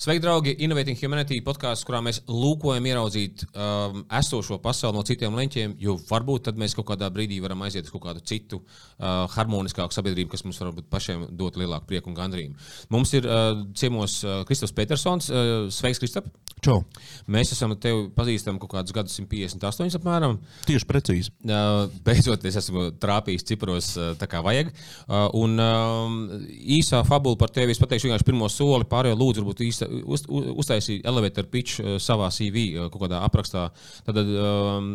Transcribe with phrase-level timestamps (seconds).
[0.00, 0.54] Sveiki, draugi!
[0.64, 6.46] Innovating Humanity podkāsts, kurā mēs lūkojam ieraudzīt um, esošo pasauli no citiem leņķiem, jo varbūt
[6.46, 10.46] tad mēs kaut kādā brīdī varam aiziet uz kaut kādu citu uh, harmoniskāku sabiedrību, kas
[10.46, 12.56] mums varbūt pašiem dot lielāku prieku un gandrību.
[12.96, 15.28] Mums ir uh, ciemos uh, Kristofs Petersons.
[15.28, 16.32] Uh, sveiks, Kristop!
[16.64, 16.78] Čau!
[17.28, 20.38] Mēs esam tevi pazīstami kaut kādus gadus 158 apmēram.
[20.64, 21.34] Tieši precīzi.
[21.44, 24.72] Uh, beidzot, es esmu trāpījis cipros uh, tā kā vajag.
[24.72, 26.34] Uh, un uh,
[26.80, 31.04] īsā fabula par tevi es pateikšu vienkārši pirmo soli, pārējo lūdzu, varbūt īsta uz, uztaisīja
[31.10, 33.66] elevator pitch uh, savā CV, uh, kaut kādā aprakstā.
[34.06, 34.90] Tad, um,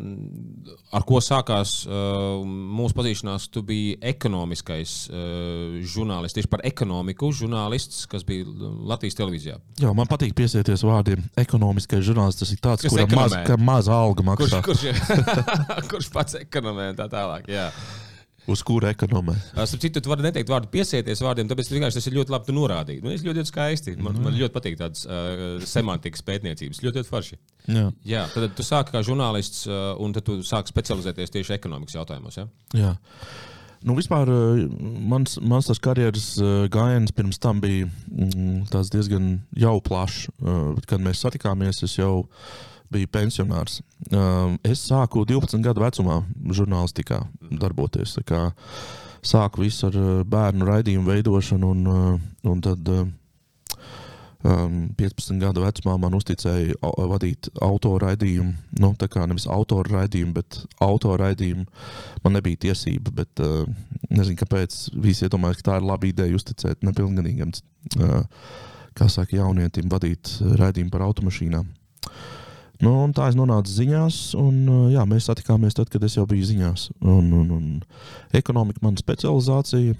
[0.95, 8.05] ar ko sākās uh, mūsu pazīšanās, tu biji ekonomiskais uh, žurnālists, tieši par ekonomiku žurnālists,
[8.11, 8.47] kas bija
[8.91, 9.59] Latvijas televīzijā.
[9.81, 11.23] Jā, man patīk piesieties vārdiem.
[11.39, 14.63] Ekonomiskais žurnālists tas ir tāds, kuram maz, maza alga Kurš, maksā.
[14.65, 17.49] kurš, kurš pats ekonomē tā tālāk?
[17.51, 17.69] Jā.
[18.51, 19.33] Uz kura ekonomē?
[19.55, 23.01] Starp citu, tu vari neteikt vārdu piesieties vārdiem, tāpēc vienkārši tas ir ļoti labi norādīt.
[23.01, 23.95] Nu, es ļoti, ļoti skaisti.
[23.97, 26.83] Man, man ļoti patīk tādas uh, semantikas pētniecības.
[26.85, 27.39] Ļoti, ļoti forši.
[27.73, 27.87] Jā.
[28.05, 32.37] Jā, tad tu sāki kā žurnālists, uh, un tad tu sāki specializēties tieši ekonomikas jautājumos.
[32.37, 32.47] Ja?
[32.77, 32.93] Jā.
[33.85, 34.29] Nu, vispār
[35.09, 36.31] mans, mans tas karjeras
[36.73, 39.27] gājiens pirms tam bija mm, diezgan
[39.61, 40.23] jau plašs.
[40.89, 42.23] Kad mēs satikāmies, es jau
[42.93, 43.81] biju pensionārs.
[44.11, 46.21] Um, Es sāku 12 gadu vecumā
[46.53, 47.23] žurnālistikā
[47.61, 48.17] darboties.
[49.25, 53.07] Sāku visu ar eh, bērnu raidījumu veidošanu, un, eh, un tad eh,
[54.45, 56.77] um, 15 gadu vecumā man uzticēja
[57.09, 58.53] vadīt autoraidījumu.
[58.83, 61.65] Nu, tā kā nevis autoru raidījumu, bet autoraidījumu.
[62.25, 63.65] Man nebija tiesība, bet uh,
[64.09, 64.77] nezinu, kāpēc.
[65.01, 67.53] Visi iedomājas, ka tā ir laba ideja uzticēt nepilngadīgam,
[67.97, 68.21] uh,
[68.97, 71.69] kā saka, jaunietim vadīt uh, raidījumu par automašīnām.
[72.83, 76.25] Nu, un tā es nonācu ziņās, un uh, jā, mēs satikāmies tad, kad es jau
[76.27, 76.89] biju ziņās.
[77.01, 79.95] Un, un, un ekonomika man specializācija.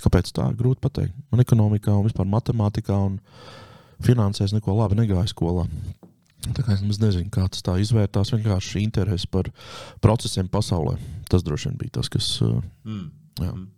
[0.00, 0.46] Kāpēc tā?
[0.56, 1.16] Grūti pateikt.
[1.32, 3.18] Man ekonomikā un vispār matemātikā un
[4.06, 5.66] finansēs neko labi negāja skolā.
[6.56, 8.30] Tā kā es nezinu, kā tas tā izvērtās.
[8.32, 9.50] Vienkārši interese par
[10.00, 10.94] procesiem pasaulē.
[11.28, 12.30] Tas droši vien bija tas, kas.
[12.46, 13.10] uh, Mm.
[13.40, 13.52] Jā.
[13.56, 13.68] Mm.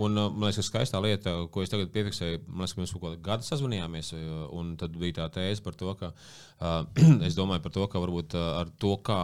[0.00, 2.94] Un, uh, man liekas, ka skaistā lieta, ko es tagad piefiksēju, man liekas, ka mēs
[2.94, 6.82] kaut kādā gada sazvanījāmies, uh, tad bija tā tēze par to, ka uh,
[7.28, 9.20] es domāju par to, ka varbūt uh, ar to, kā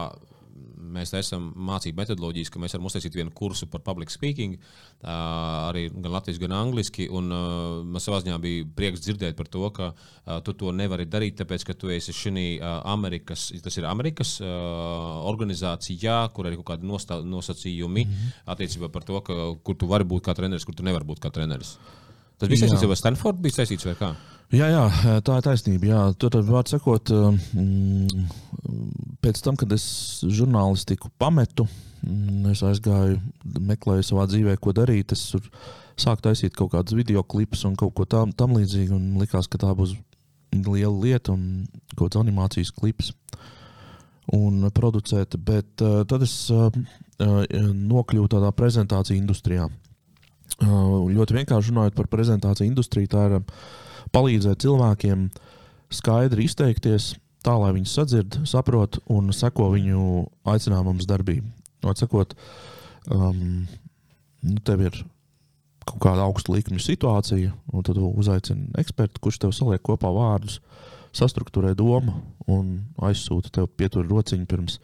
[0.94, 4.56] mēs esam mācību metodoloģijas, ka mēs varam uztaisīt vienu kursu par public speaking,
[5.02, 7.08] arī gan latviešu, gan angliski.
[7.12, 7.32] Un,
[7.90, 9.90] man savā ziņā bija prieks dzirdēt par to, ka
[10.46, 12.46] tu to nevari darīt, tāpēc, ka tu esi šī
[12.94, 18.38] Amerikas, tas ir Amerikas organizācijā, kur ir kaut kādi nostā, nosacījumi mm -hmm.
[18.54, 21.30] attiecībā par to, ka, kur tu vari būt kā treneris, kur tu nevari būt kā
[21.30, 21.78] treneris.
[22.38, 24.14] Tas bija saistīts ar Stanfordu, bija saistīts vai kā?
[24.54, 24.82] Jā, jā,
[25.24, 25.88] tā ir taisnība.
[25.88, 26.00] Jā.
[26.20, 28.26] Tad, vārds sakot, mm,
[29.24, 29.86] pēc tam, kad es
[30.22, 31.66] žurnālistiku pametu,
[32.04, 33.18] mm, es aizgāju,
[33.70, 35.14] meklēju savā dzīvē, ko darīt.
[35.16, 35.32] Es
[35.96, 38.94] sāku taisīt kaut kādus video klipus un kaut ko tam, tam līdzīgu.
[38.94, 39.96] un Likās, ka tā būs
[40.54, 41.66] liela lieta un
[41.96, 43.12] kaut kāds animācijas klips.
[44.34, 46.70] Un producēt, bet uh, tad es uh,
[47.20, 47.42] uh,
[47.74, 49.66] nokļuvu tādā prezentāciju industrijā.
[49.66, 49.93] Uh,
[50.62, 53.40] ļoti vienkārši runājot par prezentāciju industriju, tā ir
[54.14, 55.28] palīdzēt cilvēkiem
[55.94, 61.50] skaidri izteikties, tā lai viņi sadzird, saprot un seko viņu aicinājumam uz darbību.
[61.84, 62.32] Atsakot,
[63.12, 63.66] um,
[64.44, 65.02] nu, tev ir
[65.84, 70.60] kaut kāda augsta līmeņa situācija, un tad uzaicini ekspertu, kurš tev saliek kopā vārdus,
[71.14, 72.16] sastruktūrē domu
[72.50, 74.80] un aizsūta tev pietur rociņu pirms,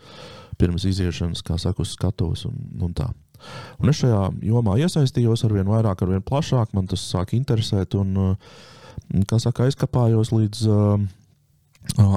[0.60, 3.08] pirms iziešanas, kā saka, uz skatuves un, un tā.
[3.80, 7.96] Un es šajā jomā iesaistījos ar vien vairāk, ar vien plašāk, man tas sāk interesēt.
[7.98, 8.60] Un, uh,
[9.30, 11.00] kā saka, aizkapājos līdz uh,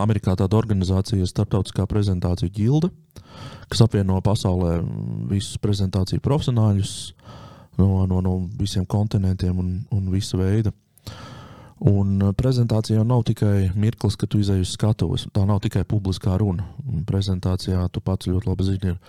[0.04, 2.92] Amerikā tāda organizācija, Startautiskā prezentācija ģilde,
[3.72, 4.78] kas apvieno pasaulē
[5.32, 6.96] visus prezentāciju profesionāļus
[7.80, 10.74] no, no, no visiem kontinentiem un, un visa veida.
[11.84, 15.26] Un uh, prezentācijā nav tikai mirklis, kad tu izej uz skatuves.
[15.36, 16.64] Tā nav tikai publiskā runa.
[16.88, 19.00] Un Prezentācijā tu pats ļoti labi zini, ir,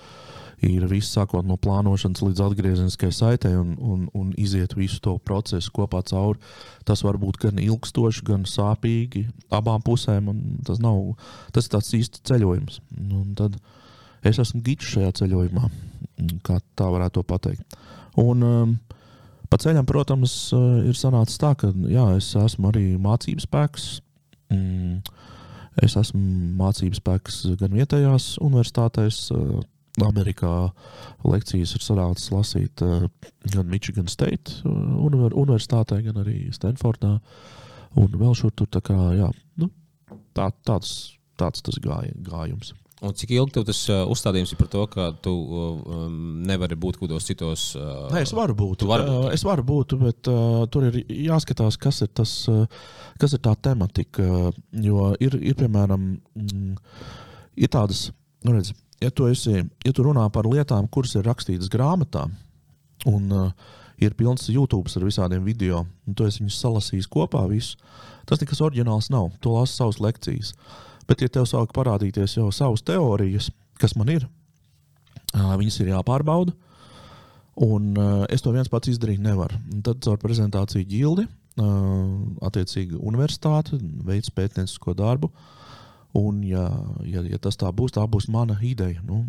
[0.64, 5.72] ir viss sākot no plānošanas līdz atgriezeniskai saitei un, un, un iziet visu to procesu
[5.74, 6.40] kopā cauri.
[6.88, 10.32] Tas var būt gan ilgstoši, gan sāpīgi abām pusēm.
[10.66, 11.14] Tas, nav,
[11.54, 12.80] tas ir tāds īsts ceļojums.
[13.04, 13.60] Un tad
[14.24, 15.70] es esmu gids šajā ceļojumā,
[16.46, 17.78] kā tā varētu pateikt.
[18.20, 18.76] Un, um,
[19.54, 23.84] Pa ceļam, protams, uh, ir sanācis tā, ka jā, es esmu arī mācību spēks.
[24.50, 24.96] Mm,
[25.84, 26.22] es esmu
[26.58, 29.60] mācību spēks gan vietējās universitātēs, uh,
[30.02, 30.52] Amerikā
[31.22, 33.06] lekcijas ir sanācis lasīt uh,
[33.52, 37.18] gan Michigan State univer universitātē, gan arī Stanfordā.
[38.00, 39.28] Un vēl šur tur tā kā, jā,
[39.62, 39.68] nu,
[40.34, 42.74] tā, tāds, tāds tas gāj, gājums.
[43.04, 46.14] Un cik ilgi tev tas uh, uzstādījums ir par to, ka tu um,
[46.46, 47.66] nevari būt kādos citos?
[47.76, 48.78] Uh, Nē, es varu būt.
[48.80, 49.26] Tu vari būt.
[49.34, 52.64] Es varu būt, bet uh, tur ir jāskatās, kas ir, tas, uh,
[53.20, 54.24] kas ir tā tematika.
[54.86, 56.70] Jo ir, ir piemēram, mm,
[57.66, 58.06] ir tādas,
[58.46, 58.72] nu redz,
[59.04, 62.26] ja tu, esi, ja tu runā par lietām, kuras ir rakstītas grāmatā,
[63.10, 63.72] un uh,
[64.02, 67.78] ir pilns YouTube ar visādiem video, un tu esi viņus salasījis kopā, visu,
[68.28, 69.30] tas nekas oriģināls nav.
[69.40, 70.54] Tu lasi savas lekcijas.
[71.08, 74.26] Bet, ja tev sāk parādīties jau savas teorijas, kas man ir,
[75.34, 76.54] viņas ir jāpārbauda.
[77.64, 79.60] Un uh, es to viens pats izdarīt nevaru.
[79.70, 81.26] Un tad caur prezentāciju ģildi,
[81.62, 81.68] uh,
[82.48, 85.30] attiecīgi universitāte, veids pētniecisko darbu.
[86.14, 86.68] Un, ja,
[87.02, 89.02] ja, ja tas tā būs, tā būs mana ideja.
[89.02, 89.24] Nu,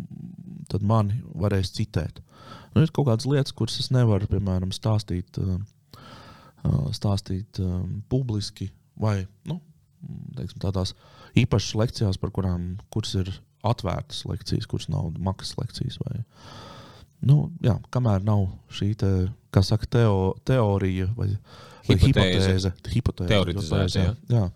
[0.70, 2.20] tad mani varēs citēt.
[2.74, 5.56] Nu, ir kaut kādas lietas, kuras es nevaru, piemēram, stāstīt, uh,
[6.94, 7.80] stāstīt uh,
[8.12, 9.58] publiski vai nu,
[10.36, 10.94] teiksim, tādās
[11.36, 12.76] īpašas lekcijās, par kurām
[13.18, 13.32] ir
[13.66, 15.98] atvērtas lekcijas, kuras nav maksas lekcijas.
[16.04, 16.22] Vai,
[17.26, 19.12] nu, jā, kamēr nav šī te,
[19.56, 21.32] saka, teo, teorija vai,
[21.88, 24.08] vai hipotēze, hipotēze teoretizēta.
[24.32, 24.48] Jā.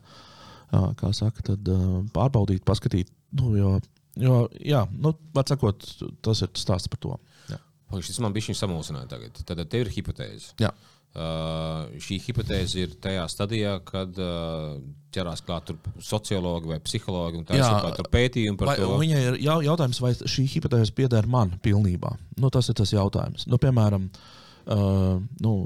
[0.70, 1.66] Kā saka, tad
[2.14, 3.10] pārbaudīt, paskatīt.
[3.34, 3.72] Nu, jo,
[4.18, 5.14] jo, jā, nu,
[5.46, 5.86] sakot,
[6.22, 7.16] tas ir stāsts par to.
[7.50, 7.58] Jā.
[8.06, 9.42] Šis man bija samulsināts tagad.
[9.46, 10.54] Tad tev ir hipotēze.
[10.62, 10.70] Jā.
[11.10, 14.76] Uh, šī hipotēze ir tajā stadijā, kad uh,
[15.10, 15.72] ķerās klāt
[16.06, 18.92] sociologi vai psihologi un tā tālāk pētījumi par vai, to.
[19.00, 22.14] Viņai ir jautājums, vai šī hipotēze pieder man pilnībā.
[22.38, 23.48] Nu, tas ir tas jautājums.
[23.50, 25.56] Nu, piemēram, uh, nu,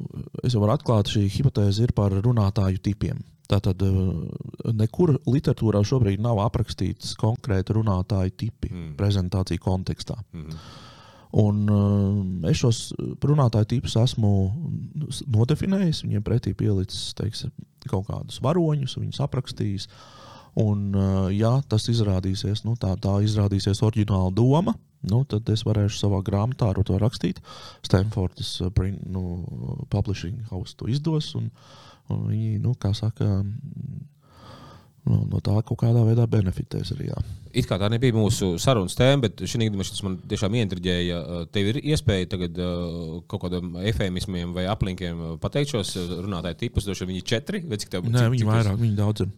[0.40, 3.20] es jau varu atklāt, šī hipotēze ir par runātāju tipiem.
[3.50, 8.90] Tātad uh, nekur literatūrā šobrīd nav aprakstīts konkrēti runātāju tipi mm.
[8.96, 10.16] prezentāciju kontekstā.
[10.32, 10.58] Mm -hmm.
[11.34, 12.92] Un, uh, es šos
[13.26, 14.28] runātāju tipus esmu
[15.34, 17.50] nodefinējis, viņiem pretī pielicis teiksim,
[17.90, 19.88] kaut kādus varoņus, viņus aprakstījis.
[20.62, 24.76] Un, uh, ja tas izrādīsies, nu, tā, tā izrādīsies oriģināla doma,
[25.10, 27.42] nu, tad es varēšu savā grāmatā ar to rakstīt.
[27.82, 28.70] Stanfordas uh,
[29.02, 29.24] nu,
[29.90, 31.34] Publishing House to izdos.
[31.34, 31.50] Un,
[32.12, 33.28] un viņi, nu, kā saka,
[35.04, 37.08] no, no tā kaut kādā veidā benefitēs arī.
[37.10, 37.22] Jā.
[37.54, 41.18] It kā tā nebija mūsu sarunas tēma, bet šī gadījumā tas man tiešām ieintriģēja.
[41.54, 46.88] Tev ir iespēja tagad uh, kaut kādiem efēmismiem vai aplinkiem pateikt šos runātāju tipus.
[46.88, 48.08] Droši vien viņi ir četri vai cik tev?
[48.10, 49.30] Nē, viņi vairāk, viņi daudz ir.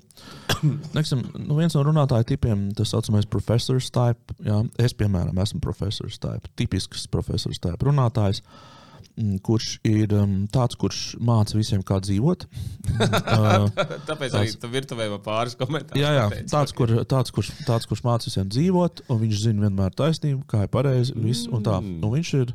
[0.97, 4.39] Neksim, nu viens no runātāju tipiem, tas saucamais profesors type.
[4.47, 4.63] Jā.
[4.81, 8.41] Es, piemēram, esmu profesors type, tipisks profesors type runātājs.
[8.41, 8.73] Uh,
[9.17, 12.45] kurš ir um, tāds, kurš māca visiem, kā dzīvot.
[13.01, 13.65] uh,
[14.09, 16.03] Tāpēc arī tam virtuvē ir pāris komentāri.
[16.03, 19.97] Jā, jā tāds, kur, tāds, kurš, tāds, kurš māca visiem dzīvot, un viņš zina vienmēr
[19.97, 21.17] taisnību, kā ir pareizi.
[21.17, 21.79] Viss, un tā.
[21.81, 22.05] Mm.
[22.05, 22.53] Un viņš ir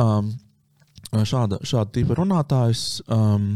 [0.00, 0.32] um,
[1.12, 3.02] šāda, šāda tipa runātājs.
[3.12, 3.54] Um,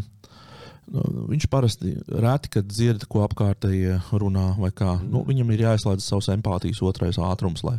[0.92, 4.98] nu, Viņš parasti reti, kad dzird, ko apkārtējie runā, kā.
[4.98, 5.08] Mm.
[5.14, 7.78] Nu, viņam ir jāizslēdz savs empātijas otrais ātrums, lai,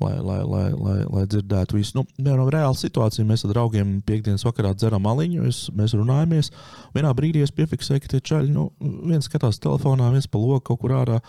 [0.00, 1.98] lai, lai, lai, lai, lai dzirdētu visu.
[1.98, 3.26] Nu, piemēram, reāla situācija.
[3.28, 6.52] Mēs ar draugiem piekdienas vakarā dzeram aliņu, es, mēs runājamies.
[6.96, 10.84] Vienā brīdī es piefiksēju, ka tie čaļi, nu, viens skatās telefonā, viens pa loku kaut
[10.84, 11.20] kur ārā.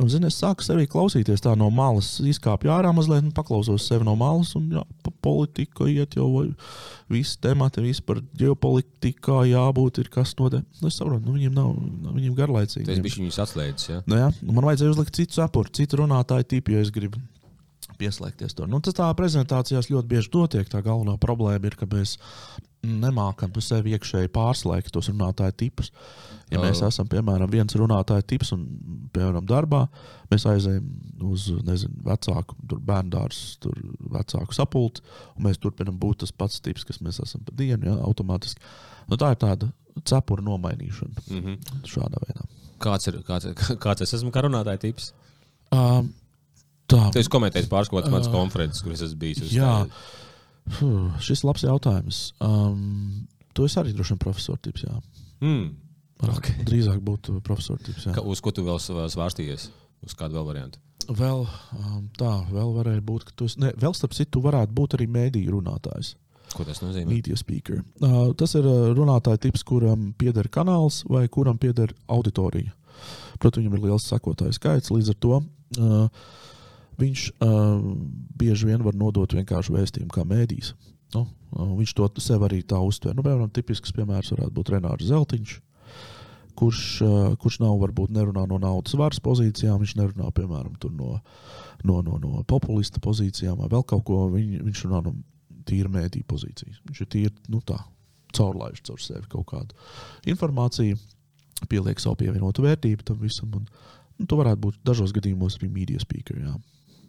[0.00, 4.14] Un, zini, es sāku sevi klausīties tā no malas, izkāpu ārā mazliet, paklausos sevi no
[4.16, 4.54] malas.
[4.56, 6.30] Un, jā, pa politiku iet jau
[7.12, 10.64] visi temati, visi par ģeopolitikā jābūt, ir kas notiek.
[10.80, 11.74] Nu, es saprotu, nu, viņiem nav,
[12.08, 12.88] viņiem garlaicīgi.
[12.88, 13.92] Tas bija viņus atslēdzis.
[13.92, 14.00] Ja?
[14.08, 17.20] Nu, jā, man vajadzēja uzlikt citu sapuri, citu runātāju tipu, ja es gribu
[18.02, 18.68] pieslēgties tur.
[18.70, 20.68] Nu, tas tā prezentācijās ļoti bieži notiek.
[20.70, 22.18] Tā galvenā problēma ir, ka mēs
[22.82, 25.92] nemākam sevi iekšēji pārslēgt tos runātāju tipus.
[26.50, 26.64] Ja oh.
[26.66, 28.64] mēs esam, piemēram, viens runātāju tips un,
[29.14, 29.84] piemēram, darbā,
[30.32, 30.88] mēs aizējām
[31.30, 33.78] uz, nezinu, vecāku, tur bērnu dārstu, tur
[34.16, 35.04] vecāku sapulci,
[35.36, 38.66] un mēs turpinām būt tas pats tips, kas mēs esam pa dienu, ja, automātiski.
[39.06, 39.70] Nu, tā ir tāda
[40.08, 41.86] cepura nomainīšana mm -hmm.
[41.86, 42.48] šādā veidā.
[42.82, 43.46] Kāds ir, kāds,
[43.84, 45.12] kāds es esmu kā runātāja tips?
[45.72, 46.12] Um,
[46.92, 47.06] Tā.
[47.14, 49.46] Tu esi komentējis pāris kaut kādas uh, konferences, kuras esmu bijis.
[49.54, 49.78] Jā,
[50.70, 52.20] Fuh, šis labs jautājums.
[52.42, 54.84] Um, tu esi arī droši vien profesors tips.
[54.86, 54.98] Jā.
[55.42, 55.72] Mm.
[56.22, 56.62] Okay.
[56.68, 58.06] Drīzāk būtu profesors tips.
[58.14, 59.70] Ka, uz ko tu vēl svārstījies?
[60.06, 60.78] Uz kādu vēl variantu?
[61.10, 63.58] Vēl um, tā, vēl varēja būt, ka tu esi.
[63.62, 66.14] Ne, vēl starp citu, varētu būt arī mēdīju runātājs.
[66.52, 67.08] Ko tas nozīmē?
[67.10, 67.80] Media speaker.
[67.98, 72.70] Uh, tas ir uh, runātāja tips, kuram pieder kanāls vai kuram pieder auditorija.
[73.42, 74.92] Protams, viņam ir liels sekotāju skaits.
[74.94, 76.26] Līdz ar to uh,
[77.00, 77.82] viņš uh,
[78.38, 80.72] bieži vien var nodot vienkāršu vēstījumu kā mēdījis.
[81.16, 83.16] Nu, uh, viņš to sev arī tā uztver.
[83.16, 85.58] Nu, piemēram, tipisks piemērs varētu būt Renārs Zeltiņš.
[86.58, 91.14] Kurš, uh, kurš nav varbūt nerunā no naudas varas pozīcijām, viņš nerunā piemēram no,
[91.88, 94.26] no, no, no populista pozīcijām vai vēl kaut ko.
[94.34, 95.14] Viņ, viņš runā no
[95.68, 96.82] tīra mēdīņa pozīcijas.
[96.88, 97.78] Viņš ir tīri nu, tā,
[98.36, 99.76] caurlaižs caur sevi kaut kādu
[100.32, 100.98] informāciju,
[101.70, 103.52] pieliek savu pievienotu vērtību tam visam.
[103.58, 103.66] Un,
[104.18, 106.40] nu, tu varētu būt dažos gadījumos arī media speaker.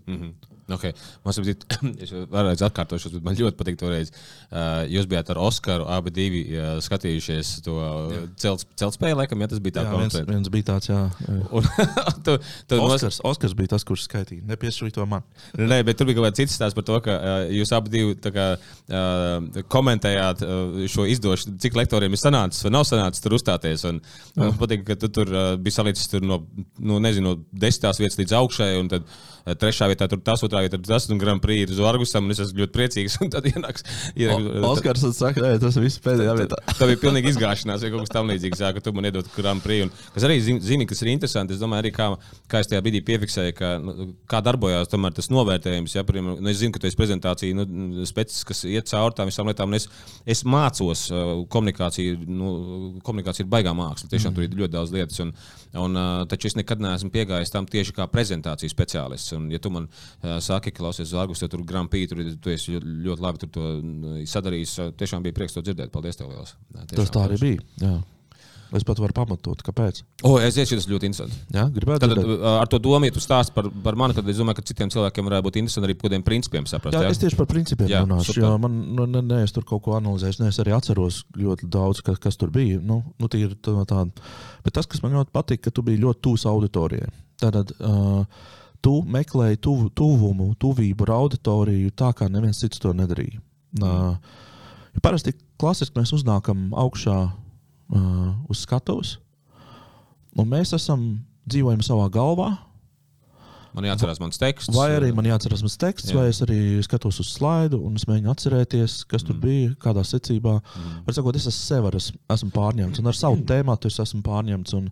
[0.06, 0.14] Jā.
[0.14, 0.54] Mm -hmm.
[0.72, 0.94] Okay.
[1.24, 1.66] Man liekas,
[2.04, 4.14] es vēlreiz atkārtošos, bet man ļoti patīk to reizi.
[4.48, 7.76] Uh, jūs bijāt ar Oskaru, abi divi uh, skatījušies to
[8.40, 9.92] celtspēju, laikam, ja tas bija tāds.
[10.00, 11.02] Viens, viens bija tāds, jā.
[11.52, 11.68] Un,
[12.26, 12.38] tu,
[12.70, 13.20] tu Oskars, nos...
[13.34, 14.46] Oskars bija tas, kurš skaitīja.
[14.54, 15.28] Nepiešķīja to man.
[15.60, 18.16] Nē, bet tur bija kaut kāds cits stāsts par to, ka uh, jūs abi divi
[18.24, 23.84] kā, uh, komentējāt uh, šo izdošanu, cik lektoriem ir sanācis vai nav sanācis tur uzstāties.
[23.90, 24.00] Un,
[24.38, 26.44] un man patīk, ka tu tur uh, salicis tur no,
[26.80, 28.72] no, nezinu, no desmitās vietas līdz augšai.
[28.94, 32.30] Tad, uh, trešā vietā tur tas, otrā vietā tas un Grand Prix ir uz Argusam.
[32.32, 33.18] Es esmu ļoti priecīgs.
[33.24, 33.86] Un tad ienāks.
[34.70, 36.60] Oskars saka, ka tas viss pēdējā vietā.
[36.78, 38.64] Tā bija pilnīgi izgāšanās, vai kaut kas tamlīdzīgs.
[38.64, 39.88] Jā, ka tu man iedod Grand Prix.
[39.88, 41.58] Un, kas arī zini, kas ir interesanti.
[41.58, 42.10] Es domāju, arī kā,
[42.52, 45.98] kā es tajā brīdī piefiksēju, ka, nu, kā darbojās tomēr tas novērtējums.
[45.98, 49.32] Ja, piemēram, nu, es zinu, ka tu esi prezentācija nu, specis, kas iet cauri tām
[49.32, 49.76] visām lietām.
[49.76, 49.90] Es,
[50.30, 52.24] es mācos uh, komunikāciju.
[52.32, 52.54] Nu,
[53.04, 54.12] komunikācija ir baigā māksla.
[54.12, 54.40] Tiešām mm.
[54.40, 55.20] tur ir ļoti daudz lietas.
[55.24, 55.36] Un,
[55.84, 59.33] un, uh, taču es nekad neesmu piegājis tam tieši kā prezentācijas speciālists.
[59.38, 62.54] Un, ja tu man uh, saki, ka klausies Zārgus, tad tur Grand Prix, tur tu
[62.54, 63.68] esi ļoti, ļoti labi to
[64.34, 64.80] sadarījis.
[65.00, 65.94] Tiešām bija prieks to dzirdēt.
[65.94, 66.58] Paldies tev liels.
[66.94, 67.70] Tas tā arī bija.
[67.84, 67.96] Jā.
[68.74, 70.00] Es pat varu pamatot, kāpēc.
[70.26, 71.36] O, es domāju, tas ļoti interesanti.
[71.54, 72.08] Jā, gribētu.
[72.10, 74.90] Tad, ar to domu, ja tu stāst par, par mani, tad es domāju, ka citiem
[74.94, 76.98] cilvēkiem varētu būt interesanti arī par kādiem principiem saprast.
[76.98, 77.12] Jā, jā?
[77.14, 78.36] es tieši par principiem jā, runāšu.
[78.42, 81.70] Jā, man, nu, ne, ne, es tur kaut ko analizēju, ne, es arī atceros ļoti
[81.76, 82.82] daudz, kas, kas tur bija.
[82.82, 84.08] Nu, nu, tā, tāda.
[84.66, 87.14] Bet tas, kas man ļoti patīk, ka tu biji ļoti tūs auditorijai.
[87.44, 88.50] Tātad, uh,
[88.84, 93.40] tu meklēji tuvu, tuvumu, tuvību ar auditoriju tā, kā neviens cits to nedarīja.
[93.80, 94.18] Uh,
[95.02, 99.16] parasti klasiski mēs uznākam augšā uh, uz skatuves,
[100.38, 101.08] un mēs esam
[101.48, 102.52] dzīvojam savā galvā.
[103.74, 104.70] Man jāatcerās mans teksts.
[104.76, 106.20] Vai arī man jāatcerās mans teksts, jā.
[106.20, 109.42] vai es arī skatos uz slaidu un es mēģinu atcerēties, kas tur mm.
[109.42, 110.60] bija, kādā secībā.
[110.62, 111.00] Mm.
[111.08, 113.48] Var sakot, es esmu sev, es esmu pārņemts un ar savu mm.
[113.50, 114.76] tēmu es esmu pārņemts.
[114.78, 114.92] Un,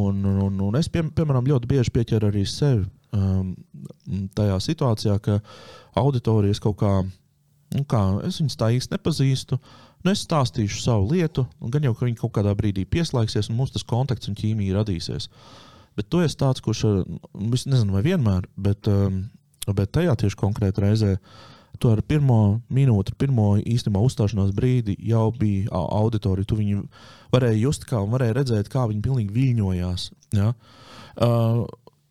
[0.00, 3.52] un, un, un, un es, pie, piemēram, ļoti bieži pieķeru arī sevi um,
[4.36, 5.38] tajā situācijā, ka
[5.98, 6.92] auditorijas kaut kā,
[7.76, 9.60] nu kā es viņus tā īsti nepazīstu.
[10.04, 13.72] Nu, es stāstīšu savu lietu, gan jau ka viņi kaut kādā brīdī pieslēgsies, un mums
[13.74, 15.30] tas kontakts un ķīmija radīsies.
[15.96, 16.84] Bet tu esi tāds, kurš,
[17.56, 19.24] es nezinu, vai vienmēr, bet, um,
[19.72, 21.16] bet tajā tieši konkrēti reizē.
[21.76, 26.48] Tu ar pirmo minūti, pirmo īstenībā uzstāšanās brīdi jau bija auditorija.
[26.48, 26.84] Tu viņu
[27.34, 30.06] varēji just, kā un varēji redzēt, kā viņi pilnīgi viļņojās.
[30.38, 30.54] Ja?
[31.16, 31.66] Uh,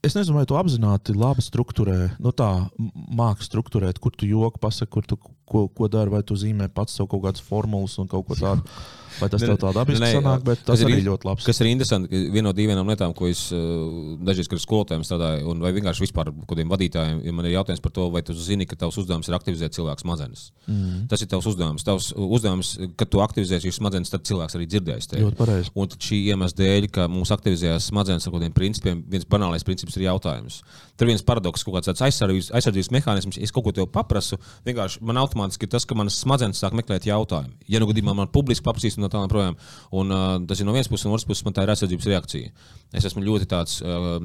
[0.05, 4.91] Es nezinu, vai tu apzināti labi strukturē, nu tā mākslinieks strukturēt, kur tu joku pasaki,
[4.93, 5.17] kur tu
[5.49, 8.77] ko, ko dari, vai tu zīmē pats sev kaut kādas formulas un kaut ko tādu.
[9.15, 11.45] Vai tas tev tā dabiski sanāk, bet tas arī ir ļoti labs.
[11.47, 15.63] Kas ir interesanti, viena no dīvainām lietām, ko es uh, dažreiz, kad skolotājiem strādāju, un
[15.63, 18.75] vai vienkārši vispār kādiem vadītājiem, ja man ir jautājums par to, vai tu zini, ka
[18.81, 20.49] tavs uzdevums ir aktivizēt cilvēku smadzenes.
[20.67, 21.05] Mm.
[21.11, 21.85] Tas ir tavs uzdevums.
[21.87, 25.23] Tavs uzdevums, kad tu aktivizēsi šīs smadzenes, tad cilvēks arī dzirdēs tevi.
[25.23, 25.71] Ļoti pareizi.
[25.79, 30.09] Un šī iemesla dēļ, ka mums aktivizējās smadzenes ar kādiem principiem, viens banālais princips ir
[30.09, 30.59] jautājums.
[30.95, 33.37] Tur viens paradoks, kaut kāds aizsardzības, aizsardzības mehānisms.
[33.43, 37.51] Es kaut ko tev paprasu, vienkārši man automātiski tas, ka manas smadzenes sāk meklēt jautājumu.
[37.67, 39.57] Ja nu gadījumā man publiski paprasīs no tālāk projām,
[39.91, 42.53] un uh, tas ir no vienas puses, un otras puses man tā ir aizsardzības reakcija.
[42.95, 44.15] Es esmu ļoti tāds uh,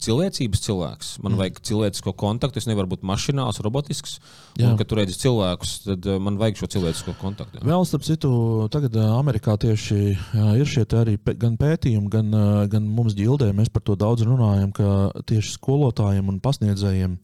[0.00, 1.10] cilvēcības cilvēks.
[1.20, 1.42] Man mm.
[1.42, 2.62] vajag cilvēcisko kontaktu.
[2.62, 4.16] Es nevaru būt mašīnāls, robotisks.
[4.56, 4.70] Jā.
[4.70, 7.60] Un, kad tu redzi cilvēkus, tad uh, man vajag šo cilvēcisko kontaktu.
[7.60, 7.66] Jā.
[7.68, 8.32] Vēl starp citu,
[8.72, 13.50] tagad uh, Amerikā tieši jā, ir šie arī gan pētījumi, gan, uh, gan mums ģildē.
[13.58, 14.96] Mēs par to daudz runājam, ka
[15.28, 17.16] tieši skolotāji skolotājiem un pasniedzējiem.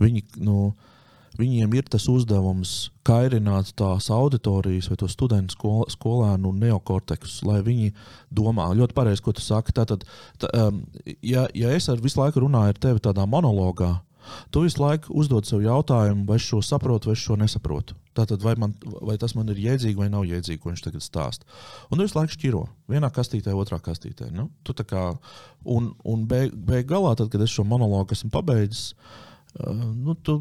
[0.00, 0.74] Viņi, nu,
[1.38, 7.92] viņiem ir tas uzdevums kairināt tās auditorijas vai to studentu skol, skolēnu neokorteksus, lai viņi
[8.30, 9.72] domā ļoti pareizi, ko tu saki.
[9.72, 10.04] Tātad,
[10.38, 10.84] tā, um,
[11.22, 14.00] ja, ja es visu laiku runāju ar tevi tādā monologā,
[14.54, 17.96] Tu visu laiku uzdod sev jautājumu, vai es šo saprotu, vai es šo nesaprotu.
[18.12, 21.48] Tātad, vai, man, vai tas man ir jēdzīgi vai nav jēdzīgi, ko viņš tagad stāsta.
[21.88, 24.28] Un visu laiku šķiro vienā kastītē, otrā kastītē.
[24.36, 24.50] Nu?
[24.82, 25.08] Kā,
[25.64, 30.38] un un beig, beig galā, tad, kad es šo monologu esmu pabeidzis, uh, nu, tu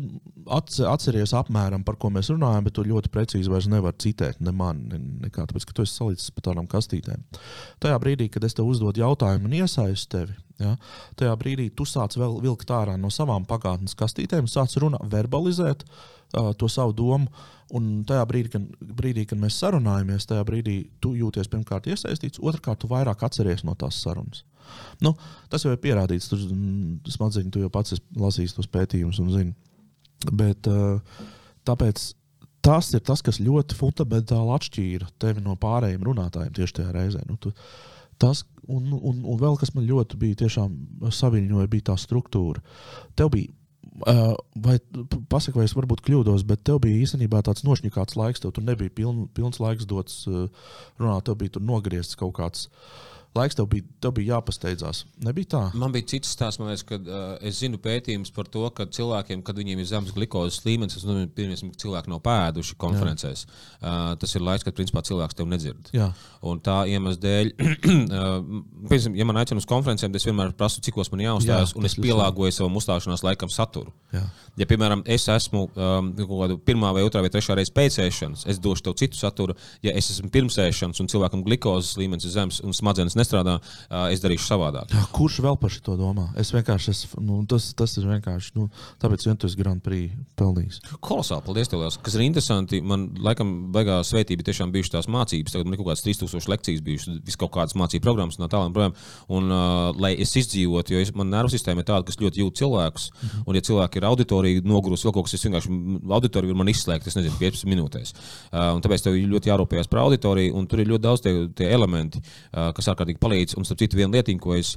[0.48, 4.88] atceries apmēram, par ko mēs runājam, bet tu ļoti precīzi vairs nevari citēt ne mani,
[4.94, 7.26] ne, nekā, tāpēc, ka tu esi salīdzis pa tādām kastītēm.
[7.84, 10.78] Tajā brīdī, kad es tev uzdodu jautājumu un iesaistu tevi, ja,
[11.20, 16.54] tajā brīdī tu sāc vēl vilkt ārā no savām pagātnes kastītēm, sāc runāt, verbalizēt uh,
[16.56, 17.28] to savu domu.
[17.76, 18.64] Un tajā brīdī, kad,
[19.00, 23.78] brīdī, kad mēs sarunājamies, tajā brīdī tu jūties pirmkārt iesaistīts, otrkārt, tu vairāk atceries no
[23.80, 24.44] tās sarunas.
[25.04, 25.14] Nu,
[25.52, 26.30] tas jau ir pierādīts.
[26.32, 29.54] Tur mm, smadzeņi, tu jau pats lasīsi tos pētījumus un zini.
[30.32, 31.00] Bet, uh,
[31.68, 32.12] tāpēc
[32.62, 37.24] tas ir tas, kas ļoti fundamentāli atšķīra tevi no pārējiem runātājiem tieši tajā reizē.
[37.30, 37.54] Nu, tu,
[38.22, 40.52] tas, un, un, un vēl kas man ļoti bija
[41.22, 42.64] saviņoja, bija tā struktūra.
[43.18, 43.58] Tev bija
[43.92, 44.78] Uh, vai
[45.30, 48.42] pasakot, vai es varbūt kļūdos, bet tev bija īstenībā tāds nošķīrāts laiks.
[48.42, 50.48] Tev tur nebija piln, pilns laiks dots uh,
[51.02, 52.70] runāt, tev bija nogriezts kaut kāds
[53.38, 55.06] laiks tev bija, tev bija jāpasteidzās.
[55.24, 55.62] Nebija tā?
[55.80, 59.44] Man bija cits stāsts, man liekas, ka uh, es zinu pētījumus par to, ka cilvēkiem,
[59.48, 61.30] kad viņiem ir zemes glukozes līmenis, tas nozīmē,
[61.72, 63.46] ka cilvēki nav pēduši konferencēs.
[63.80, 65.92] Uh, tas ir laiks, kad principā cilvēks tev nedzird.
[65.96, 66.10] Jā.
[66.48, 67.54] Un tā iemesla dēļ,
[68.20, 71.96] uh, ja man aicina uz konferencēm, es vienmēr prasu, cikos man jāuzstājas, Jā, un es
[72.02, 73.96] pielāgoju savam uzstāšanās laikam saturu.
[74.12, 74.26] Jā.
[74.60, 76.12] Ja, piemēram, es esmu um,
[76.68, 79.56] pirmā vai otrā vai trešā reize pēcēšanas, es došu tev citu saturu.
[79.86, 83.58] Ja es esmu pirmsēšanas un cilvēkam glukozes līmenis ir zems un smadzenes nestrādā,
[84.12, 84.92] es darīšu savādāk.
[84.92, 86.28] Jā, kurš vēl par šo domā?
[86.40, 88.68] Es vienkārši, es, nu, tas, tas ir vienkārši, nu,
[89.02, 90.82] tāpēc vien tu esi Grand Prix pelnījis.
[91.04, 92.82] Kolosāli, paldies tev, kas ir interesanti.
[92.86, 95.56] Man, laikam, baigā svētība tiešām bijušas tās mācības.
[95.56, 98.74] Tagad man ir kaut kādas 3000 lekcijas bijušas, vis kaut kādas mācību programmas no tālāk
[98.76, 98.96] projām.
[99.32, 102.62] Un, uh, lai es izdzīvotu, jo es, man nervu sistēma ir tāda, kas ļoti jūt
[102.62, 103.44] cilvēkus, -hmm.
[103.48, 105.72] un ja cilvēki ir auditorija nogurus, vēl kaut kas, es vienkārši
[106.18, 108.14] auditoriju man izslēgt, es nezinu, 15 minūtēs.
[108.52, 112.22] Uh, tāpēc tev ļoti jārūpējas par auditoriju, un tur ir ļoti daudz tie, tie elementi,
[112.22, 113.58] uh, kas ārkārtīgi palīdz.
[113.60, 114.76] Un, starp citu, viena lietiņa, ko es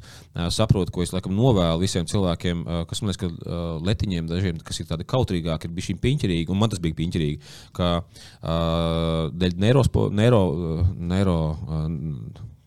[0.57, 3.61] saprotu, ko es laikam novēlu visiem cilvēkiem, kas man liekas, ka
[3.91, 7.93] letiņiem dažiem, kas ir tādi kautrīgāki, ir bijuši piņķerīgi, un man tas bija piņķerīgi, ka
[8.43, 10.43] dēļ neiro, neiro,
[11.13, 11.39] neiro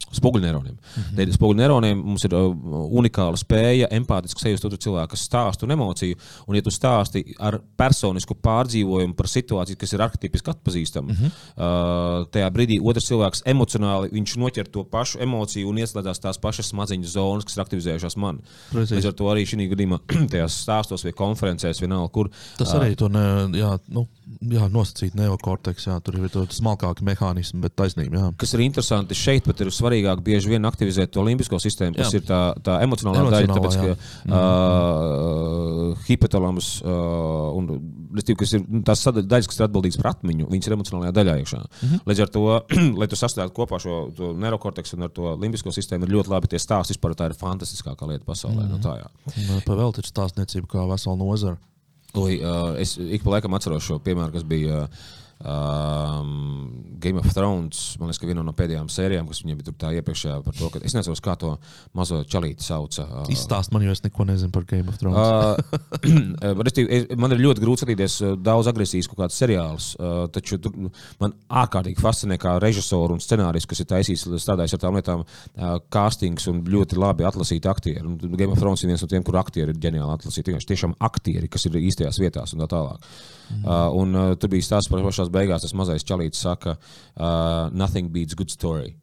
[0.08, 0.74] Spoguļneironiem.
[0.74, 1.16] Mm -hmm.
[1.18, 2.54] Dēļ spoguļneironiem mums ir uh,
[2.96, 6.16] unikāla spēja empātiski sajust otru cilvēku stāstu un emociju.
[6.48, 11.32] Un, ja tu stāsti ar personisku pārdzīvojumu par situāciju, kas ir arhitektiski atpazīstama, mm -hmm.
[11.58, 17.04] uh, tajā brīdī otrs cilvēks emocionāli noķer to pašu emociju un ieslēdzās tās pašas smadzeņu
[17.04, 18.39] zonas, kas ir aktivizējušās man.
[18.74, 20.00] Līdz ar to arī šī gadījumā,
[20.32, 22.30] tajās stāstos vai konferencēs, vienalga, kur.
[22.58, 24.08] Tas arī to ne, jā, nu,
[24.42, 28.18] jā, nosacīt neokorteks, jā, tur ir smalkāki mehānismi, bet taisnība.
[28.18, 28.32] Jā.
[28.38, 32.13] Kas ir interesanti šeit, pat ir svarīgi svarīgāk bieži vien aktivizēt to limbisko sistēmu, kas
[32.13, 32.20] jā.
[32.20, 33.84] ir tā, tā emocionālā, emocionālā daļa, tāpēc, jā.
[33.84, 34.36] ka mm.
[34.38, 37.72] uh, hipotalamus uh, un
[38.38, 41.62] kas ir nu, tās daļas, kas ir atbildīgas par atmiņu, viņas ir emocionālajā daļā iekšā.
[41.63, 42.08] Mm -hmm.
[42.12, 42.44] Līdz ar to,
[43.01, 44.00] lai tu sastāvētu kopā šo
[44.44, 46.96] neirokorteksu un ar to limbisko sistēmu, ir ļoti labi tie stāsti.
[46.96, 48.63] Vispār tā ir fantastiskākā lieta pasaulē.
[48.63, 48.77] Mm -hmm.
[48.77, 49.62] no tā, jā.
[49.65, 51.58] Pavēlti ir stāstniecība kā vesela nozara.
[52.15, 54.84] Ui, uh, es ik pa laikam atceros šo piemēru, kas bija.
[54.84, 59.74] Uh, Um, Game of Thrones, man liekas, ka viena no pēdējām sērijām, kas viņiem bija
[59.77, 61.51] tā iepriekšējā, par to, ka es nezinu, kā to
[61.98, 63.06] mazo čalīti sauca.
[63.06, 65.17] Uh, Izstāst man, jo es neko nezinu par Game of Thrones.
[65.21, 70.73] uh, man ir ļoti grūti skatīties uh, daudz agresijas kaut kādas seriālus, uh, taču tu,
[71.21, 75.78] man ārkārtīgi fascinē kā režisoru un scenārijs, kas ir taisījis, strādājis ar tām lietām, uh,
[75.93, 78.06] castings un ļoti labi atlasīti aktieri.
[78.08, 80.58] Un Game of Thrones ir viens no tiem, kur aktieri ir ģeniāli atlasīti.
[80.67, 83.06] Tiešām aktieri, kas ir īstajās vietās un tā tālāk.
[83.47, 83.63] Mm.
[83.63, 85.62] Uh, un uh, tur bija stāsts par pašās beigās.
[85.62, 86.78] Tas mazais čalīts saka,
[87.18, 88.96] uh, nothing beats good story.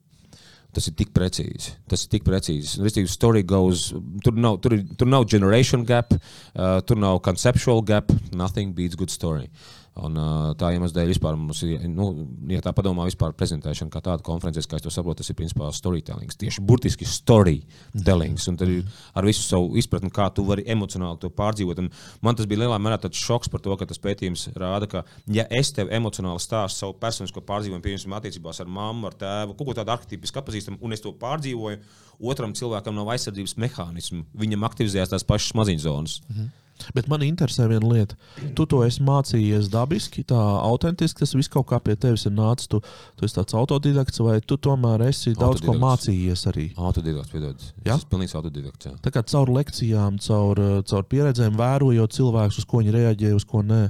[0.74, 1.76] Tas ir tik precīzi.
[1.86, 2.80] Tas ir tik precīzi.
[2.82, 3.92] Restīvi, story goes.
[4.24, 8.10] Tur nav, tur, ir, tur nav generation gap, uh, tur nav conceptual gap.
[8.32, 9.50] Nothing beats good story.
[9.52, 10.16] Uh, Un,
[10.58, 12.08] tā iemesla dēļ vispār mums ir, nu,
[12.50, 15.68] ja tā padomā, vispār prezentēšana kā tāda konferences, kā es to saprotu, tas ir principā
[15.70, 16.32] storytelling.
[16.34, 18.40] Tieši burtiski storytelling.
[18.50, 18.72] Un tad
[19.14, 21.84] ar visu savu izpratni, kā tu vari emocionāli to pārdzīvot.
[21.84, 21.92] Un
[22.26, 25.70] man tas bija lielā mērā šoks par to, ka tas pētījums rāda, ka, ja es
[25.76, 29.94] tev emocionāli stāstu savu personisko pārdzīvojumu, piemēram, attiecībās ar mammu, ar tēvu, kaut ko tādu
[29.94, 31.78] arhitektisku pazīstamu, un es to pārdzīvoju,
[32.34, 36.20] otram cilvēkam nav aizsardzības mehānismu, viņam aktivizējās tās pašas maziņas zonas.
[36.26, 36.52] Mhm.
[36.94, 38.16] Bet man interesē viena lieta.
[38.56, 41.22] Tu to esi mācījies dabiski, tā autentiski.
[41.22, 42.68] Tas viss kaut kā pie tevis ir nācis.
[42.70, 42.80] Tu,
[43.18, 46.66] tu esi tāds autodidakts, vai tu tomēr esi daudz ko mācījies arī?
[46.76, 47.66] Autodidakts, piedod.
[47.84, 48.90] Jā, tas ir pilnīgs autodidakts.
[48.90, 48.94] Jā.
[49.04, 53.62] Tā kā caur lekcijām, caur, caur pieredzēm, vērojot cilvēkus, uz ko viņi reaģē, uz ko
[53.66, 53.84] nē.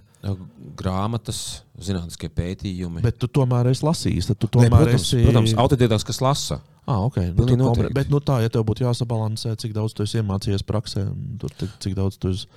[0.79, 1.41] Grāmatas,
[1.81, 3.03] zinātniskie pētījumi.
[3.05, 4.31] Bet tu tomēr esi lasījis.
[4.35, 5.25] Tu tomēr Nē, protams, esi...
[5.27, 6.61] protams autodidakts, kas lasa.
[6.85, 7.33] Ah, okay.
[7.33, 7.89] nu, kompre...
[7.97, 11.07] Bet nu, tā, ja tev būtu jāsabalansē, cik daudz tu esi iemācījies praksē,
[11.41, 12.49] tur cik daudz tu esi.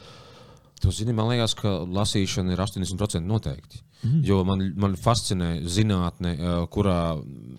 [0.78, 3.80] Tu zini, man liekas, ka lasīšana ir 80% noteikti.
[4.04, 4.20] Mm.
[4.28, 6.36] Jo man, man fascinē zinātne,
[6.70, 7.00] kurā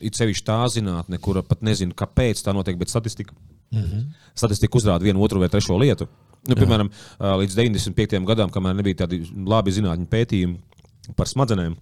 [0.05, 3.35] ir sevišķi tā zinātne, kura pat nezina, kāpēc tā notiek, bet statistika,
[3.73, 4.05] mm -hmm.
[4.39, 6.07] statistika uzrāda vienu, otru vai trešo lietu.
[6.47, 8.25] Nu, piemēram, līdz 95.
[8.25, 10.57] gadam, kamēr nebija tādi labi zinātņu pētījumi
[11.17, 11.75] par smadzenēm,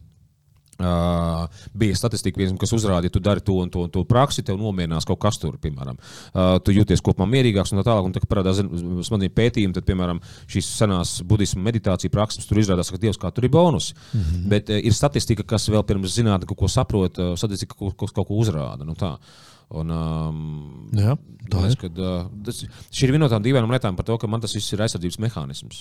[0.76, 4.44] Uh, bija statistika, piemēram, kas uzrādīja, ka tu dari to un to, un to praksi,
[4.44, 5.96] tev nomierinās kaut kas tur, piemēram.
[5.96, 8.04] Uh, tu jūties kopumā mierīgāks un tā tālāk.
[8.04, 10.20] Un tā kā parādās smadzeņu pētījumi, tad, piemēram,
[10.52, 13.94] šīs senās budismu meditāciju prakses, tur izrādās, ka Dievs kā tur ir bonus.
[14.12, 14.48] Mm -hmm.
[14.52, 18.34] Bet uh, ir statistika, kas vēl pirms zinātnē kaut ko saprot, statistika, kas kaut ko
[18.36, 18.84] uzrāda.
[18.84, 19.16] Nu, tā.
[19.74, 20.42] Un, um,
[20.94, 21.16] Jā,
[21.50, 22.61] tā liekas, ka, uh, tas,
[22.94, 25.18] šī ir viena no tām dīvainām lietām par to, ka man tas viss ir aizsardzības
[25.24, 25.81] mehānisms.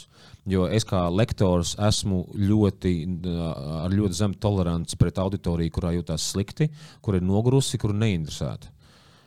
[0.49, 2.95] Jo es kā lektors esmu ļoti,
[3.29, 3.45] uh,
[3.83, 6.71] ar ļoti zemu toleranci pret auditoriju, kurā jūtas slikti,
[7.05, 8.73] kur ir nogurusi, kur neinteresēta.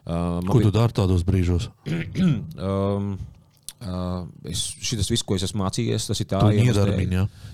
[0.09, 1.71] Uh, Ko tu dari tādos brīžos?
[2.69, 3.13] um,
[3.79, 6.49] Uh, es, šis viss, ko es esmu mācījies, tas ir tā, ka.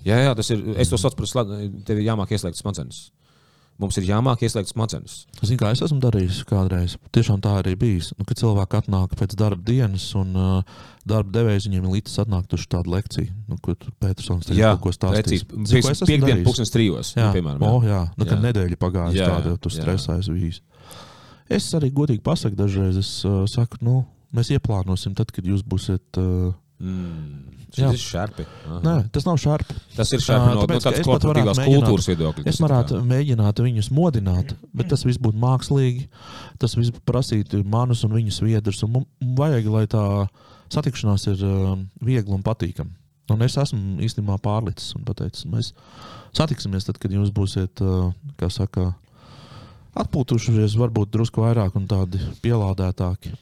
[0.06, 0.62] Jā, jā, tas ir.
[0.80, 1.82] Es to saucu par slēdzenes.
[1.84, 3.00] Tev ir jāmāk ieslēgt smadzenes.
[3.82, 5.14] Mums ir jāmāk ieslēgt smadzenes.
[5.40, 6.92] Zinu, kā es esmu darījis kādreiz.
[7.16, 8.12] Tiešām tā arī bijis.
[8.14, 12.54] Nu, kad cilvēki atnāk pēc darba dienas, un uh, darba devējs viņiem ir līdzi atnākt
[12.54, 15.42] uz tādu lekciju, nu, kur Petersons Jā, kaut ko stāstīs.
[15.50, 17.12] ko es esmu Piekdien, pusdienas trijos.
[17.18, 17.90] Jā, nu, piemēram, jā.
[17.90, 18.00] jā.
[18.14, 18.42] Nu, kad Jā.
[18.46, 20.62] nedēļa pagājusi, Jā, tāda tu stresājies bijis.
[21.50, 26.06] Es arī godīgi pasaku dažreiz, es uh, saku, nu, mēs ieplānosim tad, kad jūs būsiet.
[26.14, 26.52] Uh,
[26.84, 27.63] Mm.
[27.74, 28.44] Tas ir šarpi.
[28.68, 28.78] Aha.
[28.84, 29.76] nē, tas nav šarpi.
[29.96, 32.44] Tas ir šarpi no, no tāpēc, ka tādas korporatīvās kultūras viedokļa.
[32.50, 36.08] Es varētu mēģināt viņus modināt, bet tas viss būtu mākslīgi.
[36.62, 38.82] Tas viss prasītu manus un viņu sviedrus.
[38.86, 39.06] un
[39.38, 40.04] vajag, lai tā
[40.72, 41.72] satikšanās ir uh,
[42.04, 42.94] viegla un patīkama.
[43.32, 45.72] Un es esmu īstenībā pārlicis un pateicis, mēs
[46.36, 48.90] satiksimies tad, kad jūs būsiet, uh, kā saka,
[49.96, 53.32] atpūtušies, varbūt drusku vairāk un tādi pielādētāki.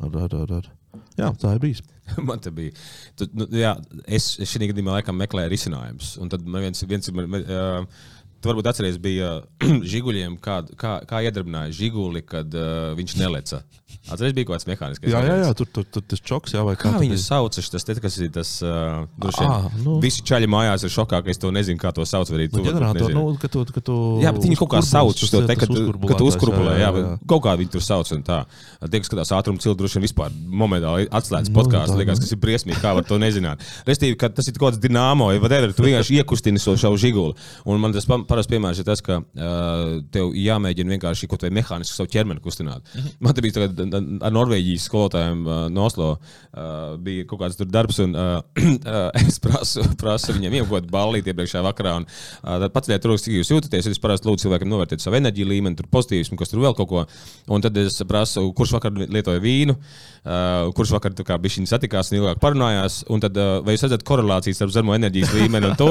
[0.00, 0.70] Ar, ar, ar, ar.
[1.18, 1.82] Jā, tā ir bijis.
[2.28, 2.74] Man te bija.
[3.18, 3.74] Tu, nu, jā,
[4.06, 6.14] es es šajā gadījumā laikam meklēju risinājumus.
[6.22, 8.06] Un tad man viens, viens man, uh,
[8.40, 9.34] Tu varbūt atceries, bija
[9.92, 13.60] žiguļiem, kā, kā, kā iedarbināja žiguli, kad uh, viņš neleca.
[14.08, 15.04] Atceries, bija kaut kāds mehānisks.
[15.10, 17.52] Jā, jā, jā tur, tur, tur tas čoks, jā, vai Kā tur viņu sauc?
[17.52, 18.52] Tas, te, kas ir tas.
[18.64, 19.96] Uh, droši vien Ā, nu.
[20.00, 22.30] Visi čaļi mājās ir šokā, ka es to nezinu, kā to sauc.
[22.32, 23.12] arī tu Nu, nezini.
[23.12, 25.68] nu, ka tu, ka tu Jā, bet viņi kaut kā sauc to te, tas kad,
[25.74, 26.78] tu- uzkurbulē.
[26.78, 27.18] Jā, jā, jā, jā.
[27.34, 28.08] kaut kā viņi tur sauc.
[28.16, 28.38] un tā.
[28.80, 31.98] Tie, kas skatās ātrumu cildu, droši vien vispār momentāli atslēdz Nu, podkāstu.
[32.00, 33.60] Liekas, kas ir briesmīgi, kā var to nezināt.
[33.84, 37.36] Restīvi, ka tas ir kaut kāds dināmo, vai whatever, tu vienkārši iekustini šo žiguli.
[37.68, 41.52] Un man tas pa- parasti piemērs ir tas, ka uh, tev jāmēģina vienkārši kaut vai
[41.58, 42.86] mehāniski savu ķermeni kustināt.
[43.20, 43.80] Man te bija tagad,
[44.22, 49.40] ar Norvēģijas skolotājiem uh, no Oslo uh, bija kaut kāds darbs, un uh, uh, es
[49.42, 51.96] prasu, prasu viņiem iegūt ballīti iepriekšējā vakarā.
[52.00, 53.90] Un, uh, tad paceliet rokas, cik jūs jūtaties.
[53.90, 57.04] Es parasti lūdzu cilvēkam novērtēt savu enerģiju līmeni, tur pozitīvismu, kas tur vēl kaut ko.
[57.50, 62.20] Un tad es prasu, kurš vakar lietoja vīnu, uh, kurš vakar kā bišķiņi satikās un
[62.20, 63.02] ilgāk parunājās.
[63.10, 65.90] Un tad, uh, vai jūs redzat korelācijas starp zemo enerģijas līmeni un to?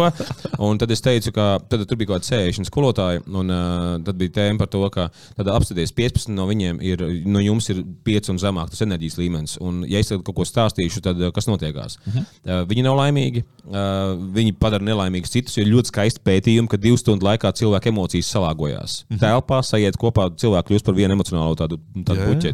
[0.69, 4.19] Un tad es teicu, ka tad, tur bija kaut kādi 60 skolotāji, un uh, tad
[4.19, 5.07] bija tēma par to, ka
[5.39, 9.57] apstāties 15 no viņiem ir, no jums ir 5 un zemāk tas enerģijas līmenis.
[9.65, 11.97] Un, ja es kaut ko stāstīšu, tad uh, kas notiekās?
[12.05, 12.29] Uh -huh.
[12.45, 15.57] uh, viņi nav laimīgi, uh, viņi padara nelaimīgus citus.
[15.57, 19.03] Ir ļoti skaisti pētījumi, ka divu stundu laikā cilvēka emocijas salāgojās.
[19.03, 19.21] Uh -huh.
[19.25, 22.53] Telpā sajiet kopā, cilvēki kļūst par vienu emocionālu tādu, tādu Jā,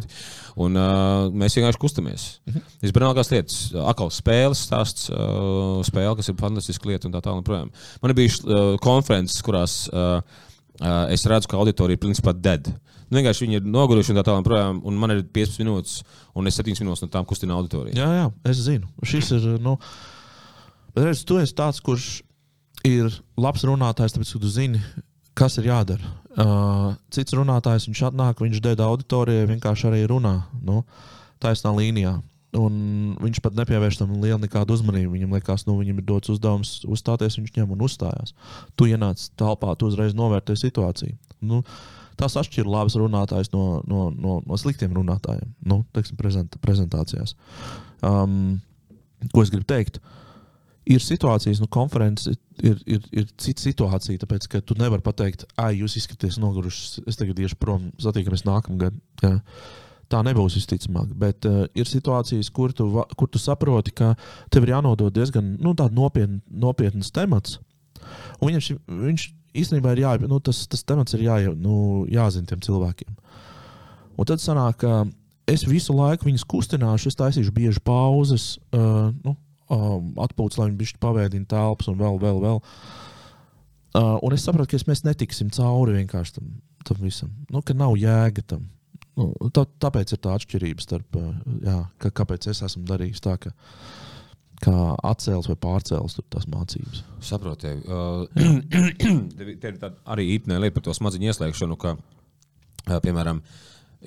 [0.56, 2.22] Un, uh, mēs vienkārši kustamies.
[2.46, 2.74] Uh -huh.
[2.80, 7.70] Visbrīnākās lietas, atkal spēles stāsts, uh, spēle, kas ir fantastiska lieta un tā tālāk.
[8.02, 10.22] Man ir bijušas uh, konferences, kurās uh,
[10.80, 12.72] uh, es redzu, ka auditorija ir principā dead.
[13.10, 14.42] Nu, vienkārši viņi ir noguruši un tā tālāk.
[14.42, 16.02] joprojām, Un man ir 15 minūtes,
[16.34, 17.94] un es 7 minūtes no tām kustinu auditoriju.
[17.94, 18.88] Jā, jā, es zinu.
[19.02, 19.60] Šis ir.
[19.60, 19.76] Nu,
[20.94, 22.22] bet redz, tu esi tāds, kurš
[22.84, 24.80] ir labs runātājs, tāpēc, ka tu zini,
[25.34, 26.25] kas ir jādara.
[26.36, 30.82] Uh, cits runātājs, viņš atnāk, viņš dēļ auditorijai vienkārši arī runā nu,
[31.40, 32.18] taisnā līnijā.
[32.56, 32.74] Un
[33.20, 35.14] viņš pat nepievērš tam lielu nekādu uzmanību.
[35.16, 38.32] Viņam liekas, nu, viņam ir dots uzdevums uzstāties, viņš ņem un uzstājās.
[38.76, 41.16] Tu ienāc telpā, tu uzreiz novērtē situāciju.
[41.44, 41.62] Nu,
[42.20, 47.36] tas atšķir labs runātājs no, no, no, no sliktiem runātājiem, nu, teiksim, prezent, prezentācijās.
[48.04, 48.58] Um,
[49.32, 50.00] ko es gribu teikt?
[50.86, 55.72] Ir situācijas, nu, konferences ir, ir, ir cita situācija, tāpēc, ka tu nevari pateikt, ah,
[55.74, 58.94] jūs izskatāties noguruši, es tagad iešu prom, satiekamies nākamgad.
[59.24, 59.40] Jā.
[60.06, 62.84] Tā nebūs visticamāk, bet uh, ir situācijas, kur tu,
[63.18, 64.12] kur tu saproti, ka
[64.54, 67.56] tev ir jānodod diezgan nu, nopietn, nopietns temats.
[68.38, 69.24] Un viņam šim, viņš
[69.62, 73.16] īstenībā ir jā, nu, tas, tas temats ir jā, nu, jāzina tiem cilvēkiem.
[74.16, 75.02] Un tad sanāk, ka
[75.50, 79.34] es visu laiku viņus kustināšu, es taisīšu bieži pauzes, uh, nu,
[79.72, 82.62] um, atpūtas, lai viņi bišķi pavēdina telpas un vēl, vēl, vēl.
[83.96, 87.30] Uh, un es saprotu, ka mēs netiksim cauri vienkārši tam, tam visam.
[87.52, 88.66] Nu, ka nav jēga tam.
[89.16, 91.32] Nu, tā, tāpēc ir tā atšķirība starp, uh,
[91.64, 93.54] jā, ka, kāpēc es esmu darījis tā, ka
[94.62, 94.74] kā
[95.04, 97.02] atcēlis vai pārcēlis tās mācības.
[97.24, 102.96] Saprotu, uh, te te ir tāda arī īpnē lieta par to smadzeņu ieslēgšanu, ka, uh,
[103.04, 103.42] piemēram,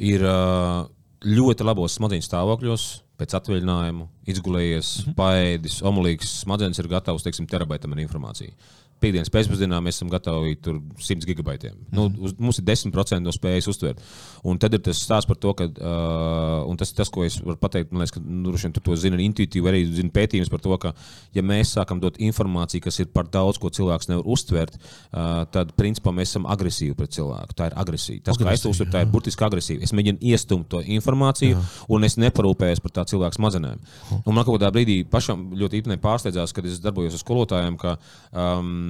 [0.10, 0.88] ir uh,
[1.26, 2.88] ļoti labos smadzeņu stāvokļos,
[3.20, 5.18] pēc atvaļinājuma, izgulējies, mm -hmm.
[5.20, 8.56] paēdis, omulīgs smadzenes ir gatavs, teiksim, terabaitam ar informāciju.
[9.00, 11.76] Piektdienas pēcpusdienā mēs esam gatavi tur 100 gigabaitiem.
[11.76, 11.96] Mm.
[11.96, 14.02] Nu, uz, mums ir 10% no spējas uztvert.
[14.44, 17.58] Un tad ir tas stāsts par to, ka uh, un tas, tas, ko es varu
[17.62, 20.76] pateikt, man liekas, ka nu, vien tu to zini intuitīvi, arī zini pētījums par to,
[20.84, 20.94] ka,
[21.36, 25.72] ja mēs sākam dot informāciju, kas ir par daudz, ko cilvēks nevar uztvert, uh, tad,
[25.80, 27.56] principā, mēs esam agresīvi pret cilvēku.
[27.56, 28.26] Tā ir agresija.
[28.28, 29.84] Tas, kā es to Agresija, uztveru, tā ir burtiski agresīva.
[29.88, 31.64] Es mēģinu iestumt to informāciju, jā.
[31.96, 33.82] un es neparūpējos par tā cilvēka smadzenēm.
[34.20, 37.96] Un man kaut kādā brīdī pašam ļoti īpnē pārsteidzās, kad es darbojos ar skolotājiem, ka
[38.32, 38.89] um,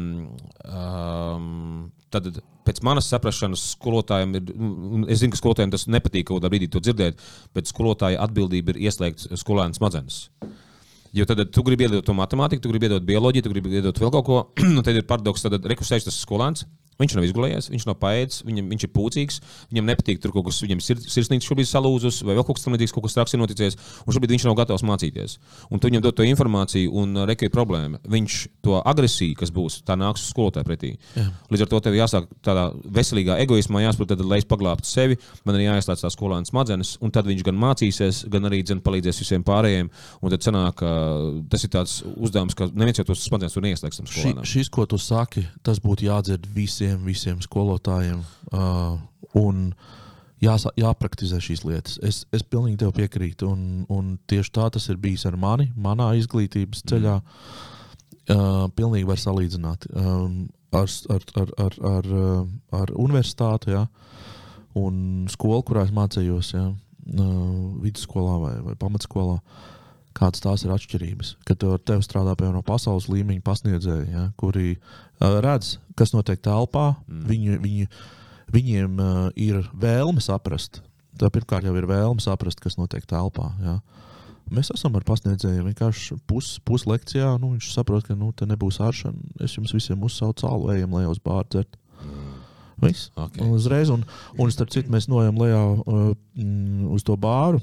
[0.65, 2.29] um, tad
[2.67, 4.49] pēc manas saprašanas skolotājiem ir,
[5.09, 7.21] es zinu, ka skolotājiem tas nepatīk kaut kādā brīdī to dzirdēt,
[7.55, 10.27] bet skolotāja atbildība ir ieslēgt skolēnu smadzenes.
[11.15, 14.11] Jo tad tu gribi iedot to matemātiku, tu gribi iedot bioloģiju, tu gribi iedot vēl
[14.13, 14.41] kaut ko.
[14.77, 16.67] Un tad ir paradoks, tad rekusēs tas skolēns.
[16.99, 19.37] Viņš nav izgulējies, viņš nav paēdis, viņam, viņš ir pūcīgs,
[19.71, 22.91] viņam nepatīk tur kaut kas, viņam ir sirsnīgs šobrīd salūzus, vai vēl kaut kas tamlīdzīgs,
[22.91, 25.37] kaut kas traks ir noticis, un šobrīd viņš nav gatavs mācīties.
[25.71, 28.01] Un tu viņam dod to informāciju, un uh, rekai problēma.
[28.03, 30.91] Viņš to agresiju, kas būs, tā nāks uz skolotāju pretī.
[31.15, 31.29] Jā.
[31.47, 32.67] Līdz ar to tev jāsāk tādā
[32.99, 35.15] veselīgā egoismā, jāsaprot, tad, lai es paglābtu sevi,
[35.47, 39.23] man ir jāieslēdz tā skolēna smadzenes, un tad viņš gan mācīsies, gan arī dzen, palīdzēs
[39.23, 39.87] visiem pārējiem.
[40.19, 40.83] Un tad sanāk,
[41.47, 44.03] tas ir tāds uzdevums, ka neviens jau tos smadzenes tur neieslēgs.
[44.09, 48.21] Šī, šis, ko tu saki, tas būtu jādzird visiem visiem, visiem skolotājiem.
[48.51, 48.97] Uh,
[49.37, 49.73] un
[50.41, 51.99] jās, jāpraktizē šīs lietas.
[52.01, 53.49] Es, es pilnīgi tev piekrītu.
[53.49, 57.19] Un, un tieši tā tas ir bijis ar mani, manā izglītības ceļā.
[58.29, 62.09] Uh, pilnīgi var salīdzināt um, ar, ar, ar, ar, ar,
[62.77, 63.87] ar universitāti ja,
[64.77, 67.47] un skolu, kurā es mācījos, ja, uh,
[67.81, 69.39] vidusskolā vai, vai pamatskolā.
[70.19, 71.33] Kādas tās ir atšķirības?
[71.47, 74.73] Kad tev strādā pie no pasaules līmeņa pasniedzēji, ja, kuri
[75.19, 76.91] redz, kas notiek telpā.
[77.07, 77.21] Mm.
[77.29, 77.87] Viņu, viņu,
[78.51, 78.99] viņiem
[79.39, 80.81] ir vēlme saprast.
[81.19, 83.47] Tā pirmkārt jau ir vēlme saprast, kas notiek telpā.
[83.63, 83.77] Ja.
[84.51, 87.31] Mēs esam ar pasniedzēju vienkārši puslekcijā.
[87.37, 89.35] Pus nu, viņš saprot, ka nu, te nebūs āršana.
[89.45, 91.79] Es jums visiem uzsaucu cālu, ejam lejā uz bāru dzert.
[92.03, 92.37] Mm.
[92.83, 93.09] Viss.
[93.15, 93.43] Okay.
[93.43, 94.05] Un uzreiz, un,
[94.39, 96.13] un starp citu, mēs nojām lejā uh,
[96.95, 97.59] uz to bāru.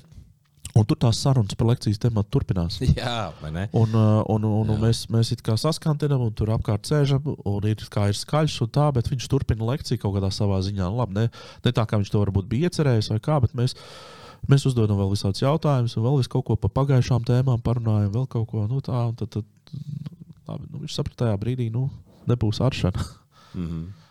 [0.76, 2.78] Un tur tās sarunas par lekcijas tematu turpinās.
[2.98, 3.64] Jā, vai ne?
[3.76, 7.68] Un, uh, un, un, un mēs, mēs it kā saskantinām, un tur apkārt sēžam, un
[7.68, 10.84] ir, ir skaļš un tā, bet viņš turpina lekciju kaut kādā savā ziņā.
[10.84, 11.26] Nu, labi, ne,
[11.64, 13.76] ne tā, kā viņš to varbūt bija iecerējis, vai kā, bet mēs,
[14.52, 18.28] mēs uzdodam vēl visādus jautājumus, un vēl vis kaut ko par pagājušām tēmām parunājam, vēl
[18.36, 19.24] kaut ko nu, tādu.
[19.24, 19.78] Tad, tad,
[20.50, 21.88] labi, nu, viņš saprata tajā brīdī, nu,
[22.28, 23.08] nebūs aršana.
[23.56, 24.05] Mm -hmm.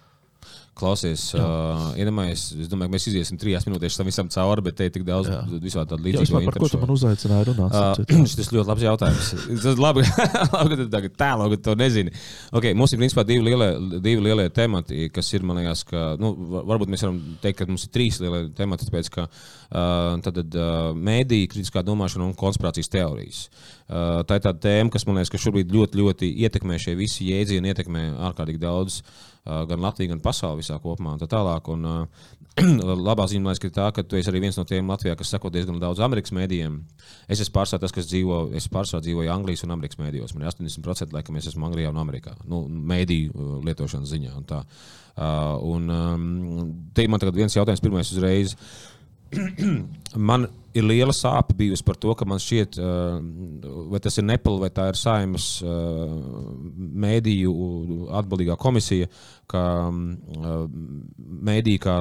[0.76, 4.88] Klausies, uh, iedomājies, es domāju, ka mēs iziesim trijās minūtēs tam visam cauri, bet te
[4.90, 5.30] ir tik daudz
[5.64, 6.50] visādi tādu līdzīgu lietu.
[6.50, 7.76] Par ko tu man uzaicināji runāt?
[7.80, 9.30] Uh, tas ir ļoti labs jautājums.
[9.64, 10.04] Tas labi,
[10.56, 12.12] labi ka tu tagad tēlo, ka tu nezini.
[12.60, 13.70] Okay, mums ir principā divi lielie,
[14.04, 17.88] divi lielie temati, kas ir, man liekas, ka, nu, varbūt mēs varam teikt, ka mums
[17.88, 23.46] ir trīs lielie temati, tāpēc, ka uh, tad uh, mēdī, kritiskā domāšana un konspirācijas teorijas.
[23.86, 27.30] Uh, tā ir tāda tēma, kas man liekas, ka šobrīd ļoti, ļoti ietekmē šie visi
[27.30, 29.00] jēdzieni, ietekmē ārkārtīgi daudz.
[29.06, 31.16] Uh, gan Latviju, gan pasauli visā kopumā.
[31.22, 31.70] Tā tālāk.
[31.74, 32.08] Un,
[33.10, 35.80] labā ziņa ir tā, ka tu esi arī viens no tiem Latvijā, kas seko diezgan
[35.82, 36.78] daudz Amerikas mēdījiem.
[37.28, 40.36] Es esmu pārsvarā tas, kas dzīvo, es pārsvarā dzīvoju Anglijas un Amerikas mēdījos.
[40.36, 42.38] Man ir 80% laikam es esmu Anglijā un Amerikā.
[42.48, 44.34] Nu, mēdīju lietošanas ziņā.
[44.40, 44.64] Un tā.
[44.64, 48.56] uh, un, um, te man tagad viens jautājums pirmais uzreiz.
[50.18, 52.78] man ir liela sāpe bijusi par to, ka man šķiet,
[53.92, 55.48] vai tas ir Nepal vai tā ir Saimas
[57.06, 57.54] mēdīju
[58.20, 59.08] atbildīgā komisija,
[59.48, 59.62] ka
[61.46, 61.96] mēdī kā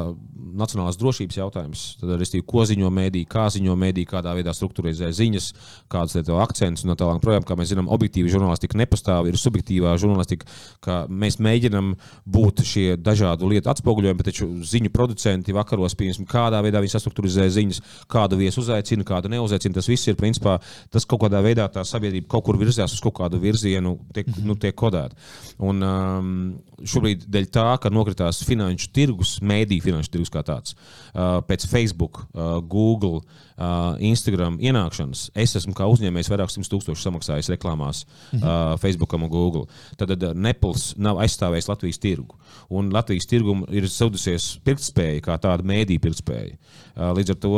[0.59, 5.50] nacionālās drošības jautājums, tad arī ko ziņo mēdī, kā ziņo mēdī, kādā veidā struktūrizē ziņas,
[5.92, 7.22] kādas ir to akcents un tā tālāk.
[7.24, 10.48] Projām, kā mēs zinām, objektīva žurnālistika nepastāv, ir subjektīvā žurnālistika,
[10.85, 11.94] ka mēs mēģinam
[12.27, 17.48] būt šie dažādu lietu atspoguļojumi, bet taču ziņu producenti vakaros, piemēram, kādā veidā viņi sastruktūrizē
[17.55, 19.76] ziņas, kādu viesu uzaicina, kādu neuzaicina.
[19.78, 20.58] Tas viss ir principā
[20.92, 24.56] tas kaut kādā veidā tā sabiedrība kaut kur virzās uz kaut kādu virzienu, tiek, nu,
[24.60, 25.18] tiek kodēta.
[25.64, 26.34] Un um,
[26.82, 30.74] šobrīd dēļ tā, ka nokritās finanšu tirgus, mēdīju finanšu tirgus kā tāds,
[31.14, 37.06] uh, pēc Facebook, uh, Google, uh, Instagram ienākšanas, es esmu kā uzņēmējs vairāk simt tūkstošu
[37.06, 38.42] samaksājis reklāmās mhm.
[38.42, 39.66] uh, Facebook un Google.
[40.00, 42.38] Tad, uh, Nepals nav aizstāvējis Latvijas tirgu.
[42.74, 46.56] Un Latvijas tirgum ir zudusies pirktspēja kā tāda mēdīja pirktspēja.
[46.94, 47.54] Uh, līdz ar to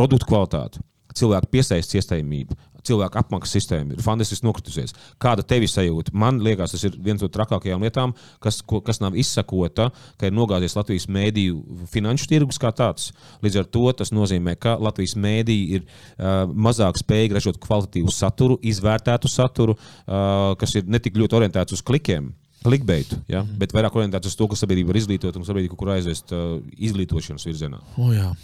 [0.00, 0.80] produktu kvalitāti,
[1.16, 4.94] cilvēku piesaistes iestājamība, cilvēku apmaksas sistēma ir fantastiski nokritusies.
[5.20, 6.14] Kāda tev ir sajūta?
[6.16, 10.36] Man liekas, tas ir viens no trakākajām lietām, kas, ko, kas nav izsakota, ka ir
[10.36, 13.10] nogāzies Latvijas mēdīju finanšu tirgus kā tāds.
[13.44, 18.60] Līdz ar to tas nozīmē, ka Latvijas mēdīji ir uh, mazāk spējīgi ražot kvalitatīvu saturu,
[18.72, 22.32] izvērtētu saturu, uh, kas ir ne tik ļoti orientēts uz klikiem.
[22.60, 23.40] Klikbeitu, ja?
[23.40, 23.56] mm.
[23.60, 27.46] bet vairāk orientēts uz to, ka sabiedrība var izglītot un sabiedrība, kur aizvest uh, izglītošanas
[27.48, 27.80] virzienā.
[27.96, 28.34] Oh, jā.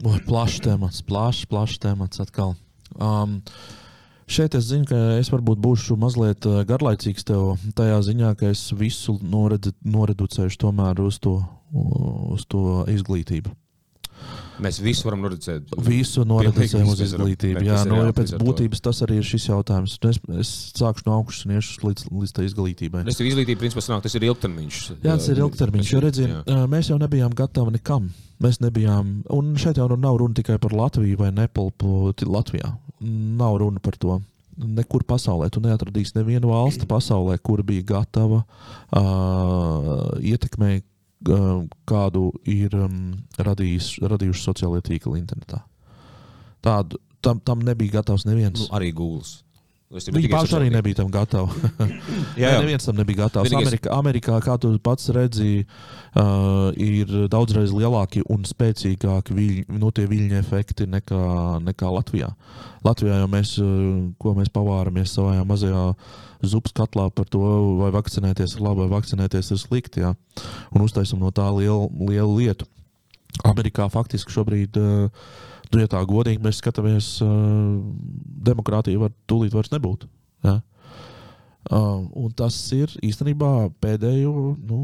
[0.00, 2.54] Plašs temats, plašs, plašs temats atkal.
[2.96, 3.40] Um,
[4.30, 8.68] Šeit es zinu, ka es varbūt būšu mazliet uh, garlaicīgs tev tajā ziņā, ka es
[8.78, 11.40] visu noredzu, noreducēšu tomēr uz to,
[12.30, 13.50] uz to izglītīšu.
[14.64, 15.74] Mēs visu varam noticēt.
[15.86, 17.62] Visu noticējam uz izglītību.
[17.66, 19.96] Jā, no, ja pēc būtības tas arī ir šis jautājums.
[20.10, 23.04] Es, es sākšu no augšas un iešu līdz, līdz tā izglītībai.
[23.10, 24.80] Es tev izglītību, principā, sanāk, tas ir ilgtermiņš.
[24.98, 25.94] Jā, tas ir ilgtermiņš.
[25.94, 28.10] Jo redziet, mēs jau nebijām gatavi nekam.
[28.40, 32.72] Mēs nebijām, un šeit jau nav runa tikai par Latviju vai Nepalpu Latvijā.
[33.00, 34.20] Nav runa par to
[34.60, 35.48] nekur pasaulē.
[35.52, 40.84] Tu neatradīsi nevienu valsti pasaulē, kur bija gatava uh, ietekmēt
[41.20, 45.62] kādu ir um, radījis, radījuši sociālajie tīkli internetā.
[46.64, 48.62] Tādu tam, tam nebija gatavs neviens.
[48.62, 49.26] Nu, arī Google.
[49.90, 51.50] Viņi paši arī nebija tam gatavi.
[52.38, 52.58] jā, jā.
[52.62, 53.50] neviens tam nebija gatavs.
[53.58, 60.38] Amerikā, Amerikā, kā tu pats redzēji, uh, ir daudzreiz lielāki un spēcīgāki viļņi, nu, viļņu
[60.38, 61.24] efekti nekā,
[61.66, 62.30] nekā Latvijā.
[62.86, 63.56] Latvijā jau mēs,
[64.22, 65.84] ko mēs pavāramies savā mazajā
[66.46, 67.42] zupas katlā par to,
[67.82, 70.06] vai vakcinēties ir labi vai vakcinēties ir slikti.
[70.06, 70.14] Jā.
[70.70, 72.70] Un uztaisam no tā lielu, lielu lietu.
[73.42, 74.78] Amerikā faktiski šobrīd.
[74.78, 77.78] Uh, Nu, ja tā godīgi mēs skatāmies, uh,
[78.46, 80.08] demokrātija var tūlīt vairs nebūt.
[80.46, 80.58] Ja?
[81.70, 84.32] Uh, un tas ir īstenībā pēdējo,
[84.66, 84.80] nu,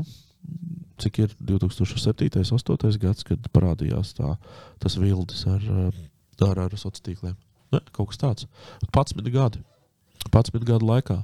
[1.02, 2.28] cik ir 2007.
[2.38, 3.00] un 2008.
[3.02, 4.36] gads, kad parādījās tā,
[4.82, 7.36] tas vilnis ar, ar, ar sociāliem tīkliem.
[7.74, 8.46] Ne, kaut kas tāds-
[8.94, 9.64] 11 gadi.
[10.30, 11.18] 11 gadu laikā.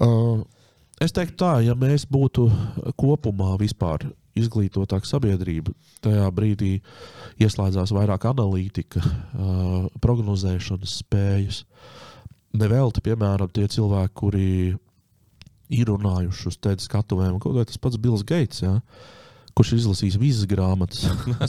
[0.00, 0.42] Uh,
[1.00, 2.48] es teiktu, tā, ja mēs būtu
[2.96, 5.74] kopumā vispār izglītotāka sabiedrība.
[6.04, 6.76] Tajā brīdī
[7.42, 11.62] ieslēdzās vairāk analītika, uh, prognozēšanas spējas.
[12.54, 14.48] Nevelti, piemēram, tie cilvēki, kuri
[15.74, 18.62] ir runājuši uz tēdes skatuvēm, kaut vai tas pats Bills Gates.
[18.62, 18.78] Ja?
[19.54, 21.04] Kurš ir izlasījis visas grāmatas?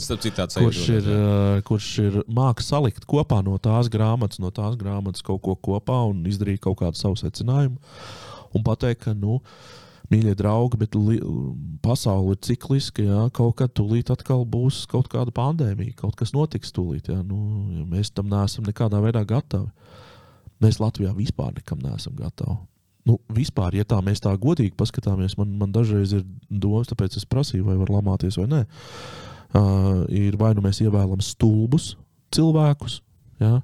[0.62, 5.42] kurš ir, uh, kurš ir mākslinieks salikt kopā no tās grāmatas, no tās grāmatas kaut
[5.42, 7.78] ko kopā un izdarīt kaut kādu savu secinājumu.
[8.54, 11.18] Un pateikt, ka nu, uh, mīļie draugi, bet li,
[11.84, 13.04] pasaule ir cikliska.
[13.06, 17.10] Jā, kaut kad tūlīt atkal būs kaut kāda pandēmija, kaut kas notiks tūlīt.
[17.12, 17.40] Jā, nu,
[17.78, 19.70] ja mēs tam neesam nekādā veidā gatavi.
[20.62, 22.56] Mēs Latvijā vispār nekam neesam gatavi.
[23.06, 27.28] Nu, vispār, ja tā mēs tā godīgi paskatāmies, man, man dažreiz ir domas, tāpēc es
[27.28, 28.62] prasīju, vai var lamāties vai nē.
[29.54, 31.92] Uh, ir vai nu mēs ievēlam stulbus
[32.34, 32.98] cilvēkus,
[33.38, 33.60] ja?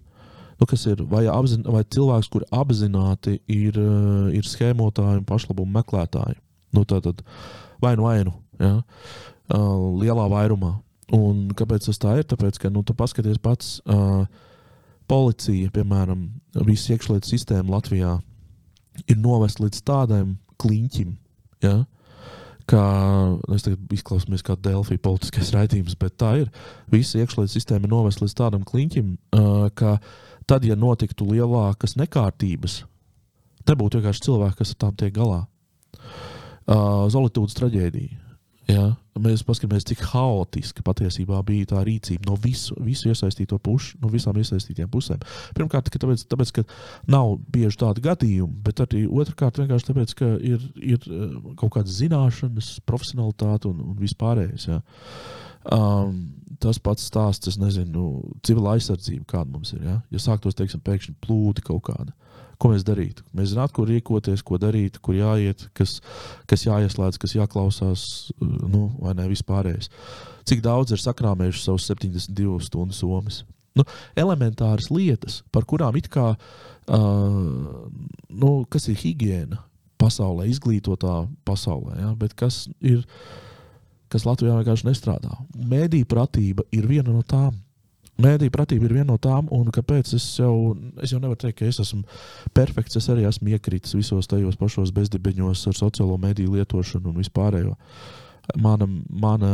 [0.62, 5.74] Nu, kas ir vai, apzin, vai cilvēks, kur apzināti ir, uh, ir schēmotāji un pašlabumu
[5.80, 6.38] meklētāji.
[6.72, 7.24] Nu, tā tad
[7.82, 8.76] vai nu vainu ja?
[8.78, 10.76] uh, lielā vairumā.
[11.12, 12.28] Un kāpēc tas tā ir?
[12.30, 14.22] Tāpēc, ka nu, tu paskaties pats, uh,
[15.10, 16.28] policija, piemēram,
[16.62, 18.14] visas iekšlietu sistēma Latvijā
[19.10, 21.10] ir novest līdz tādam kliņķim.
[21.66, 21.80] Ja?
[22.70, 22.86] Kā,
[23.34, 26.52] nu, es tagad izklausāmies kā Delfija politiskais raidījums, bet tā ir.
[26.94, 31.96] Visa iekšlietu sistēma ir novest līdz tādam kliņķim, uh, ka uh, tad, ja notiktu lielākas
[32.00, 32.82] nekārtības,
[33.68, 35.44] nebūtu vienkārši cilvēki, kas ar tām tiek galā.
[36.62, 38.22] Uh, Zolītūdas traģēdija.
[38.70, 38.92] Ja?
[39.22, 44.38] Mēs paskatāmies, cik haotiski patiesībā bija tā rīcība no visu, visu iesaistīto pušu, no visām
[44.40, 45.20] iesaistītajām pusēm.
[45.58, 46.64] Pirmkārt, tāpēc, tāpēc, ka
[47.12, 51.04] nav bieži tādi gadījumi, bet arī otrkārt, vienkārši tāpēc, ka ir, ir
[51.60, 54.70] kaut kādas zināšanas, profesionālitāte un, un vispārējais.
[54.70, 54.80] Ja?
[55.70, 56.16] Um,
[56.62, 59.82] tas pats stāsts, es nezinu, civila aizsardzība, kāda mums ir.
[59.86, 62.14] Ja, ja sāktos, teiksim, pēkšņi plūdi kaut kāda,
[62.62, 63.24] ko mēs darītu?
[63.36, 65.96] Mēs zinātu, kur rīkoties, ko darīt, kur jāiet, kas,
[66.50, 68.04] kas jāieslēdz, kas jāklausās,
[68.42, 69.90] nu, vai ne vispārējais.
[70.48, 73.42] Cik daudz ir sakrāmējuši savus 72 stundu somas?
[73.78, 73.86] Nu,
[74.18, 77.36] elementāras lietas, par kurām it kā, uh,
[78.28, 79.62] nu, kas ir higiēna
[80.02, 83.06] pasaulē, izglītotā pasaulē, ja, bet kas ir
[84.12, 85.36] kas Latvijā vienkārši nestrādā.
[85.56, 87.56] Mēdīņu pratība ir viena no tām.
[88.22, 91.68] Mēdīņu pratība ir viena no tām, un kāpēc es jau, es jau nevaru teikt, ka
[91.68, 92.02] es esmu
[92.54, 92.98] perfekts.
[93.00, 97.74] Es arī esmu iekritis visos tajos pašos bezdibeņos ar sociālo mediju lietošanu un vispārējo.
[98.58, 99.50] Mana, mana,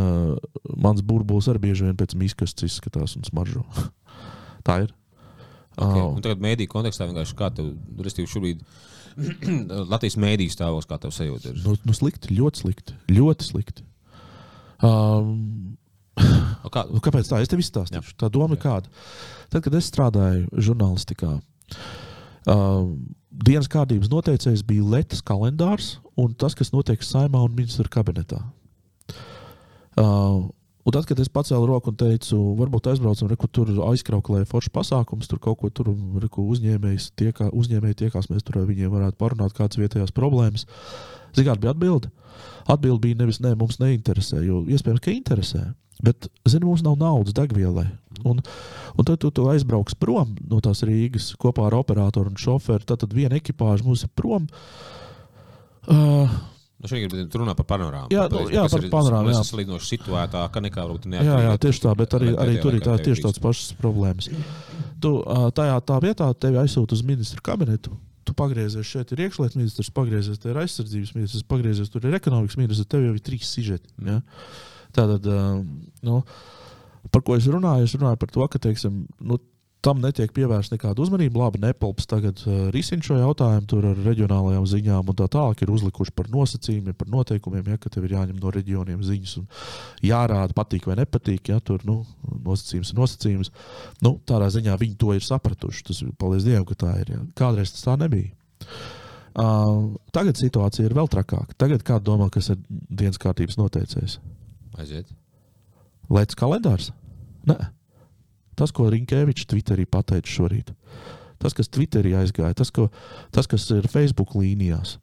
[0.81, 3.63] mans burbulis arī bieži vien pēc miskas izskatās un smaržo.
[4.67, 4.95] Tā ir.
[5.79, 6.03] Okay.
[6.03, 7.71] Uh, tagad mēdīņu kontekstā vienkārši kā tev,
[8.03, 8.65] restīvi, šobrīd
[9.93, 11.61] Latvijas mēdīņu stāvoklis, kā tev sajūta ir?
[11.63, 12.97] Nu, nu slikti, ļoti slikti.
[13.15, 13.87] Ļoti slikti.
[14.85, 15.77] Um,
[16.75, 16.85] kā?
[16.91, 17.41] Nu, kāpēc tā?
[17.43, 18.15] Es tev izstāstīšu.
[18.15, 18.19] Jā.
[18.25, 18.91] Tā doma ir kāda.
[19.49, 21.33] Tad, kad es strādāju žurnālistikā,
[22.53, 22.93] um,
[23.33, 28.43] dienas kārtības noteicējs bija Latvijas kalendārs un tas, kas notiek saimā un ministra kabinetā.
[29.99, 30.47] Uh,
[30.89, 35.29] Un tad, kad es pacēlu roku un teicu, varbūt aizbraucam, reku, tur aizkrauklē foršs pasākums,
[35.29, 39.77] tur kaut ko tur uzņēmējs tiekā, uzņēmēji tiekās, mēs tur ar viņiem varētu parunāt, kādas
[39.77, 40.65] vietējās problēmas.
[41.37, 42.09] Zināt, bija atbilde.
[42.69, 45.63] Atbilde bija nevis, nē, mums neinteresē, jo iespējams, ka interesē.
[46.05, 47.89] Bet, zini, mums nav naudas degvielai.
[48.27, 48.39] Un,
[48.95, 52.87] un tad tu, tu aizbrauks prom no tās Rīgas kopā ar operatoru un šoferu.
[52.87, 54.47] Tad, tad viena ekipāža mums ir prom.
[55.89, 56.31] Uh,
[56.79, 58.07] Nu, šeit ir runa par panorāmu.
[58.15, 59.33] Jā, nu, jā par panorāmu.
[59.35, 61.41] Tas ir salīdzinoši situētāka nekā varbūt neatkarīga.
[61.43, 64.29] Jā, jā, tieši tā, bet arī, arī tur ir tā, tieši tādas pašas problēmas.
[65.03, 65.11] Tu
[65.59, 67.97] tajā tā vietā tevi aizsūta uz ministru kabinetu
[68.29, 72.59] tu pagriezies šeit, ir iekšlietu ministrs, pagriezies, tur ir aizsardzības ministrs, pagriezies, tur ir ekonomikas
[72.61, 73.91] ministrs, tev jau ir trīs sižeti.
[74.07, 74.21] Ja?
[74.97, 75.29] Tātad,
[76.05, 76.23] nu,
[77.15, 79.41] par ko es runāju, es runāju par to, ka, teiksim, nu,
[79.85, 81.39] tam netiek pievērsta nekāda uzmanība.
[81.45, 85.73] Labi, Nepalps tagad uh, risina šo jautājumu tur ar reģionālajām ziņām, un tā tālāk ir
[85.75, 89.49] uzlikuši par nosacījumiem, par noteikumiem, ja, ka tev ir jāņem no reģioniem ziņas un
[90.09, 91.53] jārāda, patīk vai nepatīk.
[91.53, 92.01] Ja, tur nu,
[92.47, 93.53] nosacījums ir nosacījums.
[94.05, 95.87] Nu, tādā ziņā viņi to ir sapratuši.
[95.91, 97.15] Tas ir paldies Dievam, ka tā ir.
[97.15, 97.23] Ja.
[97.39, 98.35] Kādreiz tas tā nebija.
[99.39, 101.55] Uh, tagad situācija ir vēl trakāka.
[101.61, 104.19] Tagad kāds domā, kas ir dienas kārtības noteicējs?
[104.83, 105.13] Aiziet.
[106.11, 106.91] Lēts kalendārs?
[107.47, 107.59] Nē.
[108.59, 110.73] Tas, ko Rinkēvičs Twitterī pateica šorīt,
[111.39, 112.89] tas, kas Twitterī aizgāja, tas, ko,
[113.35, 114.97] tas kas ir Facebook līnijās.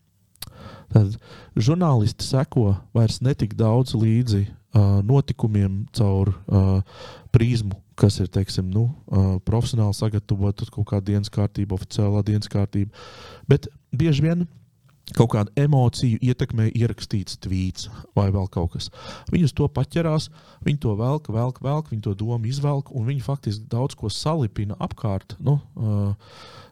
[0.94, 1.16] Tad
[1.58, 6.84] žurnālisti seko vairs netik daudz līdzi uh, notikumiem caur uh,
[7.36, 12.94] prizmu, kas ir teiksim, nu, uh, profesionāli sagatavota kaut kāda dienas kārtība, oficiālā dienas kārtība.
[13.50, 14.46] Bet bieži vien
[15.14, 18.90] kaut kādu emociju ietekmē ierakstīts tvīts vai vēl kaut kas.
[19.34, 20.30] Viņi uz to paķerās,
[20.66, 24.78] viņi to velk, velk, velk, viņi to domu izvelk, un viņi faktiski daudz ko salipina
[24.82, 26.16] apkārt nu, uh,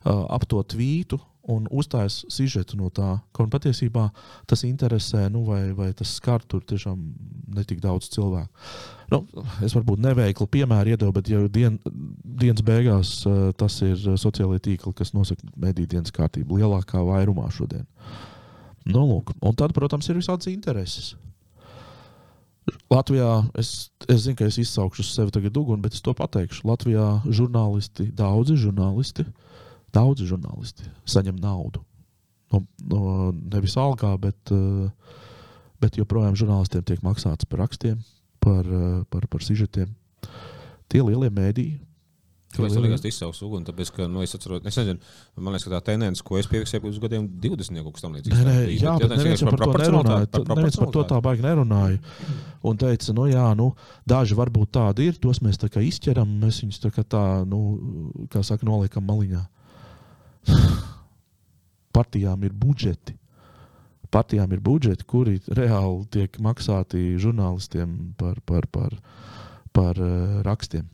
[0.06, 1.22] uh, ap to tvītu.
[1.52, 4.06] Un uzstājas sižetu no tā, ka patiesībā
[4.48, 7.02] tas interesē, nu, vai, vai tas skar tur tiešām
[7.58, 8.48] netik daudz cilvēku.
[9.12, 9.20] Nu,
[9.66, 11.76] es varbūt neveiklu piemēru iedevu, bet jau dien,
[12.24, 17.84] dienas beigās uh, tas ir sociālai tīkli, kas nosaka mediju dienas kārtību lielākā vairumā šodien.
[18.88, 19.36] Nu, lūk.
[19.44, 21.14] un tad, protams, ir visādas intereses.
[22.92, 23.30] Latvijā
[23.60, 26.64] es, es zinu, ka es izsaukšu sevi tagad dugunu, bet es to pateikšu.
[26.68, 29.26] Latvijā žurnālisti, daudzi žurnālisti,
[29.94, 31.84] daudzi žurnālisti saņem naudu.
[32.54, 34.52] No, no, nevis algā, bet,
[35.82, 37.98] bet joprojām žurnālistiem tiek maksāts par rakstiem,
[38.44, 38.68] par,
[39.10, 39.90] par, par sižetiem.
[40.92, 41.80] Tie lielie mēdīji,
[42.54, 43.66] Kāpēc tas liekas izsauks uguni?
[43.66, 45.00] Tāpēc, ka, nu, es atceros, es nezinu,
[45.42, 48.36] man liekas, ka tā tendence, ko es piefiksēju pirms gadiem, 20 kaut kas tam līdzīgs.
[48.38, 50.28] Nē, nē, jā, bet neviens par, par to nerunāja.
[50.52, 51.98] Neviens par to tā baigi nerunāja.
[52.70, 53.72] Un teica, nu jā, nu,
[54.10, 57.64] daži varbūt tādi ir, tos mēs tā kā izķeram, mēs viņus tā kā tā, nu,
[58.34, 59.42] kā saka, noliekam maliņā.
[61.94, 63.18] Partijām ir budžeti.
[64.14, 68.98] Partijām ir budžeti, kuri reāli tiek maksāti žurnālistiem par, par, par,
[69.74, 70.86] par uh, rakstiem.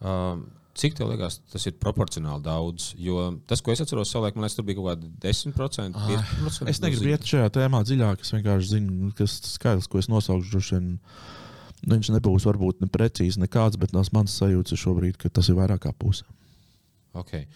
[0.00, 0.48] Um,
[0.80, 2.92] Cik tev liekas, tas ir proporcionāli daudz?
[2.98, 5.98] Jo tas, ko es atceros, savulaik, man liekas, tur bija kaut kāda 10%.
[5.98, 6.70] 15%.
[6.70, 8.22] Es negribu iet šajā tēmā dziļāk.
[8.24, 10.54] Es vienkārši zinu, kas tas skaidrs, ko es nosaukšu.
[10.54, 15.32] Droši vien nu, viņš nebūs varbūt ne precīzi nekāds, bet tās manas sajūtas šobrīd, ka
[15.32, 16.24] tas ir vairāk kā puse.
[17.18, 17.48] Okay.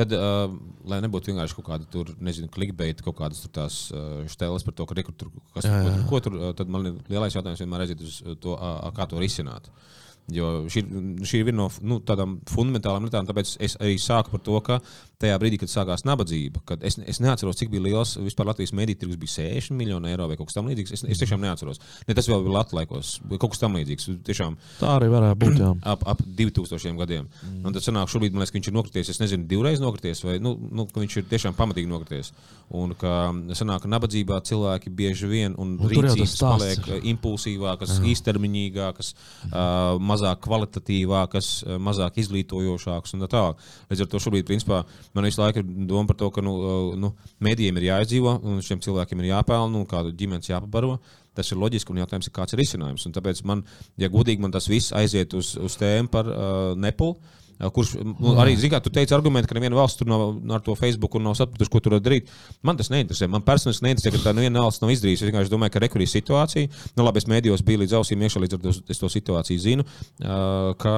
[0.00, 0.54] Tad, uh,
[0.88, 4.76] lai nebūtu vienkārši kaut kāda tur, nezinu, klikbeita, kaut kādas tur tās uh, stēles par
[4.78, 5.96] to, ka rekur, tur, kas, jā, jā.
[6.08, 9.68] Ko, tur, uh, tad man lielais jautājums vienmēr aiziet uz to, uh, kā to risināt.
[9.68, 10.82] Uh, Jo šī,
[11.26, 14.78] šī ir viena no nu, tādām fundamentālām lietām, tāpēc es arī sāku par to, ka
[15.20, 19.02] tajā brīdī, kad sākās nabadzība, kad es, es neatceros, cik bija liels vispār Latvijas mediju
[19.02, 20.94] tirgus, bija 60 miljoni eiro vai kaut kas tamlīdzīgs.
[20.96, 21.80] Es, es tiešām neatceros.
[22.08, 24.08] Ne tas vēl bija Latvijas laikos, kaut kas tamlīdzīgs.
[24.26, 25.60] Tiešām, Tā arī varētu būt.
[25.60, 25.72] Jā.
[25.92, 27.28] Ap, ap 2000 gadiem.
[27.28, 27.66] Mm.
[27.68, 29.12] Un tad sanāk, šobrīd man liekas, ka viņš ir nokrities.
[29.12, 32.32] Es nezinu, divreiz nokrities, vai nu, nu, viņš ir tiešām pamatīgi nokrities.
[32.80, 33.14] Un ka
[33.58, 39.12] sanāk, ka nabadzībā cilvēki bieži vien un tas rīcības paliek impulsīvākas, īstermiņīgākas,
[39.50, 41.50] uh, mazāk kvalitatīvākas,
[41.82, 43.64] mazāk izglītojošākas un tā tālāk.
[43.90, 44.84] Līdz ar to šobrīd, principā,
[45.16, 46.54] man visu laiku ir doma par to, ka nu,
[47.00, 50.98] nu, mēdījiem ir jāizdzīvo un šiem cilvēkiem ir jāpelna un kādu ģimenes jāpabaro.
[51.36, 53.06] Tas ir loģiski, un jautājums ir, kāds ir risinājums.
[53.06, 53.62] Un tāpēc, man,
[54.00, 57.18] ja godīgi, man tas viss aiziet uz, uz tēmu par uh, Nepulu.
[57.60, 57.92] Kurš
[58.40, 60.22] arī, zināmā mērā, tu teici, argumenti, ka neviena valsts tur nav
[60.54, 62.30] ar to Facebook un nav sapratusi, ko tur darīt.
[62.66, 63.28] Man tas neinteresē.
[63.28, 65.24] Man personīgi neinteresē, ka tā neviena valsts nav izdarījusi.
[65.24, 68.56] Es vienkārši domāju, ka rekurija situācija, nu, labi, es mēdījos biju līdz ausīm iekšā, līdz
[68.56, 69.86] ar to es to situāciju zinu.
[70.20, 70.94] Ka,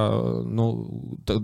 [0.47, 0.69] nu,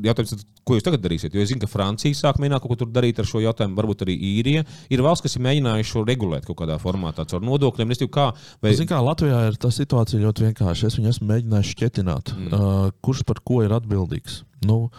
[0.08, 1.36] jautājums, ko jūs tagad darīsiet?
[1.36, 4.06] Jo es zinu, ka Francija sāk mēģināt kaut ko tur darīt ar šo jautājumu, varbūt
[4.08, 4.66] arī īrija.
[4.94, 7.96] Ir valsts, kas ir mēģinājuši šo regulēt kaut kādā formātā, caur nodokļiem.
[7.96, 8.30] Es teiktu, kā,
[8.64, 10.92] vai, Zin, kā Latvijā ir tā situācija ļoti vienkārša.
[10.92, 12.54] Es viņu esmu mēģinājis šķietināt, mm.
[12.54, 14.44] uh, kurš par ko ir atbildīgs.
[14.66, 14.90] Nu,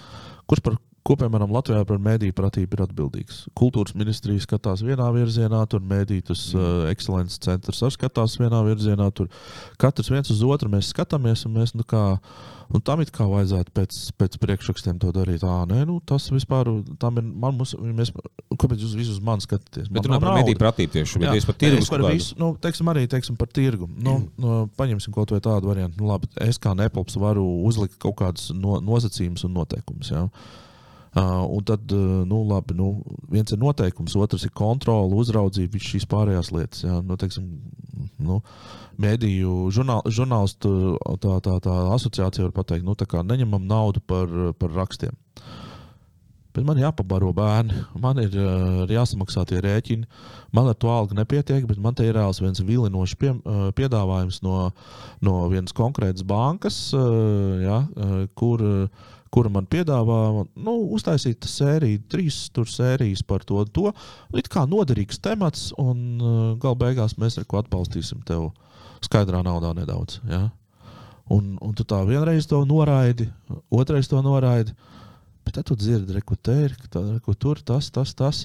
[0.46, 3.40] kurš par ko, piemēram, Latvijā par mēdīju pratību ir atbildīgs?
[3.58, 6.60] Kultūras ministrija skatās vienā virzienā, tur mēdītas mm.
[6.60, 9.08] uh, ekscelences centrs arī skatās vienā virzienā.
[9.16, 9.30] Tur
[9.80, 12.02] katrs viens uz otru mēs skatāmies, un mēs nu, kā,
[12.70, 15.44] nu, tam it kā vajadzētu pēc, pēc priekšrakstiem to darīt.
[15.46, 16.68] Ā, nē, nu, tas vispār
[17.00, 17.32] ir.
[17.32, 18.12] Man, mums, mēs,
[18.60, 19.88] kāpēc jūs visus man skatāties?
[19.88, 21.24] bet runā par mediju pratību tieši.
[21.24, 23.88] Jā, par tirgus es par visu, nu, teiksim, arī teiksim, par tirgu.
[23.96, 26.02] Nu, nu, paņemsim kaut vai tādu variantu.
[26.02, 30.12] Nu, labi, es kā nepalps varu uzlikt kaut kādus no, nosacījumus un noteikumus.
[30.12, 30.26] Ja?
[31.10, 32.92] Uh, un tad, uh, nu, labi, nu,
[33.32, 36.84] viens ir noteikums, otrs ir kontrole, uzraudzība, visas šīs pārējās lietas.
[36.86, 37.00] Ja?
[37.02, 37.48] Nu, teiksim,
[38.22, 38.38] nu,
[39.00, 40.70] Mēdīju žurnāl, žurnālistu
[41.22, 44.28] tā, tā, tā asociācija var pateikt, nu, tā kā neņemam naudu par,
[44.60, 45.16] par rakstiem.
[46.50, 50.08] Bet man jāpabaro bērni, man ir uh, jāsamaksā tie rēķini.
[50.56, 54.40] Man ar to algu nepietiek, bet man te ir reāls viens vilinošs pie, uh, piedāvājums
[54.42, 54.56] no,
[55.22, 62.02] no vienas konkrētas bankas, uh, ja, uh, kur, uh, kura man piedāvā nu, uztaisīt sēriju,
[62.10, 63.62] trīs sērijas par to.
[63.64, 63.92] to.
[64.34, 68.50] It kā noderīgs temats, un uh, galu beigās mēs ar ko atbalstīsim tevi
[69.06, 70.20] skaidrā naudā nedaudz.
[70.28, 70.48] Ja?
[71.30, 73.28] Un, un tu tā vienreiz to noraidi,
[73.70, 74.74] otrais to noraidi.
[75.46, 76.74] Bet tad tu dzirdi, re, ko te ir,
[77.24, 78.44] ko tur tas, tas, tas.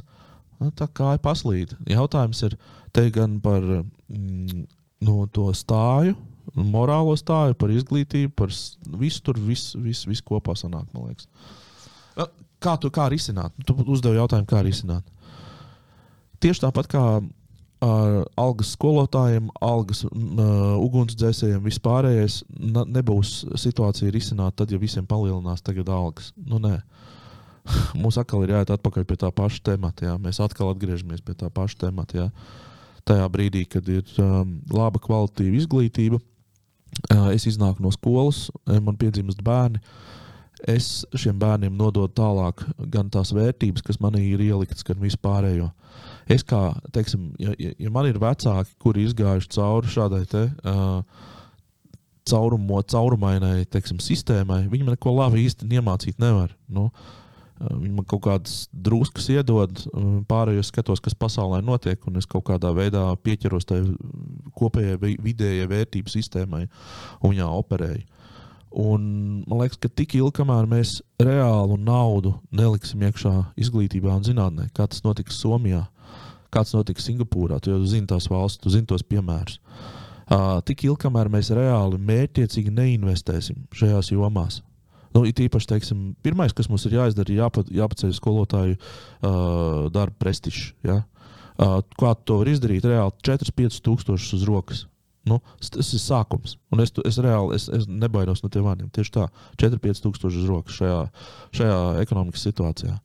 [0.62, 1.74] Nu, tā kā ir paslīd.
[1.92, 2.56] Jautājums ir
[2.96, 4.64] te gan par mm,
[5.04, 6.16] no to stāju,
[6.56, 8.54] morālo stāju, par izglītību, par
[9.02, 11.28] visu tur, visu vis, vis kopā sanāk, man liekas.
[12.64, 13.54] Kā tu kā risināt?
[13.68, 15.04] Tu uzdevi jautājumu, kā risināt.
[16.42, 17.04] Tieši tāpat kā
[17.86, 20.12] ar algas skolotājiem, algas uh,
[20.80, 22.40] ugunsdzēsējiem, vispārējais
[22.96, 26.32] nebūs situācija risināta tad, ja visiem palielinās tagad algas.
[26.38, 26.80] Nu, nē.
[28.02, 30.08] Mums atkal ir jāiet atpakaļ pie tā paša temata.
[30.10, 30.16] Jā.
[30.22, 32.24] Mēs atkal atgriežamies pie tā paša temata.
[32.24, 32.30] Jā.
[33.06, 36.18] Tajā brīdī, kad ir um, laba kvalitīva izglītība,
[37.34, 39.82] es iznāku no skolas, man piedzimst bērni.
[40.72, 45.68] Es šiem bērniem nododu tālāk gan tās vērtības, kas manī ir ieliktas, gan vispārējo.
[46.32, 51.04] Es kā, teiksim, ja, ja man ir vecāki, kuri izgājuši cauri šādai te, uh,
[52.26, 56.56] caurumo, caurumainai teiksim, sistēmai, viņi man neko labi īsti iemācīt nevar.
[56.72, 57.25] Nu, uh,
[57.56, 59.80] Viņi man kaut kādas druskas iedod,
[60.28, 63.80] pārējos skatos, kas pasaulē notiek, un es kaut kādā veidā pieķeros tai
[64.60, 68.04] kopējai vidējai vērtību sistēmai un viņā operēju.
[68.76, 69.04] Un
[69.48, 73.32] man liekas, ka tik ilgi, kamēr mēs reālu naudu neliksim iekšā
[73.64, 75.86] izglītībā un zinātnē, kā tas notiks Somijā,
[76.52, 77.62] kāds notika Singapūrā.
[77.64, 79.62] Tu jau zini tās valsts, tu zini tos piemērus.
[80.26, 84.60] Uh, tik ilgi, kamēr mēs reāli mērķiecīgi neinvestēsim šajās jomās.
[85.16, 90.16] Nu, it īpaši, teiksim, pirmais, kas mums ir jāizdara, ir jāpa, jāpaceļ skolotāju uh, darba
[90.20, 90.74] prestižs.
[90.84, 91.04] Ja?
[91.56, 92.84] Uh, kā to var izdarīt?
[92.84, 94.84] Reāli 4-5 tūkstošus uz rokas.
[95.26, 96.60] Nu, tas ir sākums.
[96.70, 98.92] Un es, es reāli es, es nebaidos no tiem vārdiem.
[98.94, 99.30] Tieši tā,
[99.64, 101.00] 4-5 tūkstoši uz rokas šajā,
[101.58, 103.00] šajā ekonomikas situācijā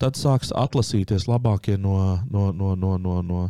[0.00, 1.94] tad sāks atlasīties labākie no,
[2.32, 3.40] no, no, no, no, no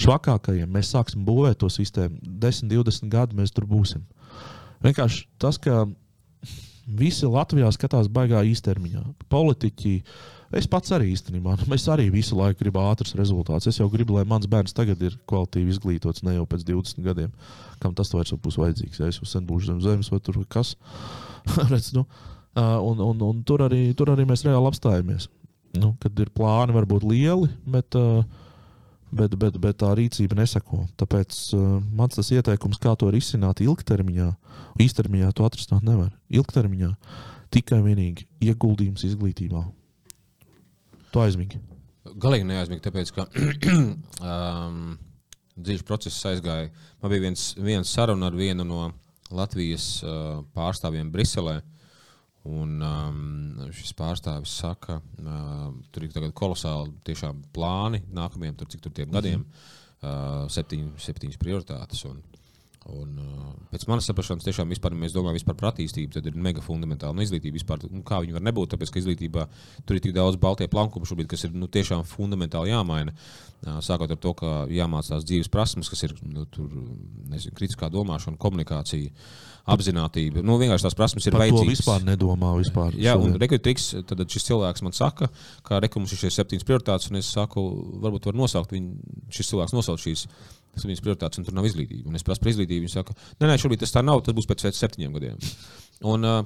[0.00, 0.70] švakākajiem.
[0.72, 2.16] Mēs sāksim būvēt to sistēmu.
[2.44, 4.06] 10, 20 gadi mēs tur būsim.
[4.84, 5.84] Vienkārši tas, ka
[6.88, 9.02] visi Latvijā skatās baigā īstermiņā.
[9.32, 9.92] Politiķi,
[10.58, 13.68] es pats arī īstenībā, nu, mēs arī visu laiku gribam ātrus rezultātus.
[13.72, 17.32] Es jau gribu, lai mans bērns tagad ir kvalitīvi izglītots, ne jau pēc 20 gadiem,
[17.82, 19.02] kam tas vairs būs vajadzīgs.
[19.02, 20.74] Ja es jau sen būšu zem zemes vai tur kas.
[21.72, 22.06] Redz, nu,
[22.56, 25.28] un, un, un tur, arī, tur arī mēs reāli apstājamies
[25.76, 28.22] nu, kad ir plāni varbūt lieli, bet, uh,
[29.12, 30.84] bet, bet, bet tā rīcība neseko.
[31.00, 34.28] Tāpēc uh, mans tas ieteikums, kā to risināt ilgtermiņā,
[34.84, 36.12] īstermiņā to atrisināt nevar.
[36.32, 36.92] Ilgtermiņā
[37.54, 39.64] tikai vienīgi ieguldījums izglītībā.
[41.14, 41.60] To aizmīgi.
[42.20, 43.26] Galīgi neaizmīgi, tāpēc ka
[44.32, 44.94] um,
[45.56, 46.70] dzīves process aizgāja.
[47.02, 48.90] Man bija viens, viens saruna ar vienu no
[49.34, 51.58] Latvijas uh, pārstāvjiem Briselē.
[51.60, 51.77] Uh,
[52.46, 57.16] Un um, šis pārstāvis saka, ka uh, tur ir kolosāli
[57.52, 62.04] plāni nākamajiem, tur, cik tur tiem gadiem, uh, septiņ, septiņas prioritātes.
[62.08, 62.22] Un,
[62.88, 67.12] Un, uh, pēc manas saprašanas, tiešām vispār, mēs domājam par attīstību, tad ir mega fundamentāla
[67.12, 67.58] nu, izglītība.
[67.58, 69.44] Vispār, nu, kā viņi var nebūt, tāpēc ka izglītībā
[69.84, 73.12] tur ir tik daudz baltie plankumu šobrīd, kas ir nu, tiešām fundamentāli jāmaina.
[73.12, 76.72] Uh, sākot ar to, ka jāmācās dzīves prasmes, kas ir nu, tur,
[77.28, 79.12] nezinu, kritiskā domāšana, komunikācija.
[79.12, 80.42] Uh, apziņotība.
[80.46, 81.66] Nu, vienkārši tās prasības ir Par vajadzīgas.
[81.66, 82.52] To vispār nedomā.
[82.58, 85.30] Vispār Jā, un rekrutīgs, tad šis cilvēks man saka,
[85.66, 87.64] ka rekrutējums ir šīs septiņas prioritātes, un es saku,
[88.04, 90.26] varbūt var nosaukt viņu, šis cilvēks nosaukt šīs
[90.78, 92.08] septiņas prioritātes, un tur nav izglītība.
[92.10, 94.48] Un es prasu par izglītību, viņš saka, nē, nē, šobrīd tas tā nav, tas būs
[94.48, 95.38] pēc septiņiem gadiem.
[96.08, 96.42] Un, uh,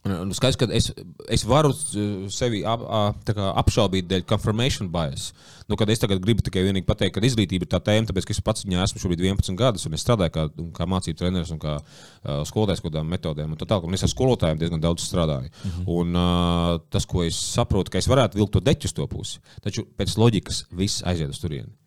[0.00, 0.86] Nu, skaidrs, ka es,
[1.28, 2.86] es varu uh, sevi ap,
[3.28, 5.26] kā, apšaubīt dēļ confirmation bias.
[5.68, 8.64] Nu, kad es tagad gribu tikai pateikt, ka izglītība ir tā tēma, tāpēc es pats
[8.64, 10.46] viņā esmu šobrīd 11 gadus, un es strādāju kā,
[10.78, 13.52] kā mācību treneris un kā uh, skolotājs kādām metodēm.
[13.60, 15.52] Tā tālāk, un es ar skolotājiem diezgan daudz strādāju.
[15.52, 15.92] Mm -hmm.
[15.98, 19.38] Un uh, tas, ko es saprotu, ka es varētu vilkt to deķu uz to pusi,
[19.60, 21.79] taču pēc loģikas viss aiziet uz turieni.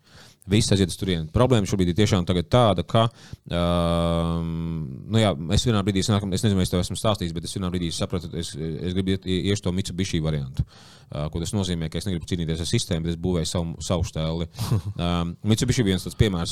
[0.50, 1.30] Viss aiziet uz turieni.
[1.32, 6.60] Problēma šobrīd ir tiešām tāda, ka uh, nu jā, es vienā brīdī, sanākam, es nezinu,
[6.60, 9.64] vai es tev esmu stāstījis, bet es vienā brīdī sapratu, es, es gribu iet, iet
[9.64, 10.66] to Mitsubishi variantu.
[11.14, 14.08] Uh, ko tas nozīmē, ka es negribu cīnīties ar sistēmu, bet es būvēju savu, savu
[14.08, 14.50] stēli.
[14.94, 16.52] Uh, Mitsubishi viens tāds piemērs.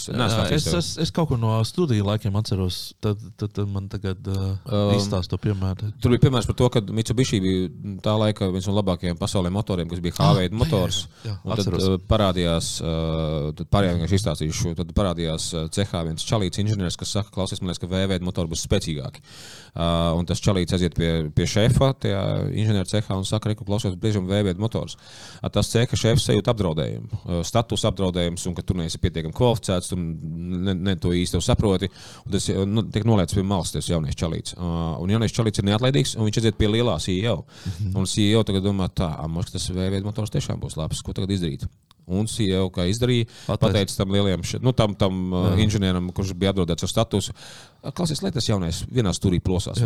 [0.51, 4.55] Es, es, es kaut ko no studiju laikiem atceros, tad, tad, tad man tagad uh,
[4.65, 5.91] um, izstāsta to piemēru.
[6.01, 7.69] Tur bija piemērs par to, ka Mitsubishi bija
[8.03, 11.03] tā laika viens no labākajiem pasaulē motoriem, kas bija H-veida ah, motors.
[11.21, 14.73] Jā, jā, jā, tad uh, parādījās, uh, tad Marijā vienkārši izstāstīšu.
[14.77, 18.65] Tad parādījās cehā viens čalīts inženieris, kas saka, klausies, man liekas, ka VV motori būs
[18.67, 19.23] spēcīgāki.
[19.71, 23.95] Uh, un tas čalīts aiziet pie, pie šefa, tajā inženieru cehā, un saka, ka klausies,
[23.99, 24.97] brīžam VV motors.
[25.39, 29.91] Uh, tas ceha šefs sajūt apdraudējumu, uh, status apdraudējums, un ka tu neesi pietiekami kvalificēts,
[29.93, 31.89] tu ne, ne to īsti saproti.
[32.31, 34.57] Tas nu, tiek noliekts pie malas, tas jaunais čalīts.
[34.57, 37.39] Uh, un jaunais čalīts ir neatlaidīgs, un viņš aiziet pie lielā CEO.
[37.41, 37.97] Mm -hmm.
[38.01, 41.01] Un CEO tagad domā, tā, mums tas VV motors tiešām būs labs.
[41.01, 41.65] Ko tagad izdarīt?
[42.11, 42.27] Un
[42.73, 47.35] kā izdarīja, pateica tam lielajam nu, tam, tam uh, inženierim, kurš bija apdraudēts ar statusu.
[47.81, 49.79] Klausies, lai tas jaunais vienā stūrī plosās.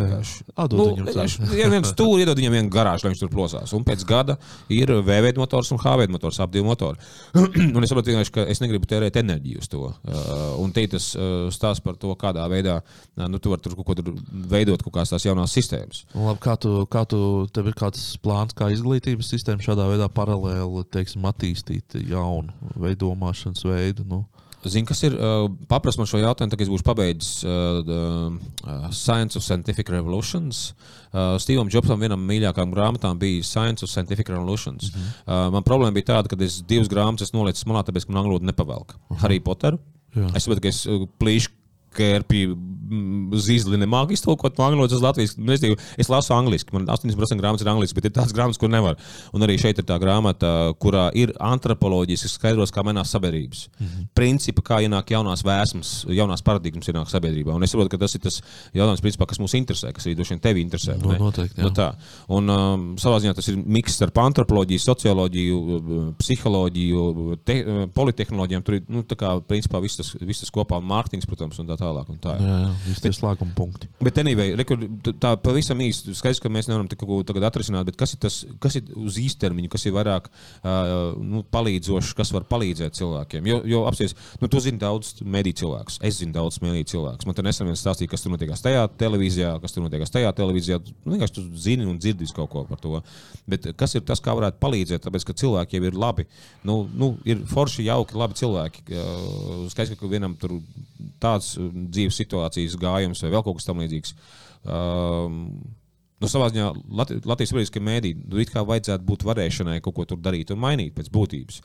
[0.52, 3.72] Atdod nu, viņam ja viens stūri, iedod viņam vienu garāžu, lai viņš tur plosās.
[3.72, 4.36] Un pēc gada
[4.72, 7.00] ir VV motors un HV motors, divi motori.
[7.76, 9.88] un es saprotu, ka es negribu tērēt enerģiju uz to.
[10.60, 11.08] Un te tas
[11.56, 12.82] stāsta par to, kādā veidā
[13.16, 14.12] nu, tu vari tur kaut ko tur
[14.52, 16.04] veidot, kaut kādas tās jaunās sistēmas.
[16.12, 17.20] Un, labi, kā tu, kā tu,
[17.56, 24.04] tev ir kāds plāns, kā izglītības sistēma šādā veidā paralēli teiksim, attīstīt jaunu veidomāšanas veidu?
[24.12, 24.26] Nu?
[24.72, 25.16] Zini, kas ir?
[25.16, 29.90] Uh, Paprast man šo jautājumu, tad, kad es būšu pabeidzis uh, uh, Science of Scientific
[29.92, 30.72] Revolutions.
[31.12, 34.90] Uh, Stevam Jobsam vienam no mīļākajām grāmatām bija Science of Scientific Revolutions.
[34.92, 35.26] Mm -hmm.
[35.26, 38.36] uh, man problēma bija tāda, ka es divas grāmatas nolieku malā, tāpēc, ka man angļu
[38.36, 38.96] valoda nepavelk.
[38.96, 39.20] Uh -huh.
[39.22, 39.78] Harry Potteru.
[40.16, 40.30] Jā.
[40.36, 41.50] Es saprotu, ka es uh, plīšu
[41.96, 42.46] Kērpī
[42.86, 45.40] zīzli nemāku iztulkot no angļu uz latviešu.
[45.42, 45.64] Nu, es,
[45.98, 48.98] es lasu angliski, man 80% grāmatas ir angliski, bet ir tādas grāmatas, kur nevar.
[49.36, 53.66] Un arī šeit ir tā grāmata, kurā ir antropoloģiski skaidros, kā mainās sabiedrības.
[53.78, 54.06] Mm -hmm.
[54.14, 57.54] Principi, kā ienāk jaunās vēsmas, jaunās paradigmas ienāk sabiedrībā.
[57.54, 58.42] Un es saprotu, ka tas ir tas
[58.74, 60.96] jautājums, principā, kas mūs interesē, kas arī droši vien tevi interesē.
[61.02, 61.94] No, noteikti, no tā.
[62.28, 68.62] Un um, savā ziņā tas ir miks starp antropoloģiju, socioloģiju, psiholoģiju, te, politehnoloģijām.
[68.62, 71.76] Tur ir, nu, tā kā, principā, viss tas, viss tas kopā mārketings, protams, un tā
[71.76, 71.85] tālāk.
[72.12, 72.34] Un tā.
[72.40, 73.88] Jā, jā visi tie slēguma punkti.
[74.02, 74.82] Bet, anyway, rekur,
[75.22, 78.38] tā pavisam īsti skaidrs, ka mēs nevaram kaut ko tagad atrisināt, bet kas ir tas,
[78.62, 83.50] kas ir uz īstermiņu, kas ir vairāk uh, nu, palīdzošs, kas var palīdzēt cilvēkiem?
[83.50, 87.28] Jo, jo apsies, nu, tu zini daudz mediju cilvēkus, es zinu daudz mediju cilvēkus.
[87.28, 90.80] Man te nesen viens stāstīja, kas tur notiekās tajā televīzijā, kas tur notiekās tajā televīzijā.
[91.04, 93.00] Nu, vienkārši tu zini un dzirdi kaut ko par to.
[93.48, 95.04] Bet kas ir tas, kā varētu palīdzēt?
[95.06, 96.26] Tāpēc, ka cilvēki jau ir labi,
[96.66, 98.86] nu, nu ir forši, jauki, labi cilvēki.
[99.72, 100.58] Skaidrs, ka vienam tur
[101.22, 104.14] tāds dzīves situācijas gājums vai vēl kaut kas tamlīdzīgs.
[104.66, 105.42] Um,
[106.16, 106.70] Nu, savā ziņā
[107.28, 110.94] Latvijas Sabiedriskajai mēdī nu, it kā vajadzētu būt varēšanai kaut ko tur darīt un mainīt
[110.96, 111.58] pēc būtības.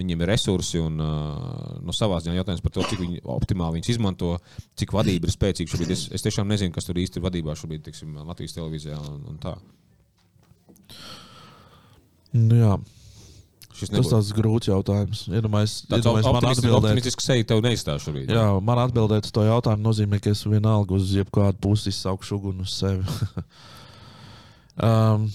[0.00, 3.92] Viņiem ir resursi un uh, nu, savā ziņā jautājums par to, cik viņi optimāli viņus
[3.94, 4.32] izmanto,
[4.80, 5.94] cik vadība ir spēcīga šobrīd.
[5.94, 9.38] Es, es tiešām nezinu, kas tur īsti ir vadībā šobrīd, tiksim, Latvijas televīzijā un, un
[9.44, 9.54] tā.
[12.32, 12.74] Nu, jā.
[13.72, 15.24] Tas tāds grūts jautājums.
[15.32, 16.76] Iedomājies, iedomājies man atbildēt.
[16.78, 18.32] Optimistisks seja tev neizstāšu šobrīd.
[18.32, 22.66] Jā, man atbildēt uz to jautājumu nozīmē, ka es vienalga uz jebkādu pusi izsaukšu uguni
[22.66, 23.06] uz sevi.
[24.88, 25.30] um,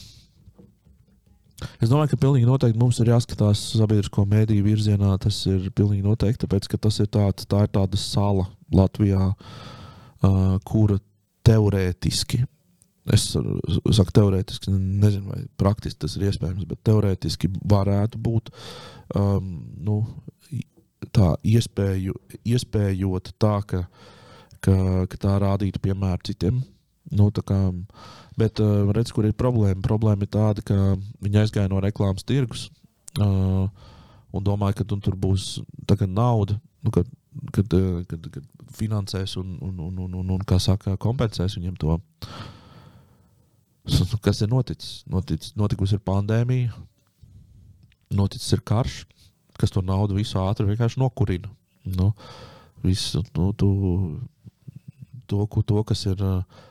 [1.82, 5.16] Es domāju, ka pilnīgi noteikti mums ir jāskatās sabiedrisko mēdīju virzienā.
[5.22, 8.46] Tas ir pilnīgi noteikti, tāpēc ka tas ir tāds, tā ir tāda sala
[8.78, 11.00] Latvijā, uh, kura
[11.48, 12.44] teorētiski
[13.14, 18.52] Es saku, teorētiski, nezinu, vai praktiski tas ir iespējams, bet teorētiski varētu būt
[19.16, 19.52] um,
[19.88, 20.02] nu,
[21.16, 23.86] tā iespēju, iespējot tā, ka,
[24.60, 24.76] ka,
[25.08, 26.60] ka tā rādītu piemēru citiem.
[27.16, 27.60] Nu, kā,
[28.40, 29.80] bet uh, redz, kur ir problēma?
[29.86, 32.66] Problēma ir tāda, ka viņi aizgāja no reklāmas tirgus
[33.22, 33.70] uh,
[34.36, 35.62] un domāja, ka tur būs
[36.04, 36.60] nauda.
[36.84, 37.08] Nu, kad,
[37.56, 37.72] kad,
[38.12, 38.44] kad, kad
[38.76, 41.96] finansēs un, un, un, un, un, un kā saka, kompensēs viņiem to.
[41.96, 42.57] Uh, Nu,
[44.24, 45.04] kas ir noticis?
[45.10, 45.56] noticis?
[45.60, 46.74] Notikusi ir pandēmija,
[48.18, 49.02] noticis ir karš,
[49.58, 51.50] kas to naudu visu ātri vienkārši nokurina.
[51.88, 52.12] Nu,
[52.84, 53.70] visu, nu, tu,
[55.28, 56.24] to, to, kas ir,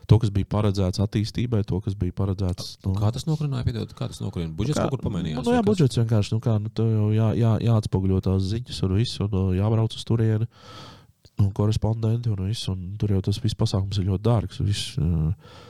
[0.09, 2.77] to, kas bija paredzēts attīstībai, to, kas bija paredzēts.
[2.87, 3.67] Nu, kā tas nokurināja?
[3.69, 4.55] Piedod, kā tas nokurināja?
[4.59, 5.45] Budžets kā, kaut kur pamainījās.
[5.45, 6.73] Nu, jā, budžets vienkārši, nu, kā, nu,
[7.15, 10.49] jā, jā, jāatspoguļo tās ziņas un viss, un jābrauc uz turieni.
[11.37, 14.61] Un korespondenti un viss, un tur jau tas viss pasākums ir ļoti dārgs.
[14.65, 15.66] Viss, uh,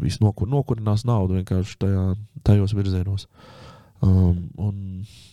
[0.00, 2.04] viss nokur, nokurinās naudu vienkārši tajā,
[2.46, 3.28] tajos virzienos.
[4.04, 4.74] Um, un,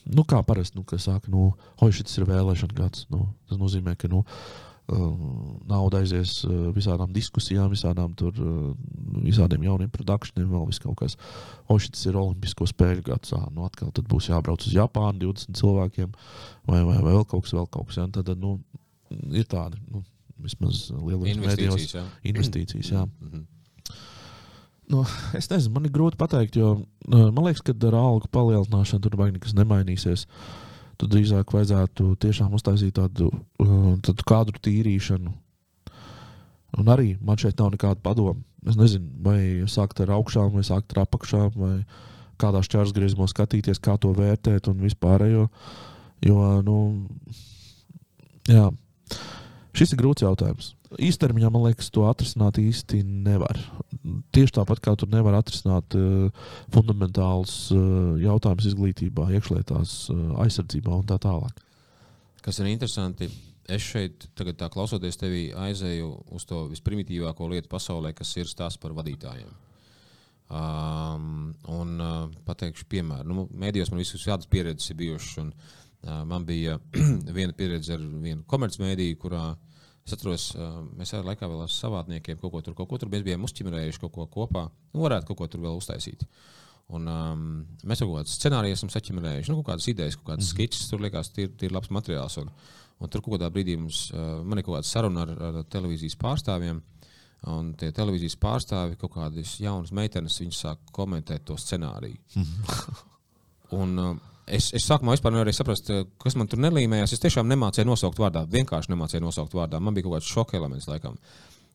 [0.09, 1.51] nu, kā parasti, nu, saka, nu,
[1.85, 3.05] oi, šis ir vēlēšana gads.
[3.13, 4.23] Nu, tas nozīmē, ka nu,
[4.89, 8.71] um, nauda aizies uh, visādām diskusijām, visādām tur, uh,
[9.21, 11.17] visādiem jauniem produkcijiem, vēl vis kaut kas.
[11.69, 13.35] O, šis ir Olimpisko spēļu gads.
[13.37, 16.17] Ah, nu, atkal būs jābrauc uz Japānu 20 cilvēkiem,
[16.65, 18.01] vai, vai, vai vēl kaut kas, vēl kaut kas.
[18.01, 18.09] Ja?
[18.17, 18.57] Tad, nu,
[19.29, 20.01] ir tādi, nu,
[20.41, 21.99] vismaz lielas investīcijas.
[21.99, 22.07] Jā.
[22.31, 23.05] investīcijas jā.
[23.05, 23.51] Mm -hmm.
[24.91, 25.01] Nu,
[25.37, 26.75] es nezinu, man ir grūti pateikt, jo
[27.09, 30.27] nu, man liekas, ka ar algu palielināšanu tur vajag nekas nemainīsies.
[30.95, 33.31] Tad drīzāk vajadzētu tiešām uztaisīt tādu,
[33.63, 35.33] uh, tādu kadru tīrīšanu.
[36.79, 38.37] Un arī man šeit nav nekāda padoma.
[38.67, 39.39] Es nezinu, vai
[39.71, 41.73] sākt ar augšām, vai sākt ar apakšām, vai
[42.41, 45.49] kādā šķērsgriezumā skatīties, kā to vērtēt un vispārējo.
[46.25, 46.77] Jo, nu,
[48.49, 48.69] Jā.
[49.75, 50.74] Šis ir grūts jautājums.
[51.01, 53.59] Īstermiņā man liekas, to atrisināt īsti nevar.
[54.35, 56.29] Tieši tāpat kā tur nevar atrisināt uh,
[56.73, 61.59] fundamentālus uh, jautājumus izglītībā, iekšlietās, uh, aizsardzībā un tā tālāk.
[62.45, 63.29] Kas ir interesanti,
[63.67, 68.81] es šeit, tagad, tā, klausoties tevi, aizēju uz to visprimitīvāko lietu pasaulē, kas ir stāsts
[68.81, 69.49] par vadītājiem.
[70.45, 75.39] Um, un uh, pateikšu, piemēram, nu, mēdījos man visas šādas pieredzes ir bijušas.
[75.41, 75.53] Un,
[76.05, 76.77] uh, man bija
[77.37, 79.47] viena pieredze ar vienu komercmediju, kurā
[80.05, 83.09] es atceros, uh, mēs ar laikā vēl ar savādniekiem kaut ko tur, kaut ko tur
[83.09, 84.67] bijām uzķimerējuši, kaut ko kopā.
[84.93, 86.27] Nu, varētu kaut ko tur vēl uztaisīt.
[86.93, 87.45] Un, um,
[87.81, 90.67] mēs kaut kādus scenārijus esam saķimerējuši, nu, kaut kādas idejas, kaut kādas mm -hmm.
[90.67, 90.89] skices.
[90.91, 92.37] Tur liekas, tie ir labs materiāls.
[92.37, 92.51] Un,
[92.99, 96.17] un tur kaut kādā brīdī mums, uh, man ir kaut kāda saruna ar, ar televīzijas
[96.21, 96.83] pārstāvjiem.
[97.47, 102.17] Un tie televīzijas pārstāvi, kaut kādas jaunas meitenes, viņas sāk komentēt to scenāriju.
[103.81, 104.15] un, uh,
[104.47, 105.91] es, es sākumā vispār nevarēju saprast,
[106.21, 107.15] kas man tur nelīmējās.
[107.15, 108.45] Es tiešām nemācīju nosaukt vārdā.
[108.51, 109.81] Vienkārši nemācīju nosaukt vārdā.
[109.81, 111.19] Man bija kaut kāds šoka elements, laikam.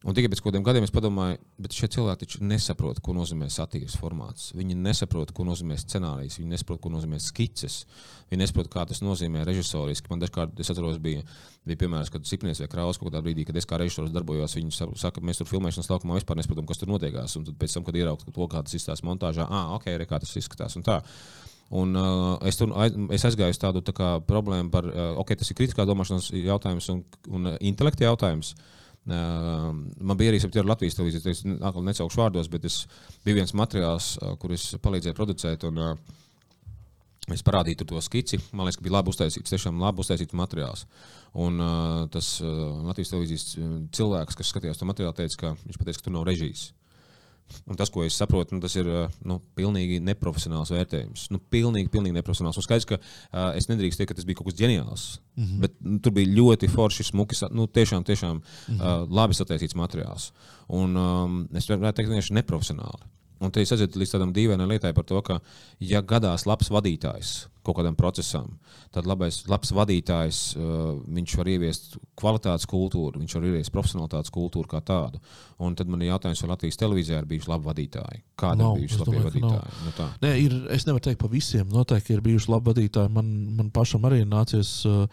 [0.01, 3.99] Un tikai pēc kādiem gadiem es padomāju, bet šie cilvēki taču nesaprot, ko nozīmē satīras
[4.01, 4.47] formāts.
[4.57, 7.83] Viņi nesaprot, ko nozīmē scenārijs, viņi nesaprot, ko nozīmē skices.
[8.31, 10.09] Viņi nesaprot, kā tas nozīmē režisoriski.
[10.09, 11.27] Man dažkārt, es atceros, bija,
[11.69, 14.73] bija piemērs, kad Cipnieks vai Kraus kaut kādā brīdī, kad es kā režisors darbojos, viņi
[15.03, 17.37] saka, mēs tur filmēšanas laukumā vispār nesaprotam, kas tur notiekās.
[17.37, 20.23] Un tad pēc tam, kad ieraugt to, kā tas izskatās montāžā, ah, ok, re, kā
[20.25, 20.81] tas izskatās.
[20.81, 21.03] Un tā.
[21.71, 22.73] Un, uh, es, tur,
[23.15, 26.89] es aizgāju uz tādu tā kā, problēmu par, uh, ok, tas ir kritiskā domāšanas jautājums
[26.91, 28.57] un, un uh, intelekta jautājums.
[28.59, 28.77] Uh,
[29.11, 32.83] Man bija arī ar Latvijas televīziju, es atkal necaukšu vārdos, bet es
[33.25, 35.65] bija viens materiāls, kur es palīdzēju producēt.
[35.71, 35.97] Un,
[37.31, 38.41] Es parādīju to skici.
[38.51, 40.81] Man liekas, ka bija labi uztaisīts, tiešām labi uztaisīts materiāls.
[41.39, 42.49] Un uh, tas uh,
[42.89, 43.45] Latvijas televīzijas
[43.95, 46.65] cilvēks, kas skatījās to materiālu, teica, ka viņš pateica, ka tur nav režijas.
[47.71, 48.89] Un tas, ko es saprotu, nu, tas ir
[49.27, 51.29] nu, pilnīgi neprofesionāls vērtējums.
[51.35, 52.59] Nu, pilnīgi, pilnīgi neprofesionāls.
[52.61, 55.07] Un skaidrs, ka uh, es nedrīkstu teikt, ka tas bija kaut kas ģeniāls.
[55.37, 55.61] Mm -hmm.
[55.65, 58.81] Bet nu, tur bija ļoti forši, smuki, nu, tiešām, tiešām mm -hmm.
[58.81, 60.33] uh, labi sataisīts materiāls.
[60.69, 63.11] Un um, es varētu teikt, ka neprofesionāli.
[63.41, 65.39] Un te es aizietu līdz tādam dīvainam lietai par to, ka,
[65.81, 68.49] ja gadās labs vadītājs, kaut kādam procesam.
[68.95, 74.71] Tad labais, labs vadītājs, uh, viņš var ieviest kvalitātes kultūru, viņš var ieviest profesionālitātes kultūru
[74.71, 75.21] kā tādu.
[75.61, 78.23] Un tad man ir jautājums, vai Latvijas televīzijā ir bijuši labi vadītāji?
[78.41, 79.75] Kāda ir bijusi labi vadītāji?
[79.85, 80.09] Nu, tā.
[80.25, 81.69] Nē, ir, es nevaru teikt par visiem.
[81.75, 83.13] Noteikti ir bijuši labi vadītāji.
[83.19, 83.31] Man,
[83.61, 85.05] man pašam arī nācies uh,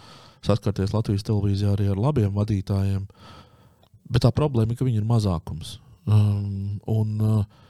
[0.47, 3.05] saskarties Latvijas televīzijā arī ar labiem vadītājiem.
[4.07, 5.77] Bet tā problēma ir, ka viņi ir mazākums.
[6.07, 7.63] Um, un, uh,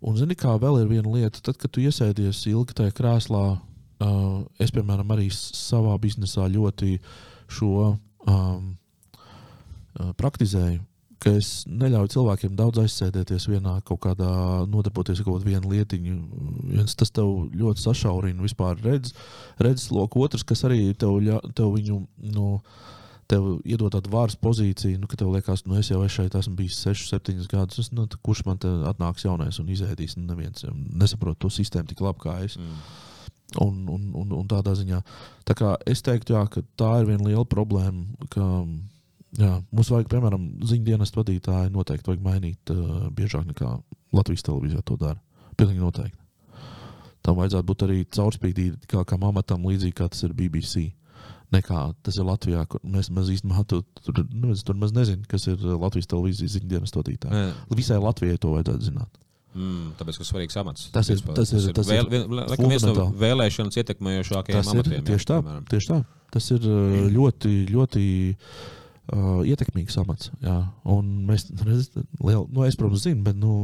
[0.00, 3.42] Un, zini, kā vēl ir viena lieta, tad, kad tu iesēdies ilgi tajā krēslā,
[4.00, 6.94] Uh, es, piemēram, arī savā biznesā ļoti
[7.52, 8.70] šo um,
[9.18, 10.80] uh, praktizēju.
[11.20, 14.30] Ka es neļauju cilvēkiem daudz aizsēdēties vienā kaut kādā,
[14.72, 16.14] nodarboties ar kaut kādu lietiņu.
[16.70, 19.12] Viens tas tev ļoti sašaurina vispār redz,
[19.60, 21.20] redzes loku, otrs, kas arī tev,
[21.52, 22.00] tev viņu.
[22.32, 22.54] Nu,
[23.30, 26.56] tev iedod tādu vārdu pozīciju, nu, ka tev liekas, nu, es jau es šeit esmu
[26.58, 27.84] bijis 6, 7 gadus.
[27.84, 30.16] Es, nu, kurš man te atnāks jaunais un izēdīs?
[30.18, 32.56] Nu, neviens nesaprot to sistēmu tik labi kā es.
[32.58, 32.80] Mm.
[33.58, 35.00] Un, un, un, un tādā ziņā.
[35.48, 38.28] Tā kā es teiktu, jā, ka tā ir viena liela problēma.
[38.30, 38.44] Ka,
[39.40, 43.72] jā, mums vajag, piemēram, ziņu dienas vadītāju noteikti vajag mainīt uh, biežāk nekā
[44.14, 45.18] Latvijas televīzijā to dara.
[45.58, 46.18] Pilnīgi noteikti.
[47.26, 50.86] Tam vajadzētu būt arī caurspīdīgākam amatam, līdzīgi kā tas ir BBC.
[51.50, 55.48] Nekā tas ir Latvijā, kur mēs, mēs īstenībā tur, tur, nu, tur maz nezinām, kas
[55.50, 57.50] ir Latvijas televīzijas ziņu dienas vadītāji.
[57.74, 59.18] Visai Latvijai to vajadzētu zināt.
[59.50, 60.88] Mm, tāpēc, ka svarīgs amats.
[60.94, 65.06] Tas ir, tas ir, tas vēl, ir vēl, viens no vēlēšanas ietekmējošākajiem amatiem.
[65.08, 65.64] Tieši tā, piemēram.
[65.72, 65.98] tieši tā.
[66.30, 70.30] Tas ir uh, ļoti, ļoti uh, ietekmīgs amats.
[70.44, 70.60] Jā.
[70.94, 71.90] Un mēs, redz,
[72.22, 73.56] liel, nu, es, protams, zinu, bet nu,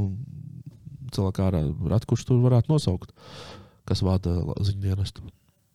[1.15, 1.63] cilvēkā ārā,
[2.11, 3.15] kurš tur varētu nosaukt,
[3.87, 4.35] kas vada
[4.67, 5.23] ziņdienestu.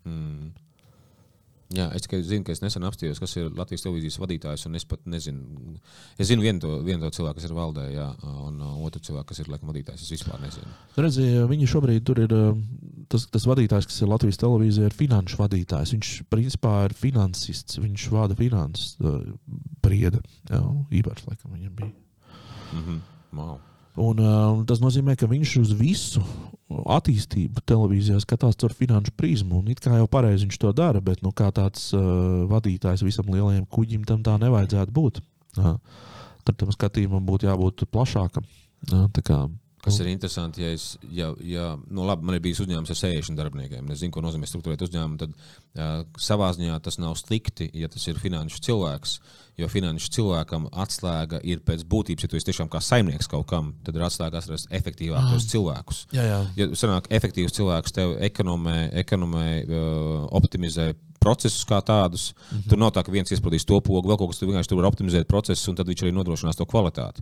[0.09, 0.51] Mm.
[1.71, 4.65] Jā, es tikai zinu, ka es nesen apstājos, kas ir Latvijas televīzijas vadītājs.
[4.75, 5.77] Es pat nezinu,
[6.19, 8.07] es zinu vienu to, vienu to cilvēku, kas ir valdē, jā,
[8.47, 10.03] un uh, otru cilvēku, kas ir laikam vadītājs.
[10.03, 10.73] Es vispār nezinu.
[10.99, 12.35] Redzi, viņi šobrīd tur ir
[13.11, 15.95] tas, tas vadītājs, kas ir Latvijas televīzija, ir finanšu vadītājs.
[15.95, 18.97] Viņš principā ir finansists, viņš vada finanses
[19.85, 20.23] priede.
[20.51, 20.63] Jā,
[21.01, 21.93] īpaši laikam viņam bija.
[22.71, 23.03] Mm -hmm.
[23.39, 23.59] wow.
[23.99, 26.21] Un, uh, tas nozīmē, ka viņš uz visu
[26.71, 29.59] attīstību televīzijā skatās caur finanšu prizmu.
[29.59, 33.31] Un it kā jau pareizi viņš to dara, bet nu, kā tāds uh, vadītājs visam
[33.33, 35.19] lielajam kuģim tam tā nevajadzētu būt.
[35.59, 35.75] Uh,
[36.47, 38.47] tad tam skatījumam būtu jābūt plašākam.
[38.91, 39.09] Uh,
[39.81, 43.39] Kas ir interesanti, ja, es, ja, ja nu labi, man ir bijis uzņēmums ar 60
[43.39, 47.89] darbiniekiem, es zinu, ko nozīmē struktūrēt uzņēmumu, tad uh, savā ziņā tas nav slikti, ja
[47.89, 49.17] tas ir finanšu cilvēks.
[49.59, 53.73] Jo finanšu cilvēkam atslēga ir pēc būtības, ja tu esi tiešām kā saimnieks kaut kam,
[53.85, 55.49] tad ir atslēga atrast efektīvākos ah.
[55.51, 56.05] cilvēkus.
[56.15, 56.39] Jā, jā.
[56.57, 62.31] Ja sanāk, efektīvs cilvēks tev ekonomē, ekonomē uh, optimizē procesus kā tādus.
[62.33, 62.69] Mm -hmm.
[62.69, 64.89] Tur nav tā, ka viens iesprūdīs to pogu, vēl kaut kas tur vienkārši tur var
[64.91, 67.21] optimizēt procesus, un tad viņš arī nodrošinās to kvalitāti.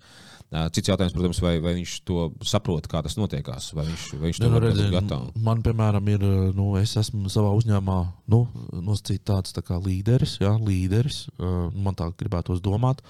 [0.50, 4.40] Cits jautājums, protams, vai, vai viņš to saprot, kā tas notiekās, vai viņš, vai viņš
[4.42, 5.36] to nu, ir gatavs.
[5.46, 6.26] Man, piemēram, ir,
[6.58, 8.00] nu, es esmu savā uzņēmumā
[8.34, 8.42] nu,
[8.74, 11.28] nosacīts tāds tā kā līderis, jā, līderis.
[11.38, 13.06] Man tā gribētos domāt.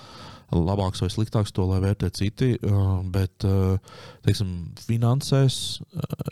[0.50, 2.56] Labāks vai sliktāks to lai vērtē citi,
[3.14, 3.46] bet
[4.26, 5.60] teiksim, finansēs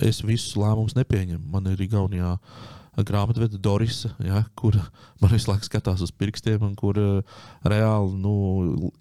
[0.03, 1.43] es visus lēmumus nepieņemu.
[1.53, 2.65] Man ir Igaunijā uh,
[3.05, 4.77] grāmatveda Dorisa, ja, kur
[5.21, 8.33] man visu laiku skatās uz pirkstiem, un kur uh, reāli nu,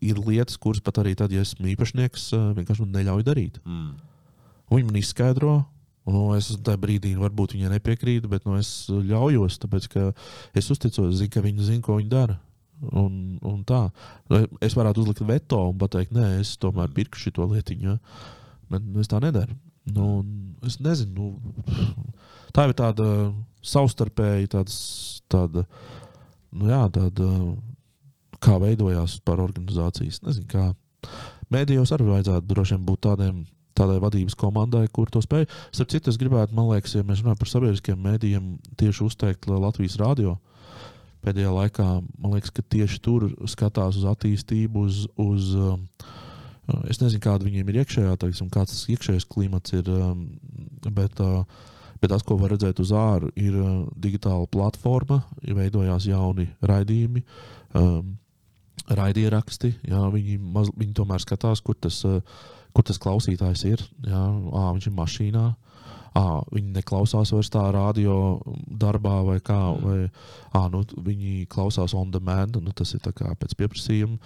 [0.04, 3.62] ir lietas, kuras pat arī tad, ja esmu īpašnieks, uh, vienkārši man neļauj darīt.
[3.64, 3.94] Mm.
[4.72, 5.56] Viņi man izskaidro.
[6.06, 10.02] Nu, es tajā brīdī varbūt viņai nepiekrītu, bet nu, es ļaujos, tāpēc ka
[10.54, 12.36] es uzticos, zinu, ka viņi zina, ko viņi dara.
[12.94, 13.86] Un, un tā.
[14.62, 17.96] Es varētu uzlikt veto un pateikt, nē, es tomēr pirku šo lietiņu, ja?
[18.70, 19.56] bet nu, es tā nedaru.
[19.96, 20.20] Nu,
[20.66, 21.96] es nezinu, nu,
[22.54, 23.08] tā ir tāda
[23.66, 24.76] savstarpēji tāds,
[25.32, 25.66] tāda,
[26.56, 27.30] nu jā, tāda,
[28.42, 30.22] kā veidojās par organizācijas.
[30.26, 30.70] Nezinu, kā
[31.54, 33.44] mēdījos arī vajadzētu droši vien būt tādiem.
[33.76, 35.42] Tādai vadības komandai, kur to spēj.
[35.68, 38.46] Starp citu, es gribētu, man liekas, ja mēs runājam par sabiedriskiem mēdījiem,
[38.80, 40.38] tieši uzteikt Latvijas radio.
[41.20, 45.50] Pēdējā laikā man liekas, ka tieši tur skatās uz attīstību, uz, uz
[46.88, 49.92] es nezinu, kāda viņiem ir iekšējā, teiksim, kāds tas iekšējais klimats ir,
[50.88, 51.44] bet uh,
[52.06, 57.24] Bet tas, ko var redzēt uz ārā, ir uh, digitāla platforma, veidojās jauni raidījumi,
[57.80, 58.12] um,
[58.86, 59.72] raidieraksti.
[59.90, 62.22] Jā, viņi, maz, viņi tomēr skatās, kur tas, uh,
[62.70, 63.82] kur tas klausītājs ir.
[64.06, 65.44] Jā, à, viņš ir mašīnā.
[66.14, 68.38] À, viņi neklausās vairs tā radio
[68.70, 69.58] darbā, vai kā.
[69.74, 69.82] Mm.
[69.82, 74.22] Vai, à, nu, viņi klausās on demand, nu, tas ir pēc pieprasījuma.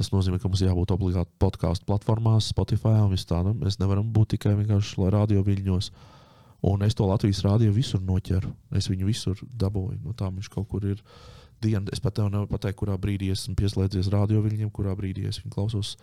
[0.00, 3.44] Tas nozīmē, ka mums jābūt obligāti podkāstu platformās, Spotify un viss tā.
[3.44, 5.92] Nu, mēs nevaram būt tikai vienkārši radio viļņos.
[5.92, 6.14] Uh,
[6.66, 8.50] Un es to Latvijas rādīju visur noķeru.
[8.74, 10.00] Es viņu visur dabūju.
[10.02, 11.02] Nu, tā viņš kaut kur ir.
[11.58, 15.40] Diena, es pat tev nevaru pateikt, kurā brīdī esmu pieslēdzies radio viņiem, kurā brīdī es
[15.40, 15.96] viņu klausos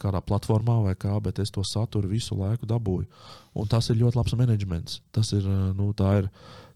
[0.00, 3.04] kādā platformā vai kā, bet es to saturu visu laiku dabūju.
[3.60, 5.02] Un tas ir ļoti labs menedžments.
[5.12, 5.44] Tas ir,
[5.76, 6.30] nu, ir,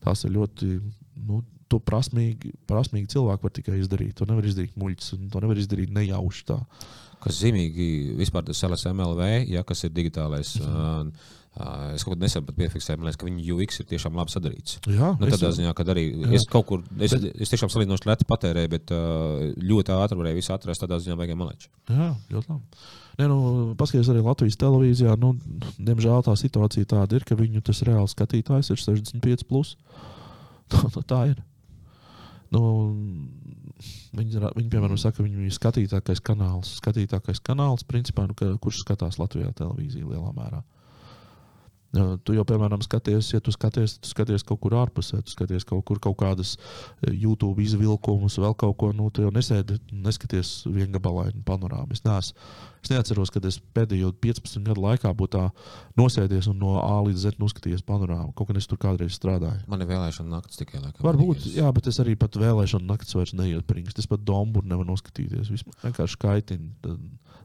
[0.04, 0.74] tas ir ļoti.
[1.28, 4.16] Nu, To prasmīgi, prasmīgi cilvēki var tikai izdarīt.
[4.18, 6.40] To nevar izdarīt muļķis, to nevar izdarīt nejauši.
[6.48, 6.56] Tā.
[7.22, 10.56] Kas zīmīgi vispār tas LSMLV, ja, kas ir digitālais.
[10.58, 11.12] Mm -hmm.
[11.14, 14.76] uh, Es kaut kādā nesaprotu, piefiksēju, liekas, ka viņa UX ir tiešām labi sadarīts.
[14.86, 16.30] Jā, nu, tādā es, ziņā, ka arī jā.
[16.38, 18.92] es kaut kur, es, bet, es tiešām salīdzinoši lēti patērēju, bet
[19.58, 21.68] ļoti ātri varēju visu atrast tādā ziņā, vajag maleči.
[21.90, 22.86] Jā, ļoti labi.
[23.18, 23.40] Nē, nu,
[23.76, 25.18] paskaties arī Latvijas televīzijā.
[25.20, 25.34] Nu,
[25.76, 29.44] diemžēl tā situācija tāda ir, ka viņu tas reāls skatītājs ir 65.
[29.50, 29.74] Plus.
[30.72, 31.42] tā, nu, tā ir.
[32.54, 32.62] Nu,
[34.16, 36.76] viņi, viņi, piemēram, saka, ka viņu ir skatītākais kanāls.
[36.80, 40.62] Skatītākais kanāls, principā, nu, ka, kurš skatās Latvijā televīziju lielā mērā.
[41.90, 45.82] Tu jau, piemēram, skaties, ja tu skaties, tu skaties kaut kur ārpusē, tu skaties kaut
[45.88, 51.42] kur kaut kādas e, YouTube izvilkumus, vēl kaut ko, nu, tu jau nesēdi, neskaties viengabalainu
[51.46, 51.90] panorāmu.
[51.96, 52.46] Es, neesmu,
[52.84, 55.48] es neatceros, kad es pēdējo 15 gadu laikā būtu tā
[55.98, 58.30] nosēdies un no A līdz Z noskatījies panorāmu.
[58.38, 59.66] Kaut gan es tur kādreiz strādāju.
[59.70, 60.78] Man ir vēlēšana naktis tikai.
[60.84, 64.04] Laikam, Varbūt, jā, bet es arī pat vēlēšana naktis vairs neietpringstu.
[64.04, 65.50] Es pat dombu nevaru noskatīties.
[65.50, 66.94] Vispār vienkārši kaitina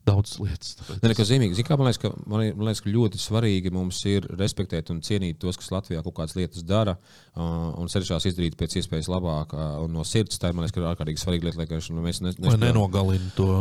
[0.06, 0.76] daudzas lietas.
[1.02, 1.62] Ne, nekas zīmīgs.
[1.66, 5.58] Kā, man, liekas, ka, man, liekas, ka ļoti svarīgi mums ir respektēt un cienīt tos,
[5.60, 6.96] kas Latvijā kaut kādas lietas dara
[7.36, 10.40] un cenšas izdarīt pēc iespējas labāk un no sirds.
[10.42, 13.52] Tā man liekas, ir ārkārtīgi svarīgi lieta, lai nu, mēs ne, ne, nenogalina to.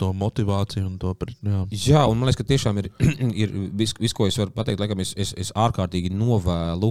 [0.00, 1.12] To motivāciju un to.
[1.46, 2.88] Jā, jā un man liekas, ka tiešām ir,
[3.44, 4.82] ir viss, vis, ko es varu pateikt.
[4.82, 6.90] Laikam, es, es, es ārkārtīgi novēlu.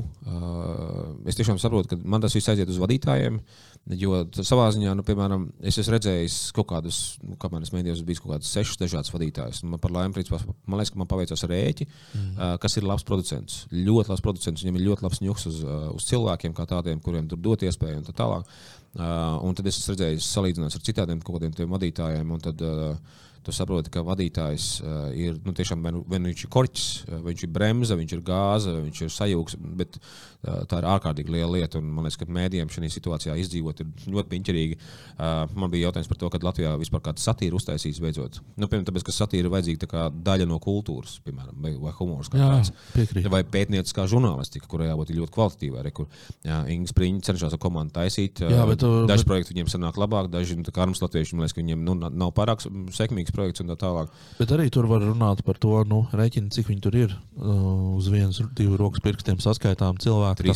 [1.27, 3.41] Es tiešām saprotu, ka man tas viss aiziet uz vadītājiem.
[3.43, 8.05] Uh, Jo savā ziņā, nu, piemēram, es esmu redzējis kaut kādus, nu, kā manas mēdījos,
[8.07, 9.59] bija kaut kādas sešas dažādas vadītājas.
[9.67, 12.29] Man, par laimi, principā, man liekas, ka man paveicās rēķi, mm.
[12.37, 13.65] uh, kas ir labs producents.
[13.75, 15.59] Ļoti labs producents, viņam ir ļoti labs ņuks uz,
[15.97, 18.47] uz cilvēkiem, kā tādiem, kuriem tur dot iespēju un tā tālāk.
[18.93, 22.33] Uh, un tad es esmu redzējis, salīdzinājis ar citiem kaut kādiem vadītājiem.
[22.47, 26.87] Tad, uh, tu saproti, ka vadītājs uh, ir nu, tiešām vai nu, viņš ir korķis,
[27.11, 29.57] vai viņš ir bremze, viņš ir gāze, vai viņš ir sajūgs.
[29.79, 31.81] Bet uh, tā ir ārkārtīgi liela lieta.
[31.81, 34.79] Un, man liekas, ka mēdījiem šajā situācijā izdzīvot ir ļoti piņķerīgi.
[35.13, 38.39] Uh, man bija jautājums par to, kad Latvijā vispār kāda satīra uztaisīs beidzot.
[38.55, 42.31] Nu, piemēram, tāpēc, ka satīra ir vajadzīga daļa no kultūras, piemēram, vai, vai humors.
[42.33, 45.85] Jā, vai pētnieciskā žurnālistika, kurai jābūt ļoti kvalitatīvai.
[45.93, 46.09] Kur
[46.43, 48.41] Ingūna Spriņķa cenšas ar komandu taisīt.
[48.43, 49.29] Jā, bet, daži bet...
[49.29, 52.33] projekti viņiem sanāk labāk, daži nu, kā mums latvieši, man liekas, ka viņiem nu, nav
[52.37, 52.63] pārāk
[52.95, 54.11] sekmīgs veiksmīgs projekts un tā tālāk.
[54.37, 57.15] Bet arī tur var runāt par to, nu, rēķini, cik viņi tur ir.
[57.35, 60.55] Uh, uz vienas, divu rokas pirkstiem saskaitām cilvēku, 3,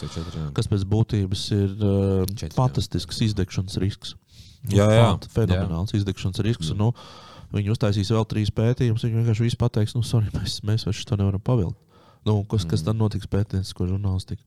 [0.00, 3.30] 4, kas pēc būtības ir uh, 4, fantastisks jā.
[3.30, 4.14] izdegšanas risks.
[4.72, 5.08] Jā, jā.
[5.34, 6.00] Fenomenāls jā.
[6.00, 6.72] izdegšanas risks.
[6.72, 6.80] Mm.
[6.80, 6.92] Nu,
[7.54, 9.04] viņi uztaisīs vēl trīs pētījumus.
[9.04, 11.78] Viņi vienkārši pateiks, nu, sorry, mēs, mēs vairs to nevaram pavilkt.
[12.24, 14.40] Nu, kas, kas tad notiks pētniecisko žurnālistiku?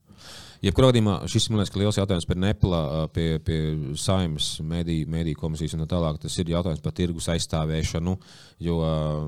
[0.58, 2.80] Jebkurā gadījumā šis man liekas, liels jautājums par Nepla,
[3.14, 3.58] pie, pie
[4.00, 6.18] saimnes mediju, mediju komisijas un tā tālāk.
[6.24, 8.16] Tas ir jautājums par tirgus aizstāvēšanu.
[8.66, 8.78] Jo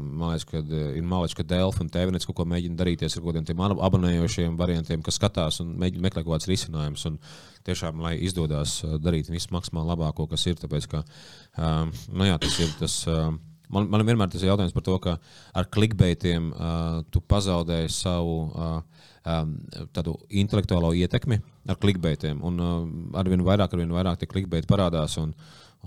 [0.02, 3.38] man liekas, ka ir malīgs, ka Delfa un TVNets kaut ko mēģina darīties ar kaut
[3.38, 7.06] kādiem abonējošiem variantiem, kas skatās un mēģina meklēt kaut kādas risinājumus.
[7.12, 7.20] Un
[7.70, 10.58] tiešām, lai izdodas darīt visu maksimāli labāko, kas ir.
[10.58, 11.04] Tāpēc, ka,
[12.10, 13.04] nu jā, tas ir tas.
[13.70, 15.20] Man, man vienmēr tas ir jautājums par to, ka
[15.54, 18.80] ar klikbeitiem uh, tu pazaudēji savu uh,
[19.26, 19.55] um,
[19.95, 21.39] tādu intelektuālo ietekmi
[21.70, 22.43] ar klikbeitiem.
[22.45, 22.76] Un uh,
[23.20, 25.17] arvien vairāk, arvien vairāk tie klikbeiti parādās.
[25.22, 25.34] Un,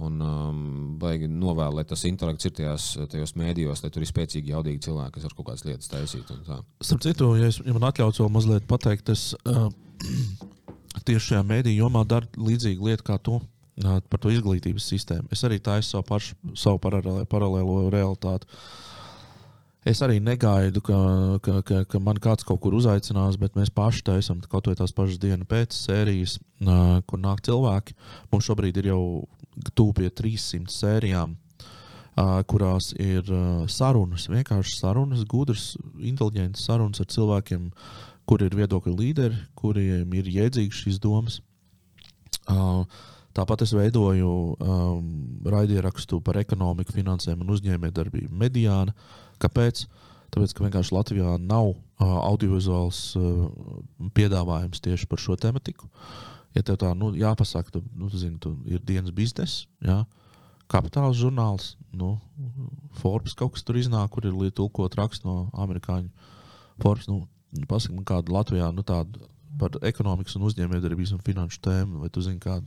[0.00, 0.60] Un um,
[0.96, 5.12] vajag novēlēt, lai tas intelekts ir tajās, tajos mēdījos, lai tur ir spēcīgi, jaudīgi cilvēki,
[5.18, 6.30] kas var kaut kādas lietas taisīt.
[6.80, 9.68] Starp citu, ja, es, ja man atļauts vēl mazliet pateikt, es uh,
[11.10, 13.36] tieši šajā mēdīju jomā daru līdzīgu lietu kā tu
[13.80, 15.28] par to izglītības sistēmu.
[15.32, 18.48] Es arī taisu savu, pašu, savu paralēlo, realitāti.
[19.82, 20.96] Es arī negaidu, ka,
[21.42, 24.94] ka, ka, ka man kāds kaut kur uzaicinās, bet mēs paši taisām kaut vai tās
[24.94, 26.36] pašas dienas pēc sērijas,
[27.10, 27.96] kur nāk cilvēki.
[28.30, 29.02] Mums šobrīd ir jau
[29.98, 31.34] pie 300 sērijām,
[32.46, 33.26] kurās ir
[33.66, 37.70] sarunas, vienkārši sarunas, gudras, inteliģentas sarunas ar cilvēkiem,
[38.30, 41.40] kuri ir viedokļu līderi, kuriem ir jēdzīgas šīs domas.
[42.46, 42.86] Uh,
[43.32, 44.30] Tāpat es veidoju
[44.60, 45.04] um,
[45.48, 48.92] raidierakstu par ekonomiku, finansēm un uzņēmējdarbību mediāna.
[49.43, 49.84] Kāpēc?
[50.32, 51.76] Tāpēc, ka vienkārši Latvijā nav uh,
[52.30, 53.49] audiovizuāls uh,
[54.16, 55.90] piedāvājums tieši par šo tematiku.
[56.57, 60.03] Ja tev tā nu, jāpasaka, tad nu, zini, tu ir dienas biznesa, jā,
[60.72, 62.14] kapitāls žurnāls, nu,
[63.01, 66.09] Forbes kaut kas tur iznāk, kur ir tulkot raksts no amerikāņu
[66.80, 67.09] Forbes.
[67.09, 67.26] Nu,
[67.68, 69.26] Pasaka man kādu Latvijā nu, tādu
[69.61, 72.64] par ekonomikas un uzņēmējdarbības un finanšu tēmu, vai tu zini kādu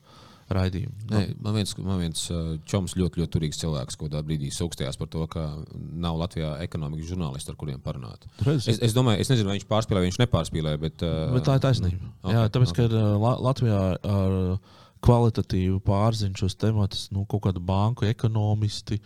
[0.54, 0.94] raidījumu.
[1.10, 2.22] Nē, man viens, man viens
[2.70, 7.10] čoms ļoti, ļoti turīgs cilvēks, ko tādā brīdī sūkstījās par to, ka nav Latvijā ekonomikas
[7.10, 8.28] žurnālisti, ar kuriem parunāt.
[8.54, 10.76] Es, es domāju, es nezinu, vai viņš pārspīlē, vai viņš nepārspīlē.
[10.82, 12.12] Bet, bet tā ir taisnība.
[12.22, 12.90] Okay, Jā, tāpēc, okay.
[12.92, 13.82] ka uh, Latvijā
[14.16, 14.38] ar
[15.06, 19.00] kvalitatīvu pārziņu šos tematus, nu, kaut kādu banku ekonomisti.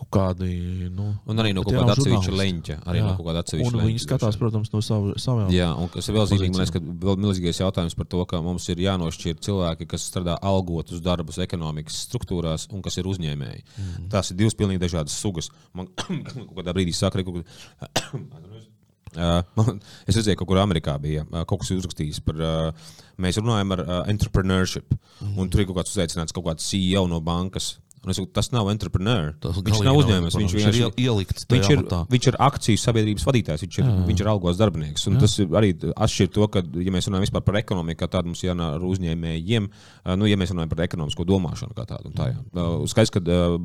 [0.00, 0.48] Kaut kādi.
[0.94, 2.76] Nu, un arī no kaut kāda atsevišķa leņķa.
[2.88, 3.04] Arī jā.
[3.04, 3.88] no kaut kāda atsevišķa leņķa.
[3.90, 5.50] Viņi skatās, protams, no savu, savām.
[5.52, 8.40] Jā, un kas ir vēl zīmīgi, man liekas, ka vēl milzīgais jautājums par to, ka
[8.44, 13.64] mums ir jānošķir cilvēki, kas strādā algotus darbus ekonomikas struktūrās un kas ir uzņēmēji.
[13.66, 14.08] Mm.
[14.14, 15.50] Tās ir divas pilnīgi dažādas sugas.
[15.76, 17.44] Man kaut kādā brīdī saka, ka.
[19.10, 19.42] Uh,
[20.08, 22.90] es redzēju, ka kur Amerikā bija uh, kaut kas uzrakstījis par, uh,
[23.20, 24.96] mēs runājam par entrepreneurship.
[25.20, 25.50] Mm.
[25.50, 27.74] Tur ir kaut kāds uzaicināts kaut kāds CEO no bankas.
[28.00, 29.34] Saku, tas nav entrepreneur.
[29.44, 30.36] Tas viņš nav uzņēmējs.
[30.40, 31.44] Viņš, viņš ir ielikts.
[31.50, 33.64] Viņš ir, viņš ir akciju sabiedrības vadītājs.
[33.66, 34.04] Viņš ir, jā, jā.
[34.08, 35.02] Viņš ir algos darbinieks.
[35.10, 35.26] Un jā.
[35.26, 39.66] tas arī atšķir to, ka, ja mēs runājam par ekonomiku, tad mums jārunā ar uzņēmējiem.
[40.16, 42.12] Nu, ja mēs runājam par ekonomisko domāšanu, kā tādu.
[42.16, 42.64] Tā, jā.
[42.88, 43.58] Skaidrs, ka uh,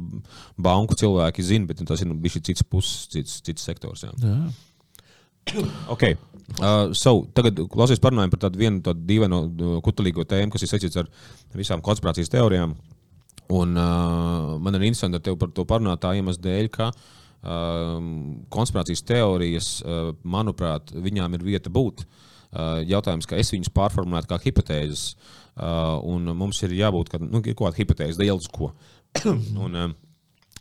[0.67, 4.03] banku cilvēki zina, bet tas ir nu, bijis cits puses, cits, cits sektors.
[4.03, 4.11] Jā.
[4.19, 5.63] Jā.
[5.95, 6.17] okay.
[6.59, 9.39] Uh, so, tagad klausies parunājam par tādu vienu tādu dīvainu,
[9.85, 11.07] kutelīgo tēmu, kas ir saistīts ar
[11.55, 12.75] visām konspirācijas teorijām.
[12.75, 12.94] Uh,
[13.53, 17.99] Un, uh, man ir interesanti ar tevi par to parunāt tā iemesla dēļ, ka uh,
[18.53, 22.05] konspirācijas teorijas, uh, manuprāt, viņām ir vieta būt.
[22.55, 25.05] Uh, jautājums, ka es viņus pārformulētu kā hipotēzes,
[25.59, 28.71] uh, un mums ir jābūt kādam, nu, ir kaut kāda hipotēze, dēļ ko.
[29.65, 29.93] un, uh,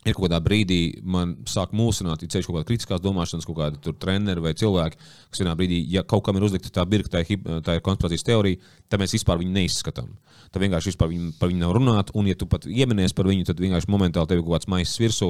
[0.05, 3.93] ir kaut kādā brīdī man sāk mūsināt, ja ceļš kaut kāda kritiskās domāšanas, kaut kāda
[4.01, 4.99] treneri vai cilvēki,
[5.31, 7.23] kas vienā brīdī, ja kaut kam ir uzlikta tā birka, tā,
[7.65, 10.13] tā ir konspirācijas teorija, tad mēs vispār viņu neizskatām.
[10.55, 13.59] Tad vienkārši viņu, par viņu nav runāt, un, ja tu pat ieminies par viņu, tad
[13.59, 15.27] vienkārši momentāli tev ir kaut kāds maisa virsū,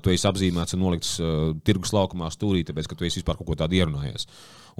[0.00, 3.50] tu esi apzīmēts un nolikts uh, tirgus laukumā stūrī, tāpēc, ka tu esi vispār kaut
[3.50, 4.24] ko tādu ierunājies.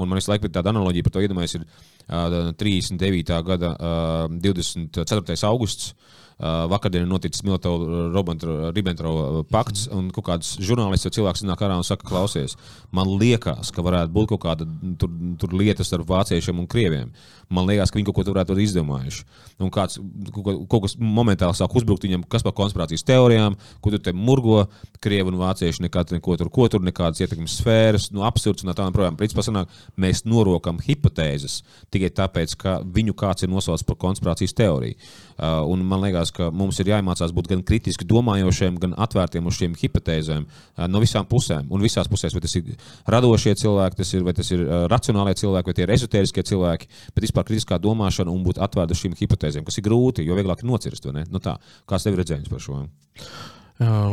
[0.00, 3.36] Un man visu laiku tāda analoģija par to iedomājies, ir uh, 39.
[3.52, 5.36] gada uh, 24.
[5.50, 5.92] augusts.
[5.92, 11.86] Uh, vakardien ir noticis Militāra-Ribbentrova pakts, un kaut kāds žurnālists vai cilvēks nāk ārā un
[11.86, 12.56] saka, klausies,
[12.90, 14.66] man liekas, ka varētu būt kaut kāda
[14.98, 17.12] tur, tur lietas ar vāciešiem un krieviem.
[17.52, 19.24] Man liekas, ka viņi kaut ko varētu būt izdomājuši.
[19.62, 19.98] Un kāds
[20.32, 24.62] kaut, kaut kas momentāli sāk uzbrukt viņam, kas par konspirācijas teorijām, ko tur te murgo,
[25.02, 28.76] krievi un vācieši nekad neko tur, ko tur, nekādas ietekmes sfēras, nu, absurds un tā
[28.78, 29.18] tālāk.
[29.20, 31.60] Principā sanāk, mēs norokam hipotēzes
[31.92, 34.96] tikai tāpēc, ka viņu kāds ir nosaucis par konspirācijas teoriju.
[35.42, 39.56] Uh, un man liekas, ka mums ir jāiemācās būt gan kritiski domājošiem, gan atvērtiem uz
[39.58, 41.66] šīm hipotēzēm uh, no visām pusēm.
[41.72, 42.68] Un visās pusēs, vai tas ir
[43.10, 46.90] radošie cilvēki, tas ir, vai tas ir uh, racionālie cilvēki, vai tie ir ezotēriskie cilvēki,
[47.16, 50.70] bet vispār kritiskā domāšana un būt atvērta šīm hipotēzēm, kas ir grūti, jo vieglāk ir
[50.70, 51.08] nocirst.
[51.30, 51.56] Nu tā,
[51.90, 52.82] kāds tev ir redzējums par šo?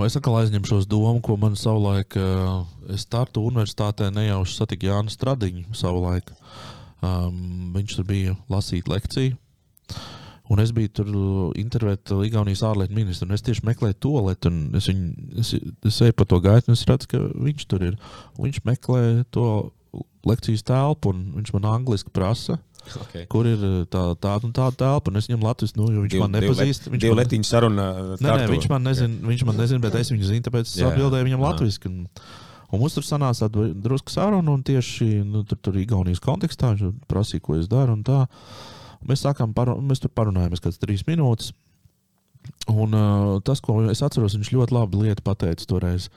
[0.05, 2.15] Es atkal aizņemšos domu, ko man savulaik,
[2.89, 6.31] es startu universitātē nejauši satiku Jānu Stradiņu savulaik.
[6.99, 9.37] Um, viņš tur bija lasīt lekciju.
[10.49, 11.09] Un es biju tur
[11.61, 15.09] intervēt Igaunijas ārlietu ministru, un es tieši meklēju to lietu, un es, viņu,
[15.43, 15.51] es,
[15.85, 17.99] es eju pa to gaitu, un es redzu, ka viņš tur ir.
[18.33, 19.03] Un viņš meklē
[19.35, 19.45] to
[20.25, 22.57] lekcijas telpu, un viņš man angliski prasa.
[23.03, 23.25] Okay.
[23.31, 25.11] Kur ir uh, tā, tāda un tāda telpa?
[25.11, 26.85] Un es viņam Latvijas, nu, jo viņš Div, man nepazīst.
[26.87, 27.85] Divu, Viņš divu man, letiņu sarunu.
[28.17, 31.29] nē, nē, viņš man nezina, viņš man nezina, bet es viņu zinu, tāpēc es atbildēju
[31.29, 31.91] viņam latviešu.
[31.91, 32.01] Un,
[32.73, 37.45] mums tur sanāca tāda drusku saruna, un tieši nu, tur, tur Igaunijas kontekstā viņš prasīja,
[37.45, 37.97] ko es daru.
[38.05, 38.25] tā.
[39.07, 41.53] Mēs sākām par, mēs tur parunājāmies kādas trīs minūtes.
[42.69, 46.09] Un uh, tas, ko es atceros, viņš ļoti labi lietu pateica toreiz.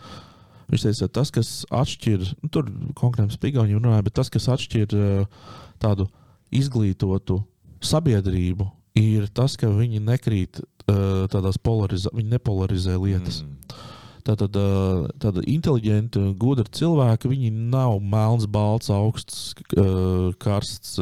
[0.72, 5.48] Viņš teica, tas, kas atšķir, nu, tur konkrēti spīgāņi runāja, bet tas, kas atšķir uh,
[5.82, 6.06] tādu
[6.54, 7.40] izglītotu
[7.82, 13.42] sabiedrību, ir tas, ka viņi nekrīt uh, tādās polarizācijās, viņi nepolarizē lietas.
[13.42, 13.88] Mm.
[14.22, 21.00] Tātad uh, tāda inteliģenta, gudra cilvēka, viņi nav melns, balts, augsts, uh, karsts,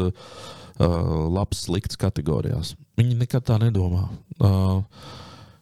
[0.80, 2.70] labs, slikts kategorijās.
[2.96, 4.06] Viņi nekad tā nedomā.
[4.40, 4.80] Uh,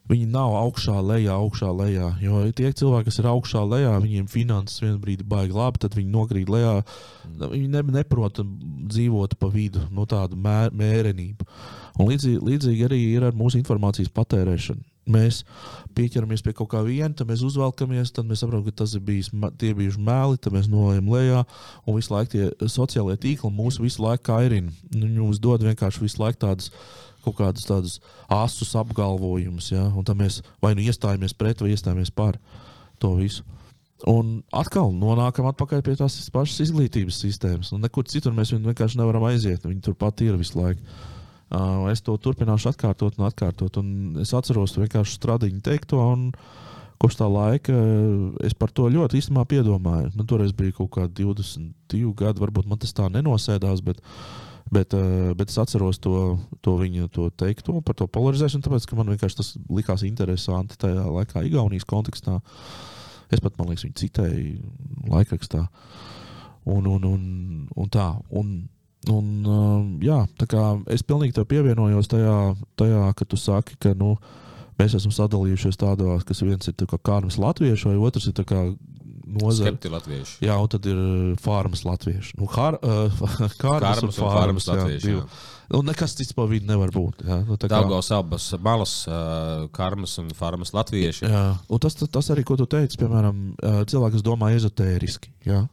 [0.09, 2.11] Viņi nav augšā, lejā, augšā, lejā.
[2.24, 6.12] Jo tie cilvēki, kas ir augšā, lejā, viņiem finanses vienā brīdī baigi labi, tad viņi
[6.14, 6.78] nokrīt lejā.
[7.42, 11.44] Viņi ne, neprot dzīvot pa vidu, no tāda mē, mērenība.
[11.98, 14.86] Un līdzīgi, līdzīgi arī ir ar mūsu informācijas patērēšanu.
[15.09, 15.40] Mēs
[15.96, 19.30] pieķeramies pie kaut kā viena, tad mēs uzvelkamies, tad mēs saprotam, ka tas ir bijis,
[19.61, 21.42] tie ir bijuši meli, tad mēs nolējam lejā,
[21.88, 24.72] un visu laiku tie sociālie tīkli mūs visu laiku kairina.
[24.92, 26.68] Nu, Viņi mums dod vienkārši visu laiku tādas
[27.25, 27.99] kaut kādus tādus
[28.33, 29.89] asus apgalvojumus, ja?
[29.93, 32.39] un tad mēs vai nu iestājamies pret, vai iestājamies par
[33.03, 33.45] to visu.
[34.07, 37.73] Un atkal nonākam atpakaļ pie tās pašas izglītības sistēmas.
[37.75, 39.66] Un nekur citur mēs vienkārši nevaram aiziet.
[39.66, 40.85] Viņi turpat ir visu laiku.
[41.49, 43.81] Uh, es to turpināšu atkārtot un atkārtot.
[43.81, 46.05] Un es atceros vienkārši stradiņu teikto.
[46.99, 47.75] Kopš tā laika
[48.47, 50.12] es par to ļoti īstenībā piedomāju.
[50.14, 55.51] Man toreiz bija kaut kādi 22 gadi, varbūt man tas tā nenosēdās, bet, uh, bet
[55.51, 59.53] es atceros to, to viņa to teikto par to polarizēšanu, tāpēc ka man vienkārši tas
[59.73, 62.39] likās interesanti tajā laikā, Igaunijas kontekstā.
[63.33, 65.66] Es pat, man liekas, viņu citēju laikrakstā.
[66.69, 67.23] Un, un, un,
[67.77, 68.11] un tā.
[68.37, 68.53] Un,
[69.12, 72.37] un, uh, jā, tā kā es pilnīgi tev pievienojos tajā,
[72.81, 74.14] tajā ka tu saki, ka nu,
[74.81, 78.37] mēs esam sadalījušies tādos, kas viens ir kā kārmas latviešu, vai otrs ir
[79.37, 79.68] nozara.
[79.70, 80.35] Skepti latvieši.
[80.47, 82.35] Jā, un tad ir uh, farmas latvieši.
[82.41, 83.22] Nu, har, uh,
[83.61, 85.07] kārmas Karmas un farmas jā, latvieši.
[85.07, 85.20] divi.
[85.20, 85.55] jā.
[85.79, 87.26] Un nekas cits pa vidu nevar būt.
[87.29, 91.26] Jā, nu, tā kā- Daugavas abas malas, uh, karmas un farmas latvieši.
[91.29, 95.29] Jā, un tas, tas, arī, ko tu teici, piemēram, kas domā ezotēriski.
[95.45, 95.66] Jā.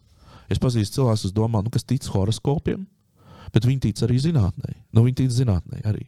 [0.52, 2.84] Es pazīstu cilvēkus, kas domā, nu, kas tic horoskopiem,
[3.56, 4.76] bet viņi tic arī zinātnē.
[4.94, 6.04] Nu, viņi tic zinātnē arī.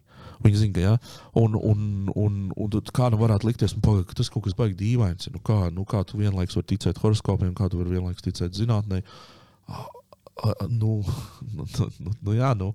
[0.46, 0.94] Viņi zina, ka jā,
[1.42, 1.80] un, un,
[2.16, 5.32] un, un tu- kā nu varētu likties, nu, paga, ka tas kaut kas baigi dīvains.
[5.34, 9.02] Nu, kā, nu, kā tu vienlaikus vari ticēt horoskopiem, kā tu vari vienlaikus ticēt zinātnē.
[10.44, 11.04] Ah, Nu,
[11.56, 11.66] nu,
[12.00, 12.74] nu, nu, jā, nu,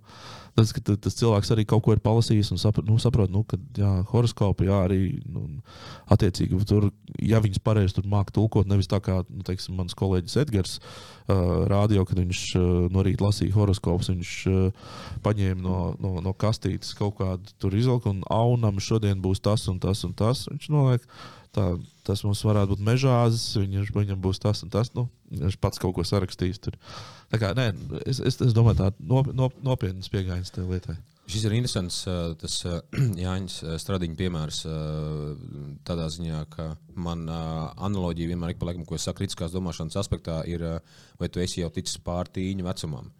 [0.56, 3.58] tas, ka tas cilvēks arī kaut ko ir palasījis un saprot, nu, saprot nu, ka
[3.78, 5.00] jā, horoskopi jā, arī
[5.30, 5.44] nu,
[6.12, 6.88] attiecīgi tur,
[7.22, 12.06] ja viņas pareizi māca tulkot, nevis tā kā nu, teiksim, mans kolēģis Edgars uh, rādīja,
[12.08, 17.20] kad viņš uh, no rīta lasīja horoskopus, viņš uh, paņēma no, no, no kastītes kaut
[17.20, 20.48] kādu izvilku un aunam šodien būs tas un tas un tas.
[20.50, 21.06] Viņš noliek.
[21.52, 21.66] Tā,
[22.06, 24.88] tas mums varētu būt mežāzes, viņam, viņam būs tas un tas.
[24.96, 26.60] Nu, viņš pats kaut ko sarakstījis.
[26.64, 26.78] Tur.
[27.32, 27.66] Tā kā, nē,
[28.08, 30.96] es, es, es domāju, tā nop, nop, nopietnas pieejams tajā lietai.
[31.28, 31.98] Šis ir interesants.
[32.40, 32.54] Tas
[33.22, 34.62] Jānis Stradiņa piemērs
[35.86, 40.64] tādā ziņā, ka man analoģija vienmēr ir paliekama, ko es saku kritiskās domāšanas aspektā, ir,
[41.20, 43.12] vai tu esi jau ticis pār tīņu vecumam.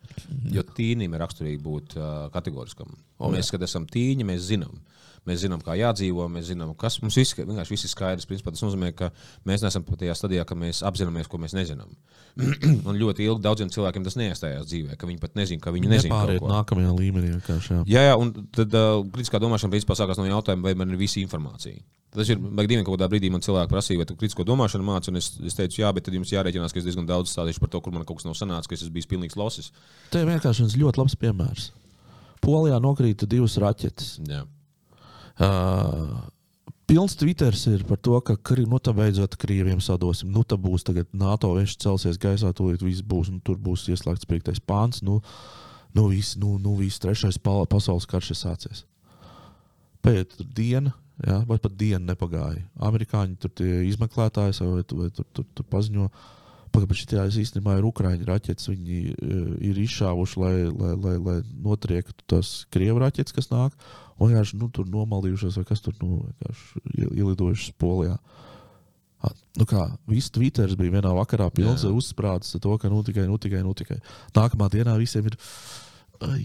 [0.53, 1.99] Jo tīnim ir raksturīgi būt
[2.35, 2.97] kategoriskam.
[3.23, 4.81] Un mēs, kad esam tīņi, mēs zinām.
[5.29, 8.27] Mēs zinām, kā jādzīvo, mēs zinām, kas mums viss, vienkārši viss ir skaidrs.
[8.27, 9.13] Principā, tas nozīmē, ka
[9.47, 11.93] mēs neesam pat tajā stadijā, ka mēs apzināmies, ko mēs nezinām.
[12.89, 16.23] Un ļoti ilgi daudziem cilvēkiem tas neiestājās dzīvē, ka viņi pat nezina, ka viņi nezina.
[16.43, 16.51] ko.
[16.51, 17.35] nākamajā līmenī.
[17.37, 17.83] vienkārši, Jā.
[17.93, 21.21] Jā, jā, un tad uh, kritiskā domāšana principā sākās no jautājuma, vai man ir visa
[21.23, 21.79] informācija.
[22.13, 25.21] Tas ir baigdīgi, kaut kādā brīdī man cilvēki prasīja, vai tu kritisko domāšanu māci, un
[25.21, 27.81] es, es teicu, jā, bet tad jums jārēķinās, ka es diezgan daudz stāstīšu par to,
[27.81, 29.71] kur man kaut kas nav sanācis, ka es esmu bijis pilnīgs losis.
[30.13, 31.71] Te ir vienkārši viens ļoti labs piemērs.
[32.45, 34.19] Polijā nokrita divas raķetes.
[34.29, 34.43] Jā.
[35.41, 36.29] Uh,
[36.87, 40.33] pilns Twitters ir par to, ka nu, tā beidzot Krievijam sadosim.
[40.33, 44.29] Nu, tā būs tagad NATO viņš celsies gaisā, tūlīt viss būs, un tur būs ieslēgts
[44.29, 45.01] piektais pāns.
[45.03, 45.23] Nu,
[45.97, 48.85] nu, viss, nu, nu, viss trešais pa- pasaules karš ir sācies.
[50.03, 52.65] Pēc diena, jā, vai pat diena nepagāja.
[52.83, 56.11] Amerikāņi tur tie izmeklētāji vai, vai, tur, tur, tur paziņo.
[56.73, 58.71] Pagaidām, šī īstenībā ir Ukrāņu raķetes.
[58.71, 59.01] Viņi
[59.69, 63.77] ir izšāvuši, lai, lai, lai, lai notriektu tās krievu raķetes, kas nāk.
[64.23, 68.17] Vienkārši nu, tur nomalījušās, vai kas tur nu, vienkārši ie- ielidojušas Polijā.
[69.55, 73.37] Nu kā, viss Twitter bija vienā vakarā pilns ar uzsprādzes to, ka nu tikai, nu
[73.39, 74.01] tikai, nu tikai.
[74.35, 75.37] Nākamā dienā visiem ir.
[76.23, 76.43] Ai,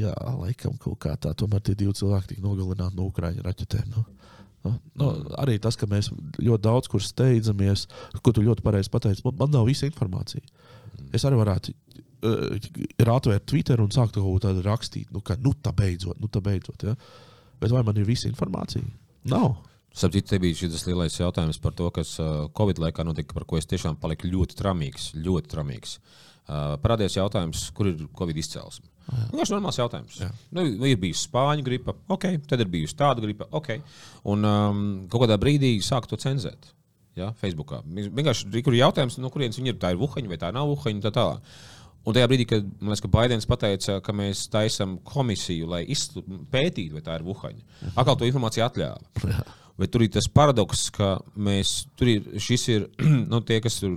[0.00, 1.32] jā, laikam kaut kā tā.
[1.36, 3.94] Tomēr tie divi cilvēki tika nogalināti no Ukrāņu raķetēm.
[3.94, 4.04] Nu.
[4.64, 5.06] Nu, nu,
[5.40, 7.86] arī tas, ka mēs ļoti daudz kur steidzamies,
[8.20, 10.44] ko tu ļoti pareizi pateici, man, man nav visa informācija.
[11.16, 11.72] es arī varētu
[12.26, 12.70] uh,
[13.00, 15.10] ir atvērt Twitter un sākt kaut ko tādu rakstīt.
[15.14, 16.86] Nu, ka, nu, tā beidzot, nu, tā beidzot.
[16.86, 16.96] Ja?
[17.60, 18.84] Bet vai man ir visa informācija?
[19.30, 19.52] Nav.
[19.90, 23.58] Sapratu, te bija šis lielais jautājums par to, kas uh, Covid laikā notika, par ko
[23.58, 25.10] es tiešām paliku ļoti tramīgs.
[25.18, 25.98] Ļoti tramīgs.
[26.50, 28.90] Uh, parādījās jautājums, kur ir Covid izcelsme.
[29.10, 30.18] Vienkārši normāls jautājums.
[30.22, 30.28] Jā.
[30.54, 33.72] Nu, ir bijusi spāņu gripa, ok, tad ir bijusi tāda gripa, ok.
[34.30, 36.70] Un um, kaut kādā brīdī sāk to cenzēt.
[37.18, 37.80] Ja, Facebookā.
[37.90, 39.78] Vienkārši ir jautājums, no kurienes viņi ir.
[39.82, 41.02] Tā ir Wuhaņa vai tā nav Wuhaņa.
[41.08, 41.56] Tā tālāk.
[42.08, 45.82] Un tajā brīdī, kad liekas, ka Baidens pateica, ka mēs taisām komisiju, lai
[46.52, 49.44] pētītu, vai tā ir Wuhaņa, atkal to informāciju atļāva.
[49.80, 52.82] Bet tur ir tas paradoks, ka mēs tur ir, šis ir,
[53.32, 53.94] nu, tie, kas tur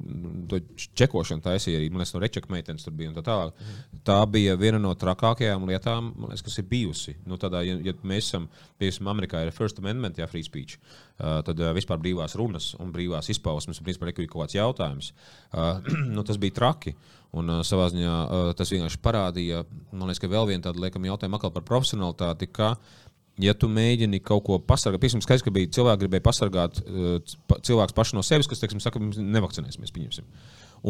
[0.99, 3.64] čekošanu taisīja, arī, man liekas, no rečekmeitenes tur bija un tā tālāk.
[4.07, 7.18] Tā bija viena no trakākajām lietām, liekas, kas ir bijusi.
[7.27, 8.47] Nu, tādā, ja, ja mēs esam,
[8.80, 12.95] piemēram, Amerikā ir First Amendment, jā, free speech, uh, tad uh, vispār brīvās runas un
[12.95, 15.11] brīvās izpausmes, un principā ir kaut kāds jautājums.
[15.51, 15.84] Uh,
[16.15, 16.95] nu, tas bija traki.
[17.34, 21.10] Un uh, savā ziņā uh, tas vienkārši parādīja, man liekas, ka vēl viena tāda liekama
[21.10, 22.99] jautājuma atkal par profesionalitāti, ka uh,
[23.41, 27.18] ja tu mēģini kaut ko pasargāt, piemēram, skaidrs, ka bija cilvēki, gribēja pasargāt uh,
[27.55, 30.30] cilvēks pašu no sevis, kas, teiksim, saka, nevakcinēsimies, pieņemsim.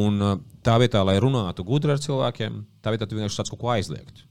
[0.04, 3.62] Un uh, tā vietā, lai runātu gudri ar cilvēkiem, tā vietā tu vienkārši sāc kaut
[3.64, 4.26] ko aizliegt.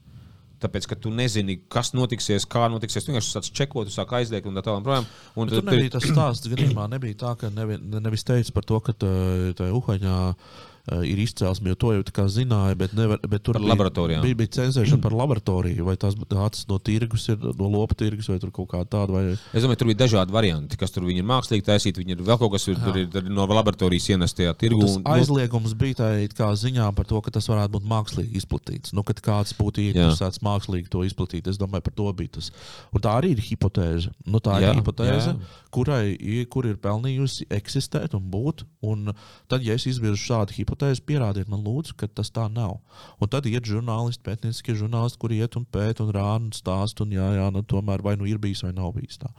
[0.63, 3.03] Tāpēc, ka tu nezini, kas notiksies, kā notiksies.
[3.03, 5.09] Tu vienkārši sāc čekot, sāk aizliegt un tā tālāk.
[5.35, 8.95] Un tur nebija tas stāsts, gadījumā nebija tā, ka nevi, nevis teica par to, ka
[8.95, 9.11] tā,
[9.59, 10.19] tā Uhaņā.
[10.29, 14.51] Uh, uh, ir izcelsme, jo to jau zināja, bet, nevar, bet tur bija, bija, bija
[14.57, 15.85] cenzēšana par laboratoriju.
[15.87, 19.15] Vai tas nācis no tirgus, ir, no lopa tirgus vai kaut kā tāda.
[19.15, 19.23] Vai...
[19.55, 22.03] Es domāju, tur bija dažādi varianti, kas tur ir mākslīgi taisīti.
[22.03, 24.83] Viņi ir vēl kaut kas, ir, tur ir no laboratorijas ienestajā tirgu.
[24.97, 28.91] Un aizliegums bija tā ziņā par to, ka tas varētu būt mākslīgi izplatīts.
[28.97, 32.51] Nu, kad kāds būtu ieinteresēts mākslīgi to izplatīt, es domāju, par to bija tas.
[32.91, 34.11] Un tā arī ir hipotēze.
[34.27, 35.55] Nu, tā jā, ir hipotēze, jā.
[35.71, 38.67] kurai kur ir pelnījusi eksistēt un būt.
[38.83, 39.13] Un
[39.47, 42.79] tad, ja es izvirzu šādu hipotēzi, hipotēzi, pierādiet man, lūdzu, ka tas tā nav.
[43.21, 47.13] Un tad iet žurnālisti, pētnieciskie žurnālisti, kuri iet un pēta un rāda un stāsta, un
[47.13, 49.29] jā, jā, nu, tomēr vai nu ir bijis vai nav bijis tā.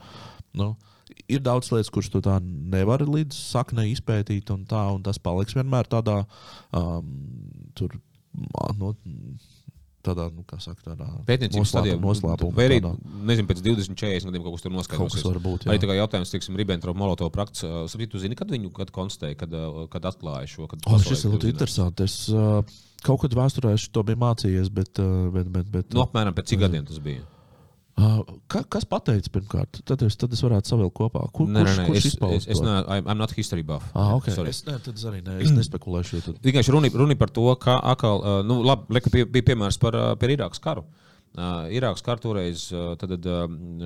[0.55, 0.75] Nu,
[1.27, 5.55] ir daudz lietas, kuras tu tā nevari līdz saknei izpētīt, un, tā, un tas paliks
[5.57, 6.23] vienmēr tādā
[6.71, 7.11] um,
[7.75, 7.99] tur.
[8.79, 8.91] No,
[10.05, 11.97] tādā, nu, kā saka, tādā pētniecības stadijā.
[12.01, 12.55] Noslēpumā.
[12.55, 12.79] Vai arī,
[13.31, 15.17] nezinu, pēc 20, 40 gadiem kaut kas tur noskaidros.
[15.17, 15.65] Kas var būt.
[15.65, 15.73] Jā.
[15.73, 17.65] Arī tā kā jautājums, teiksim, Ribbentrop Molotov prakts.
[17.65, 19.55] Sapratu, tu zini, kad viņu kad konstatēja, kad,
[19.93, 20.69] kad atklāja šo?
[20.71, 22.07] Kad oh, šis ir ļoti interesanti.
[22.07, 22.61] Es uh,
[23.05, 25.01] kaut kad vēsturē to biju mācījies, bet...
[25.35, 27.25] Bet, bet, bet nu, apmēram pēc cik gadiem tas bija?
[27.95, 28.17] Uh,
[28.51, 29.77] ka, kas pateica pirmkārt?
[29.87, 31.21] Tad es, tad es varētu savilkt kopā.
[31.35, 33.87] Kur, nē, kurš, nē, nē, kurš es, es, es, ne, I'm not history buff.
[33.95, 34.33] Ah, okay.
[34.35, 34.51] Sorry.
[34.51, 36.19] es, ne, tad es arī ne, es nespekulēšu.
[36.25, 36.41] Tad...
[36.43, 39.95] Vienkārši runa, runa par to, ka atkal, uh, nu, labi, leka, bija, bija piemērs par,
[40.19, 40.83] par Irākas karu.
[41.35, 43.45] Uh, Irākas karu toreiz uh, tad, uh,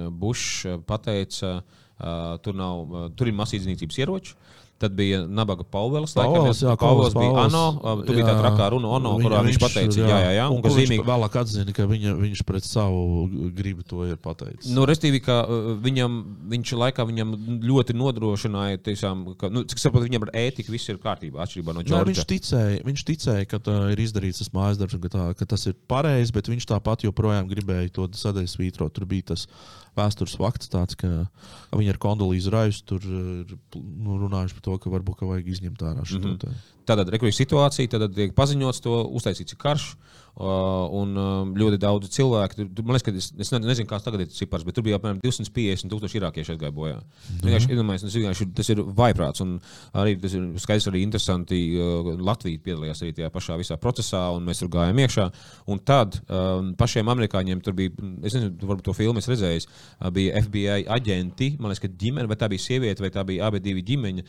[0.09, 4.33] Bušs pateica, uh, tur, nav, uh, tur ir masīvas iznīcības ieroči.
[4.33, 4.48] Uh,
[4.79, 6.13] Tad bija Nabaga Pauvelis.
[6.15, 7.63] Pauvelis, jā, Pauvelis bija ANO.
[8.07, 10.45] Tur bija tā trakā runa ANO, viņa, kurā viņš, viņš pateica, jā, jā, jā.
[10.53, 11.03] Un, un zīmīgi...
[11.09, 13.25] vēlāk atzina, ka viņa, viņš pret savu
[13.57, 14.69] gribu to ir pateicis.
[14.71, 15.41] Nu, restīvi, ka
[15.83, 16.15] viņam,
[16.53, 17.35] viņš laikā viņam
[17.67, 21.83] ļoti nodrošināja, tiešām, ka, nu, cik saprotu, viņam ar ētiku viss ir kārtībā, atšķirībā no
[21.83, 22.13] Džordža.
[22.13, 25.67] Viņš ticēja, viņš ticēja, ka tā ir izdarīts tas mājas darbs, ka, tā, ka tas
[25.67, 28.95] ir pareizi, bet viņš tāpat joprojām gribēja to sadaļu svītrot.
[28.95, 29.49] Tur bija tas
[29.97, 31.25] vēstures fakts, tāds, ka,
[31.69, 35.81] ka viņi ar kondolīzu raisu tur nu, runājuši par to, ka varbūt ka vajag izņemt
[35.81, 36.59] ārā šo mm -hmm.
[36.85, 39.95] Tātad rekurija situācija, tad tiek paziņots to, uztaisīts karš.
[40.39, 42.63] Uh, un uh, ļoti daudz cilvēku.
[42.71, 45.17] Tur, man liekas, ka es, es nezinu, kāds tagad ir cipars, bet tur bija apmēram
[45.19, 47.01] 250 tūkstoši irākieši aizgāja bojā.
[47.01, 47.89] Mm -hmm.
[47.99, 49.43] tas, vienkārši, tas ir vaiprāts.
[49.43, 49.57] Un
[49.91, 51.59] arī tas ir skaidrs, arī interesanti.
[51.75, 55.25] Uh, Latvija piedalījās arī tajā pašā visā procesā, un mēs tur gājām iekšā.
[55.67, 57.91] Un tad um, pašiem amerikāņiem tur bija,
[58.23, 62.27] es nezinu, varbūt to filmu es redzēju, uh, bija FBI aģenti, man liekas, ka ģimene,
[62.31, 64.23] vai tā bija sieviete, vai tā bija abi divi ģimeņi,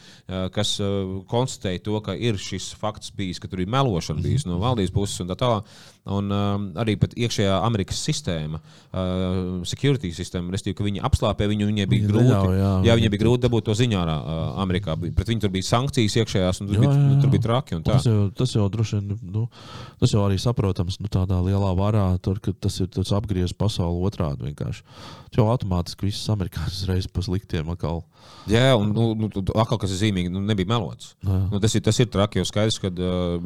[0.50, 4.58] kas uh, konstatēja to, ka ir šis fakts bijis, ka tur ir melošana bijis no
[4.58, 5.64] valdības puses un tā tālāk.
[6.08, 11.86] Un um, arī iekšējā Amerikas sistēma, uh, security sistēma, respektīvi, ka viņi apslāpē viņu, viņai
[11.90, 12.28] bija viņi grūti.
[12.30, 14.96] Neļauj, jā, jā, viņai bija grūti dabūt to ziņā ārā uh, Amerikā.
[14.96, 17.20] Pret viņu tur bija sankcijas iekšējās, un tur, jā, bija, jā, jā.
[17.20, 17.80] tur bija traki.
[17.84, 19.44] Tas jau, tas jau droši vien, nu,
[20.00, 24.00] tas jau arī saprotams, nu, tādā lielā varā, tur, ka tas ir tas apgriezts pasauli
[24.08, 24.86] otrādi vienkārši.
[25.30, 28.00] Jau automātiski viss amerikāņus reiz pa sliktiem atkal.
[28.50, 31.12] Jā, un nu, nu, atkal, kas ir zīmīgi, nu, nebija melots.
[31.22, 33.36] Nu, tas, ir, tas ir traki, jo skaidrs, ka uh,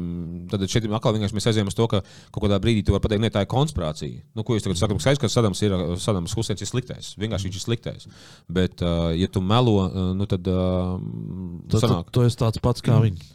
[0.49, 2.01] tad šeit atkal mēs aizējām uz to, ka
[2.33, 4.23] kaut kādā brīdī tu vari pateikt, ne, tā ir konspirācija.
[4.37, 5.03] Nu, ko jūs tagad sakat?
[5.03, 7.11] Skaidrs, ka Sadams ir Sadams Husēns ir sliktais.
[7.21, 8.09] Vienkārši viņš ir sliktais.
[8.49, 10.49] Bet, uh, ja tu melo, uh, nu tad.
[10.49, 10.97] Uh,
[11.69, 13.29] tu, tu, tu esi tāds pats kā viņi.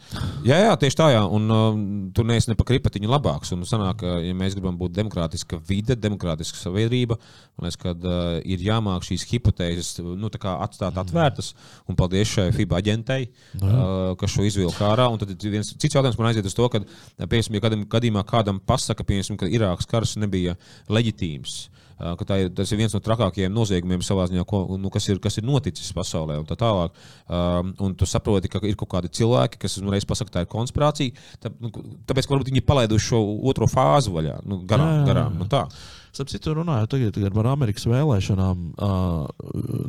[0.49, 1.23] Jā, jā, tieši tā, jā.
[1.23, 1.79] Un uh,
[2.17, 3.53] tu neesi ne pa kripatiņu labāks.
[3.55, 7.15] Un sanāk, ja mēs gribam būt demokrātiska vide, demokrātiska sabiedrība,
[7.55, 11.53] man liekas, ka uh, ir jāmāk šīs hipotēzes nu, atstāt atvērtas.
[11.89, 13.27] Un paldies šai FIBA aģentei,
[13.61, 15.09] uh, kas šo izvilka ārā.
[15.11, 16.83] Un tad viens cits jautājums man aiziet uz to, ka,
[17.21, 20.57] piemēram, ja kādam, gadījumā kādam pasaka, piemēram, ka Irākas karš nebija
[20.91, 21.61] leģitīms.
[22.01, 25.37] Ka ir, tas ir viens no trakākajiem noziegumiem savā ziņā, ko, nu, kas, ir, kas
[25.37, 26.39] ir noticis pasaulē.
[26.41, 26.97] Un tā tālāk.
[27.29, 31.13] Um, un tu saproti, ka ir kaut kādi cilvēki, kas uzreiz pasakā, tā ir konspirācija.
[31.43, 31.69] Tā, nu,
[32.09, 35.03] tāpēc, ka varbūt viņi palaiduši šo otro fāzi vaļā, nu, garām.
[35.05, 35.67] Garām nu, tā.
[36.11, 39.25] Starp citu, runājot tagad, tagad par Amerikas vēlēšanām, uh,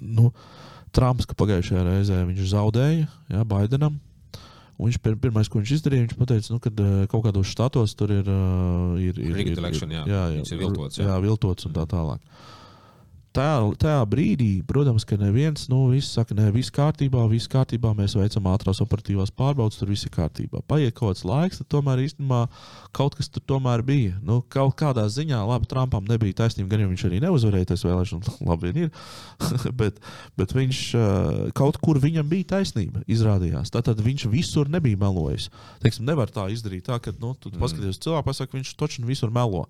[0.03, 0.31] nu,
[0.94, 3.99] Trumps pagājušajā reizē viņš zaudēja ja, Baidenam.
[4.82, 8.15] Viņš pir, pirmais, ko viņš izdarīja, viņš teica, nu, ka uh, kaut kādos štatos tur
[8.15, 8.27] ir.
[8.27, 10.99] Uh, ir, ir, ir, ir, jā, jā, jā, ir viltots.
[10.99, 11.11] Jā.
[11.11, 12.23] jā, viltots un tā tālāk
[13.35, 18.17] tajā, tajā brīdī, protams, ka neviens, nu, viss saka, ne, viss kārtībā, viss kārtībā, mēs
[18.19, 20.63] veicam ātrās operatīvās pārbaudes, tur viss ir kārtībā.
[20.69, 22.43] Paiet kaut kāds laiks, tad tomēr īstenībā
[22.97, 24.19] kaut kas tur tomēr bija.
[24.25, 28.37] Nu, kaut kādā ziņā, labi, Trumpam nebija taisnība, gan jau viņš arī neuzvarēja tas vēlēšanas,
[28.51, 28.93] labi, ir.
[29.81, 30.03] bet,
[30.39, 30.83] bet viņš
[31.59, 33.73] kaut kur viņam bija taisnība, izrādījās.
[33.75, 35.49] Tātad viņš visur nebija melojis.
[35.83, 37.63] Teiksim, nevar tā izdarīt tā, ka, nu, tu mm.
[37.63, 39.67] paskaties cilvēku, pasaka, viņš točni visur melo.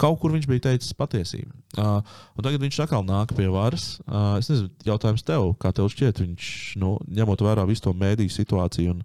[0.00, 1.50] Kaut kur viņš bija teicis patiesību.
[1.76, 2.00] Uh,
[2.40, 3.98] tagad viņš atkal nāk pie varas.
[4.06, 8.32] Uh, es nezinu, jautājums tev, kā tev šķiet, viņš, nu, ņemot vērā visu to mēdīju
[8.32, 9.02] situāciju un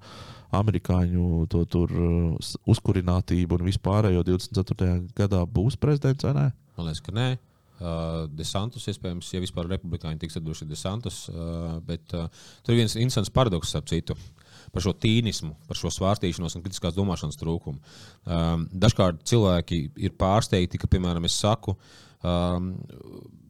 [0.55, 4.95] amerikāņu to tur uh, uzkurinātību un vispārējo 24.
[5.17, 6.47] gadā būs prezidents vai nē?
[6.79, 7.27] Man liekas, ka nē.
[7.75, 12.31] Uh, Desantus, iespējams, ja vispār republikāņi tiks atdoši Desantus, uh, bet uh,
[12.63, 14.15] tur ir viens interesants paradoks, ap citu.
[14.15, 14.44] Uh,
[14.75, 17.95] par šo tīnismu, par šo svārstīšanos un kritiskās domāšanas trūkumu.
[18.27, 21.77] Um, dažkārt cilvēki ir pārsteigti, ka, piemēram, es saku,
[22.21, 22.73] um,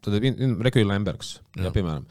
[0.06, 1.66] tad ir Rekvija Lembergs, jā.
[1.66, 2.06] Jā, piemēram.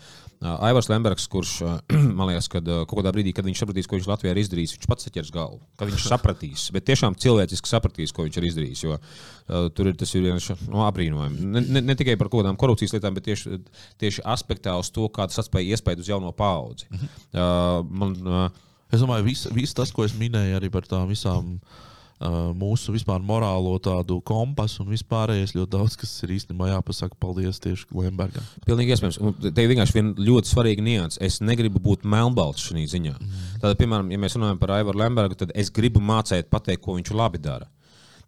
[0.45, 1.77] Uh, Aivars Lembergs, kurš uh,
[2.19, 4.74] man liekas, ka uh, kaut kādā brīdī, kad viņš sapratīs, ko viņš Latvijā ir izdarījis,
[4.77, 5.62] viņš pats saķers galvu.
[5.81, 8.82] Ka viņš sapratīs, bet tiešām cilvēciski sapratīs, ko viņš ir izdarījis.
[8.85, 10.27] Jo uh, tur ir tas ir
[10.69, 11.39] no apbrīnojumiem.
[11.55, 13.57] Ne, ne, ne tikai par kaut kādām korupcijas lietām, bet tieši,
[14.03, 16.91] tieši aspektā uz to, kā tas atspēja iespēju uz jauno paudzi.
[16.91, 17.16] Mhm.
[17.32, 18.62] Uh, man, uh,
[18.95, 21.59] Es domāju, viss vis tas, ko es minēju arī par tām visām.
[21.59, 27.59] Uh, mūsu vispār morālo tādu kompasu un vispārējais ļoti daudz, kas ir īstenībā jāpasaka paldies
[27.61, 28.45] tieši Lembergam.
[28.65, 29.19] Pilnīgi iespējams.
[29.19, 31.19] Un te ir vienkārši viena ļoti svarīga nianses.
[31.21, 33.16] Es negribu būt melnbalts šajā ziņā.
[33.19, 33.45] Mm.
[33.59, 37.12] Tātad, piemēram, ja mēs runājam par Aivaru Lembergu, tad es gribu mācīt, pateikt, ko viņš
[37.19, 37.69] labi dara.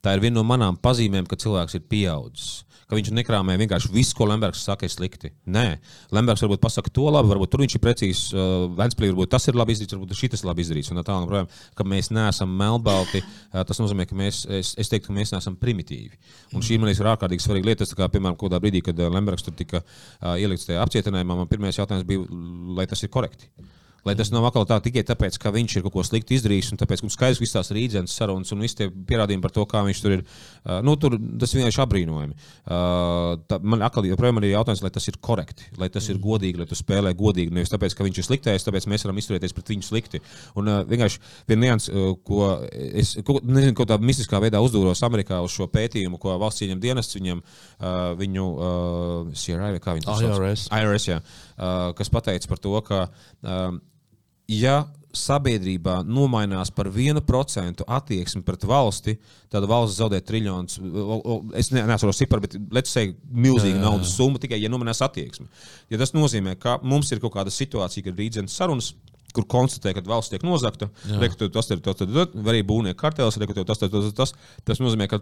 [0.05, 4.15] Tā ir viena no manām pazīmēm, ka cilvēks ir pieaudzis ka viņš nekrāmē vienkārši visu,
[4.17, 5.33] ko Lembergs saka, ir slikti.
[5.51, 5.65] Nē,
[6.15, 8.23] Lembergs varbūt pasaka to labi, varbūt tur viņš ir precīzs.
[8.31, 10.93] Uh, Ventspīlī varbūt tas ir labi izdarīts, varbūt šis ir labi izdarīts.
[10.93, 14.93] Un tā tālāk, projām, ka mēs neesam melnbalti, uh, tas nozīmē, ka mēs, es, es
[14.93, 16.15] teiktu, ka mēs neesam primitīvi.
[16.55, 17.83] Un šī, man liekas, ir ārkārtīgi svarīga lieta.
[17.83, 21.51] Tas, kā, piemēram, kādā brīdī, kad uh, Lembergs tur tika uh, ielikts tajā apcietinājumā, man
[21.51, 22.29] pirmais jautājums bija,
[22.79, 23.51] lai tas ir korekti.
[24.07, 26.81] Lai tas nav atkal tā tikai tāpēc, ka viņš ir kaut ko sliktu izdarījis, un
[26.81, 29.83] tāpēc, ka mums skaidrs visas tās rīzes sarunas un visi tie pierādījumi par to, kā
[29.87, 30.23] viņš tur ir.
[30.87, 32.37] Nu, tur, tas vienkārši apbrīnojami.
[33.51, 36.69] Tā, man atkal joprojām ir jautājums, lai tas ir korekti, lai tas ir godīgi, lai
[36.71, 37.55] tu spēlē godīgi.
[37.57, 40.23] Nevis tāpēc, ka viņš ir sliktais, tāpēc mēs varam izturēties pret viņu slikti.
[40.61, 45.41] Un vienkārši viena nianses, uh, ko es ko, nezinu, ko tā mistiskā veidā uzdūros Amerikā
[45.43, 47.43] uz šo pētījumu, ko valsts ieņem dienests viņam,
[48.21, 50.39] viņu uh, CRI vai kā viņi to sauc?
[50.39, 50.69] IRS.
[50.75, 53.07] IRS jā, uh, kas pateica par to, ka.
[54.47, 54.85] Ja
[55.17, 59.17] sabiedrībā nomainās par vienu procentu attieksmi pret valsti,
[59.53, 60.79] tad valsts zaudē triljonus.
[61.57, 65.49] Es ne, neesmu cipars, bet let's say milzīga naudas summa tikai, ja nomainās attieksme.
[65.93, 68.93] Ja tas nozīmē, ka mums ir kaut kāda situācija, kad rītdienas sarunas
[69.37, 70.89] kur konstatē, ka valsts tiek nozagta,
[71.21, 74.33] reku, tas tas, vai arī būvniecības kartels, reku, tas, tas, tas, tas,
[74.65, 75.21] tas nozīmē, ka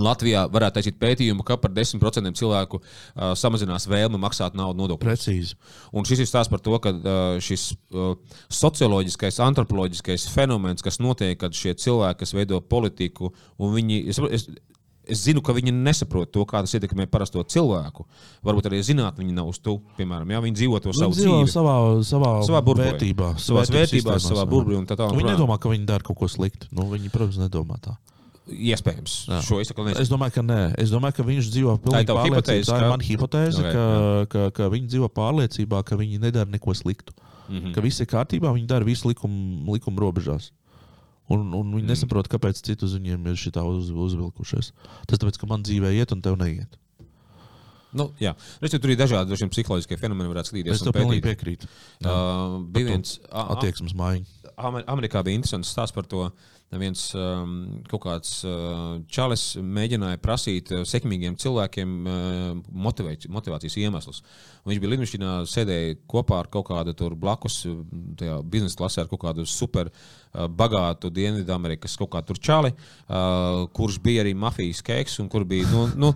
[0.00, 5.04] Latvijā varētu taisīt pētījumu, ka par 10% cilvēku uh, samazinās vēlme maksāt naudu nodokļus.
[5.04, 5.56] Precīzi.
[5.92, 8.14] Un šis ir stāsts par to, ka uh, šis uh,
[8.62, 14.46] socioloģiskais, antropoloģiskais fenomens, kas notiek, kad šie cilvēki, kas veido politiku, un viņi, es, es,
[15.04, 18.06] es zinu, ka viņi nesaprot to, kā tas ietekmē parasto cilvēku.
[18.46, 21.50] Varbūt arī zināt, viņi nav uz to, piemēram, ja viņi dzīvo to savu dzīvi.
[21.52, 21.76] Savā,
[22.06, 25.18] savā, savā burbulī, vērtībā, savā vērtībās, savā tālāk.
[25.18, 26.72] Viņi nedomā, ka viņi dara kaut ko sliktu.
[26.72, 27.98] Nu, viņi, protams, nedomā tā.
[28.50, 29.12] Iespējams.
[29.30, 29.38] Jā.
[29.46, 29.70] Šo es,
[30.02, 30.62] es domāju, ka nē.
[30.82, 32.66] Es domāju, ka viņš dzīvo pilnīgi tā hipotēze.
[32.66, 34.24] Tā ir mana hipotēze, okay, ka, jā.
[34.32, 37.14] ka, ka viņi dzīvo pārliecībā, ka viņi nedara neko sliktu.
[37.46, 37.72] Mm -hmm.
[37.76, 40.50] Ka viss ir kārtībā, viņi dara visu likumu likum robežās.
[41.30, 41.90] Un, un viņi mm.
[41.94, 44.72] nesaprot, kāpēc citi uz viņiem ir šitā uz, uzvilkušies.
[45.06, 46.78] Tas tāpēc, ka man dzīvē iet un tev neiet.
[47.92, 48.32] Nu, jā,
[48.62, 50.80] Reči, tur ir dažādi psiholoģiskie fenomeni, varētu skatīties.
[50.80, 51.68] Es tam pilnīgi piekrītu.
[52.00, 54.24] Uh, bija viens attieksmes maiņa.
[54.88, 56.30] Amerikā bija interesants stāsts par to.
[56.80, 62.14] Viens um, kaut kāds uh, čalis mēģināja prasīt uh, sekmīgiem cilvēkiem uh,
[62.72, 64.22] motivācijas iemeslus.
[64.62, 67.62] Un viņš bija lidmašīnā, sēdēja kopā ar kaut kādu tur blakus
[68.46, 69.90] biznesa klasē ar kaut kādu super
[70.32, 72.70] bagātu Dienvidamerikas kaut kādu čali,
[73.76, 74.80] kurš bija arī mafijas
[75.32, 76.12] kur bija, nu, nu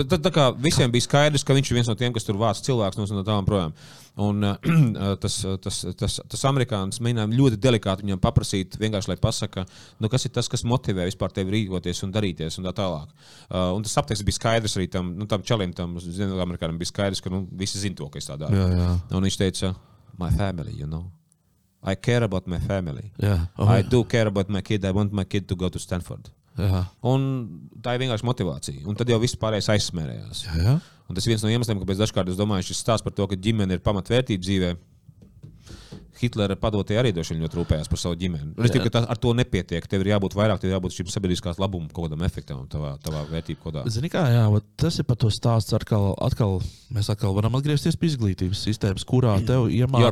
[0.00, 2.64] tā, tā, kā visiem bija skaidrs, ka viņš ir viens no tiem, kas tur vāc
[2.66, 3.76] cilvēks no tālām projām.
[4.20, 9.64] Un, uh, tas, tas, tas, tas amerikānis mēģināja ļoti delikāti viņam paprasīt, vienkārši lai pasaka,
[10.02, 13.14] nu, kas ir tas, kas motivē vispār tevi rīkoties un darīties un tā tālāk.
[13.46, 17.22] Uh, un tas apteiks bija skaidrs arī tam, nu, tam čalim, tam Ziemeļamerikānam bija skaidrs,
[17.22, 18.58] ka nu, visi zina to, ka es tā daru.
[18.58, 18.90] Jā, jā.
[19.14, 19.72] Un viņš teica,
[20.20, 21.06] my family, you know.
[21.82, 23.08] I care about my family.
[23.16, 23.38] Jā.
[23.56, 24.84] Oh, I do care about my kid.
[24.84, 26.28] I want my kid to go to Stanford.
[26.60, 26.84] Jā.
[27.08, 27.22] Un
[27.80, 28.82] tā ir vienkārši motivācija.
[28.90, 30.42] Un tad jau viss pārējais aizsmērējās.
[30.48, 30.74] Jā, jā.
[31.10, 33.34] Un tas ir viens no iemesliem, kāpēc dažkārt es domāju, šis stāsts par to, ka
[33.34, 34.74] ģimene ir pamatvērtība dzīvē.
[36.20, 38.52] Hitlera padotie arī droši vien ļoti rūpējās par savu ģimeni.
[38.66, 39.86] Es tikai ar to nepietiek.
[39.88, 43.22] Tev ir jābūt vairāk, tev ir jābūt šim sabiedriskās labuma kaut kādam efektam, tavā, tavā
[43.30, 43.84] vērtību kodā.
[43.90, 44.44] Zini, kā, jā,
[44.80, 45.72] tas ir par to stāsts.
[45.78, 46.58] Atkal, atkal,
[46.92, 50.04] mēs atkal varam atgriezties pie izglītības sistēmas, kurā tev iemācīja,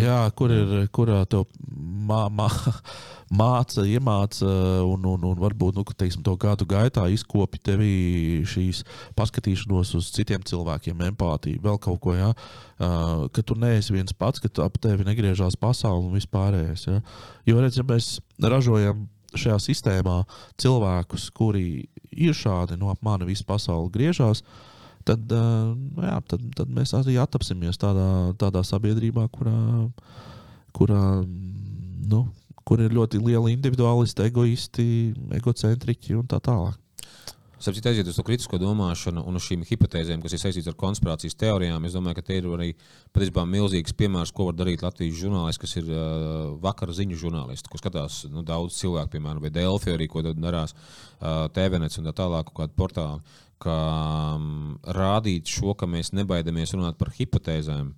[0.00, 1.44] jā, kur ir, kurā tev
[2.08, 2.48] mā, mā,
[3.34, 4.48] māca, iemāca,
[4.86, 8.82] un, un, un varbūt nu, teiksim, to gadu gaitā izkopja tevī šīs
[9.18, 12.14] paskatīšanos uz citiem cilvēkiem, empātiju, vēl kaut ko.
[12.16, 12.32] Ja?
[12.74, 16.86] Uh, ka tu neesi viens pats, ka ap tevi negriežās pasaule un vispārējais.
[16.90, 17.00] Ja?
[17.48, 20.20] Jo, redz, ja mēs ražojam šajā sistēmā
[20.60, 24.44] cilvēkus, kuri ir šādi, no nu, ap mani visu pasauli griežās,
[25.08, 28.08] tad, uh, jā, tad, tad mēs arī attapsimies tādā,
[28.40, 29.58] tādā sabiedrībā, kurā,
[30.76, 32.24] kurā nu,
[32.64, 34.86] kur ir ļoti lieli individuālisti, egoisti,
[35.36, 36.80] egocentriķi un tā tālāk.
[37.64, 41.38] Sapratu, aiziet uz to kritisko domāšanu un uz šīm hipotēzēm, kas ir saistītas ar konspirācijas
[41.40, 41.86] teorijām.
[41.88, 42.66] Es domāju, ka te ir arī
[43.14, 46.02] patiesībā milzīgs piemērs, ko var darīt Latvijas žurnālisti, kas ir uh,
[46.60, 51.46] vakara ziņu žurnālisti, ko skatās nu, daudz cilvēku, piemēram, vai Delfi arī, ko darās uh,
[51.56, 53.40] TVNets un tā tālāk, kādu portālu.
[53.64, 53.78] Ka
[54.34, 57.94] um, rādīt šo, ka mēs nebaidamies runāt par hipotēzēm,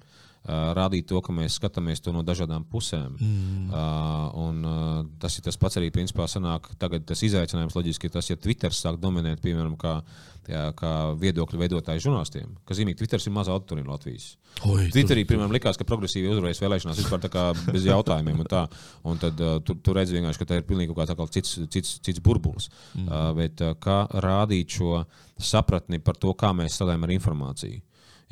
[0.47, 3.17] rādīt to, ka mēs skatāmies to no dažādām pusēm.
[3.19, 3.67] Mm.
[3.67, 8.15] Uh, un, uh, tas ir tas pats arī, principā, sanāk, tagad tas izaicinājums loģiski ir
[8.15, 9.97] tas, ja Twitter sāk dominēt, piemēram, kā,
[10.47, 12.53] jā, kā viedokļu veidotāju žurnālistiem.
[12.69, 14.29] Kas zīmīgi, Twitter ir maza auditorija Latvijas.
[14.65, 17.27] Oi, Twitterī, piemēram, likās, ka progresīvi uzvarēs vēlēšanās vispār
[17.67, 18.39] bez jautājumiem.
[18.41, 18.63] Un, tā,
[19.05, 21.99] un tad uh, tu, tu redz vienkārši, ka tā ir pilnīgi kaut kāds cits, cits,
[22.07, 22.71] cits burbulis.
[22.95, 23.11] Mm.
[23.11, 25.03] Uh, bet uh, kā rādīt šo
[25.37, 27.83] sapratni par to, kā mēs strādājam ar informāciju.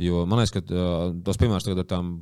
[0.02, 2.16] Jo man liekas, ka uh, tos piemērs ar tām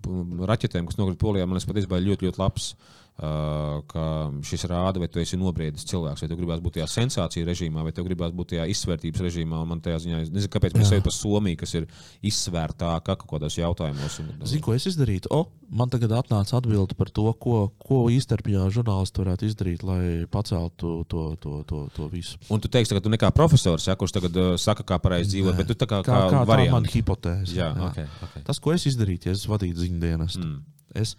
[0.50, 2.72] raķetēm, kas nokrita polijā, man liekas, patiesībā ļoti, ļoti labs.
[3.12, 7.44] Uh, ka šis rāda, vai tu esi nobriedis cilvēks, vai tu gribēsi būt tajā sensāciju
[7.44, 9.58] režīmā, vai tu gribēsi būt tajā izsvērtības režīmā.
[9.68, 11.84] Man tajā ziņā, nezinu, kāpēc mēs ejam pa Somiju, kas ir
[12.24, 14.16] izsvērtāka kaut kādos jautājumos.
[14.24, 15.28] Un, Zinu, ko es izdarītu?
[15.28, 20.00] O, man tagad atnāca atbilde par to, ko, ko īsterpjā žurnālisti varētu izdarīt, lai
[20.32, 22.40] paceltu to, to, to, to visu.
[22.48, 25.60] Un tu teiksi, ka tu nekā profesors, ja, kurš tagad uh, saka, kā pareizi dzīvot,
[25.60, 27.54] bet tu tā kā, kā, kā, kā tā man hipotēze.
[27.60, 27.92] Jā, jā.
[27.92, 28.48] Okay, okay.
[28.48, 30.40] Tas, ko es izdarītu, ja es vadītu ziņdienas.
[30.40, 30.60] Mm.
[30.98, 31.14] Es,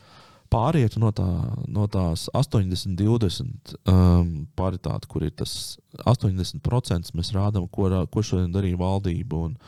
[0.53, 1.27] pāriet no, tā,
[1.71, 8.53] no tās 80, 20 um, paritāte, kur ir tas 80% mēs rādām, ko, ko šodien
[8.53, 9.49] darīja valdība.
[9.49, 9.59] Un,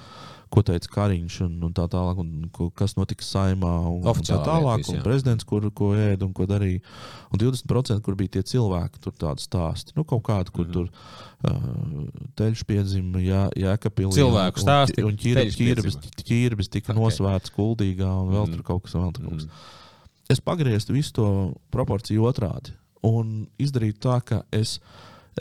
[0.56, 4.38] ko teica Kariņš, un, un tā tālāk, un ko, kas notika saimā, un, un tā
[4.46, 6.84] tālāk, un prezidents, kur, ko ēda un ko darīja.
[7.34, 10.88] Un 20% kur bija tie cilvēki, tur tādi stāsti, nu, kaut kādi, kur mm tur
[10.88, 14.16] uh, teļš piedzima, jā, jēkapilī.
[14.16, 15.04] Cilvēku stāsti.
[15.04, 17.02] Un, un ķirbis, ķirbis tika okay.
[17.02, 19.50] nosvērts kuldīgā, un vēl mm tur kaut kas, vēl tur kaut kas.
[19.50, 19.82] Mm
[20.30, 21.28] es pagrieztu visu to
[21.74, 22.74] proporciju otrādi
[23.06, 24.80] un izdarītu tā, ka es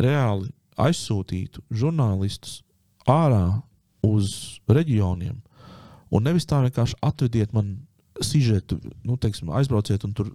[0.01, 0.51] reāli
[0.81, 2.61] aizsūtītu žurnālistus
[3.09, 3.63] ārā
[4.05, 5.39] uz reģioniem.
[6.15, 7.77] Un nevis tā vienkārši atvediet man
[8.23, 10.31] sižetu, nu, teiksim, aizbrauciet un tur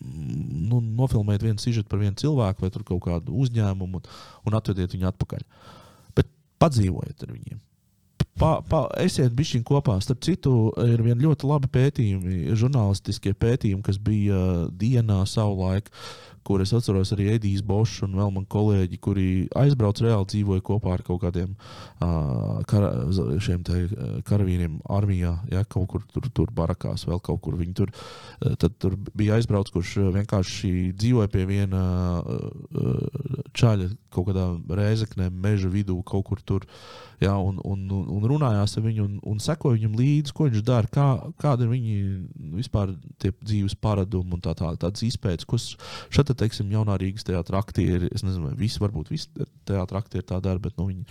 [0.00, 4.06] nu, nofilmēt vienu sižetu par vienu cilvēku vai kaut kādu uzņēmumu un,
[4.46, 5.44] un atvediet viņu atpakaļ.
[6.16, 6.30] Bet
[6.62, 7.58] padzīvojiet ar viņiem
[8.40, 9.98] pa, pa, esiet bišķiņ kopā.
[10.04, 10.54] Starp citu,
[10.86, 14.40] ir viena ļoti laba pētījumi, žurnālistiskie pētījumi, kas bija
[14.80, 15.90] dienā savulaik,
[16.46, 19.26] kur es atceros arī Edijs Bošs un vēl man kolēģi, kuri
[19.60, 22.88] aizbrauca reāli dzīvoja kopā ar kaut kādiem uh, kara,
[23.44, 23.60] šiem
[24.26, 27.92] karavīriem armijā, ja, kaut kur tur, tur barakās, vēl kaut kur viņi tur.
[27.92, 31.84] Uh, tad tur bija aizbraucis, kurš vienkārši dzīvoja pie viena
[32.24, 34.48] uh, čaļa kaut kādā
[34.80, 36.64] rēzeknē, meža vidū, kaut kur tur.
[36.64, 40.46] Uh, ja, un, un, un, un runājās ar viņu un, un sekoja viņam līdzi, ko
[40.48, 41.06] viņš dara, kā,
[41.40, 46.96] kāda ir viņa vispār dzīves paradumi un tā tā, tādas izpētes, ko šeit, teiksim, jaunā
[47.00, 50.88] Rīgas teātra aktieri, es nezinu, vai visi, varbūt visi teātra aktieri tā dara, bet nu,
[50.88, 51.04] viņi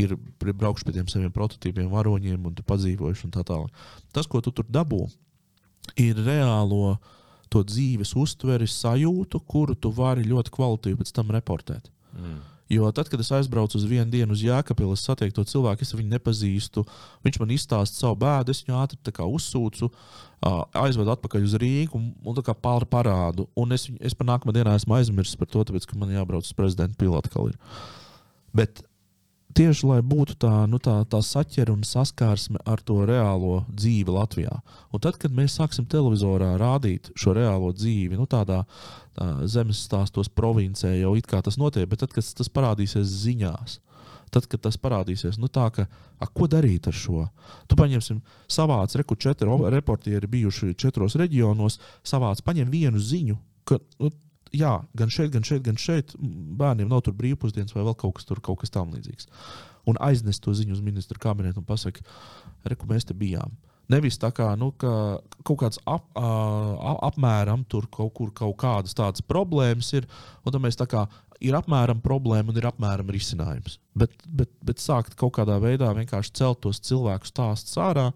[0.00, 3.88] ir braukuši pie tiem saviem prototīpiem, varoņiem un padzīvojuši un tā tālāk.
[4.16, 5.04] Tas, ko tu tur dabū,
[6.00, 6.96] ir reālo
[7.50, 11.90] to dzīves uztveri, sajūtu, kuru tu vari ļoti kvalitīvi pēc tam reportēt.
[12.16, 12.38] Mm.
[12.70, 15.90] Jo tad, kad es aizbraucu uz vienu dienu uz Jēkabilu, es satieku to cilvēku, es
[15.90, 16.84] viņu nepazīstu.
[17.26, 19.88] Viņš man izstāsta savu bēdu, es viņu ātri uzsūcu,
[20.78, 23.48] aizvedu atpakaļ uz Rīgu un, un pāri parādu.
[23.58, 26.54] Un es, es par nākamā dienā esmu aizmirsis par to, tāpēc, ka man jābrauc uz
[26.54, 27.50] prezidenta pilotu.
[28.54, 28.84] Bet
[29.56, 34.60] tieši lai būtu tā, nu, tā, tā saķere un saskarsme ar to reālo dzīvi Latvijā.
[34.94, 38.62] Un tad, kad mēs sāksim televizorā rādīt šo reālo dzīvi, nu, tādā
[39.18, 43.78] tā, zemes stāstos provincē, jau it kā tas notiek, bet tad, kad tas parādīsies ziņās,
[44.34, 45.86] tad, kad tas parādīsies, nu, tā, ka,
[46.18, 47.26] a, ko darīt ar šo?
[47.68, 53.38] Tu paņemsim, savāc, reku, četri reportieri bijuši četros reģionos, savāc, paņem vienu ziņu.
[53.68, 54.12] Ka, nu,
[54.56, 58.28] jā, gan šeit, gan šeit, gan šeit bērniem nav tur brīvpusdienas vai vēl kaut kas,
[58.28, 59.30] tur, kaut kas tamlīdzīgs.
[59.88, 62.06] Un aiznest to ziņu uz ministru kabinetu un pasakot,
[62.68, 63.54] reku, mēs te bijām.
[63.90, 68.94] Nevis tā kā nu, ka kaut kāds ap, uh, apmēram tur kaut kur kaut kādas
[68.94, 70.06] tādas problēmas ir,
[70.44, 71.08] un tad mēs tā kā
[71.42, 73.80] ir apmēram problēma un ir apmēram risinājums.
[73.98, 78.10] Bet, bet, bet sākt kaut kādā veidā vienkārši celt tos cilvēkus stāstus ārā.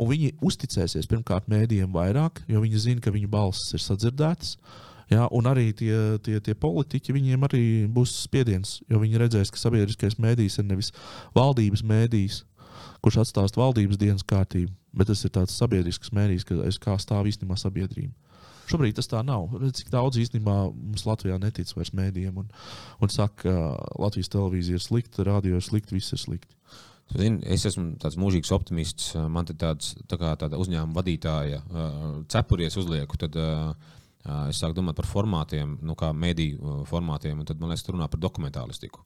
[0.00, 4.56] Un viņi uzticēsies pirmkārt mēdījiem vairāk, jo viņi zina, ka viņu balss ir sadzirdētas.
[4.56, 9.52] Uh, Ja, un arī tie, tie, tie politiķi, viņiem arī būs spiediens, jo viņi redzēs,
[9.54, 10.90] ka sabiedriskais mēdījis ir nevis
[11.36, 12.40] valdības mēdījis,
[13.04, 17.58] kurš atstāst valdības dienas kārtību, bet tas ir tāds sabiedrisks mēdījis, kas kā stāv īstenībā
[17.60, 18.14] sabiedrība.
[18.66, 19.52] Šobrīd tas tā nav.
[19.60, 22.48] Redz, cik daudz īstenībā mums Latvijā netic vairs mēdījiem un,
[22.98, 26.56] un saka, ka Latvijas televīzija ir slikta, radio ir slikta, viss ir slikti.
[27.14, 29.12] Zini, es esmu tāds mūžīgs optimists.
[29.30, 31.60] Man te tāds tā kā tāda uzņēmuma vadītāja
[32.32, 33.20] cepuries uzlieku.
[33.22, 33.94] Tad, uh,
[34.50, 38.22] es sāku domāt par formātiem, nu, kā mediju formātiem, un tad man liekas, runā par
[38.22, 39.04] dokumentālistiku.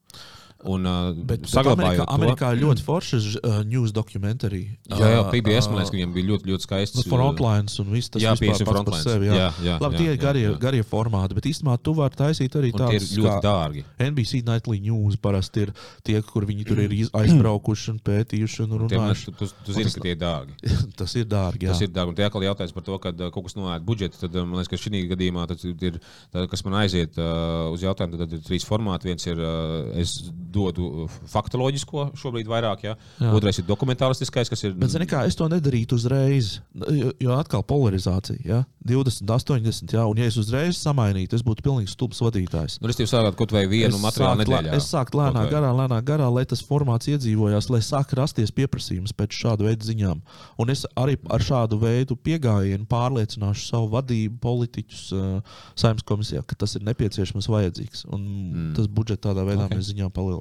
[0.61, 4.75] Un, uh, bet, bet Amerikā, to, Amerikā ir ļoti forša uh, news dokumentācija.
[4.93, 6.99] Jā, jā, PBS man liekas, ka viņiem bija ļoti, ļoti skaists.
[7.01, 9.31] Nu, frontlines un viss tas jā, pats par sevi.
[9.31, 10.57] Jā, jā, jā, Labi, jā, tie ir garie, jā.
[10.61, 13.09] garie formāti, bet īstenībā tu vari taisīt arī tādus.
[13.09, 13.85] Tie ir ļoti dārgi.
[14.11, 15.73] NBC Nightly News parasti ir
[16.05, 19.35] tie, kur viņi tur ir aizbraukuši un pētījuši un runājuši.
[19.41, 20.75] Tu, tu, zini, ka tie ir dārgi.
[21.01, 21.73] tas ir dārgi, jā.
[21.73, 22.13] Tas ir dārgi.
[22.13, 24.83] Un tie atkal jautājums par to, ka kaut kas noēd budžetu, tad man liekas, ka
[24.85, 25.49] šī gadījumā
[25.89, 26.01] ir,
[26.35, 29.09] tā, kas man aiziet uh, uz jautājumu, tad ir trīs formāti.
[29.09, 30.19] Viens ir, uh, es
[30.51, 32.97] dodu faktoloģisko šobrīd vairāk, ja?
[33.21, 33.33] Jā.
[33.37, 34.75] otrais ir dokumentālistiskais, kas ir.
[34.79, 38.63] Bet, zini, kā es to nedarītu uzreiz, jo, atkal polarizācija, ja?
[38.87, 42.79] 20, 80, jā, un ja es uzreiz samainītu, es būtu pilnīgi stulbs vadītājs.
[42.81, 44.77] Nu, es tev sāktu kaut vai vienu es materiālu nedēļā.
[44.79, 49.37] Es sāktu lēnā garā, lēnā garā, lai tas formāts iedzīvojās, lai sāk rasties pieprasījums pēc
[49.37, 50.23] šāda veida ziņām.
[50.61, 56.57] Un es arī ar šādu veidu pieejamību pārliecināšu savu vadību, politiķus, uh, saimnes komisijā, ka
[56.65, 58.07] tas ir nepieciešams, vajadzīgs.
[58.09, 58.73] Un mm.
[58.79, 59.77] tas budžets tādā veidā okay.
[59.77, 60.40] mēs ziņām palielinām.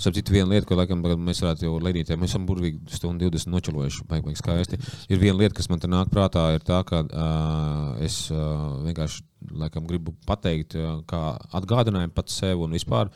[0.00, 4.06] Sapratu, viena lieta, ko laikam mēs varētu jau ledītē, mēs esam burvīgi stundu 20 nočelojuši,
[4.10, 4.80] baigi, baigi skaisti.
[5.12, 9.24] Ir viena lieta, kas man te nāk prātā, ir tā, ka uh, es vienkārši
[9.62, 10.76] laikam, gribu pateikt,
[11.10, 11.22] kā
[11.58, 13.10] atgādinājumu pats sev un vispār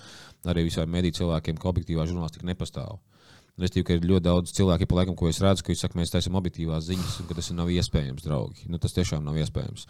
[0.47, 2.99] arī visiem mediju cilvēkiem, ka objektīvā žurnālistika nepastāv.
[3.57, 6.11] Restīvi, ka ir ļoti daudz cilvēku, pa laikam, ko es redzu, ka viņi saka, mēs
[6.13, 8.67] taisām objektīvās ziņas, un tas nav iespējams, draugi.
[8.69, 9.87] Nu, tas tiešām nav iespējams.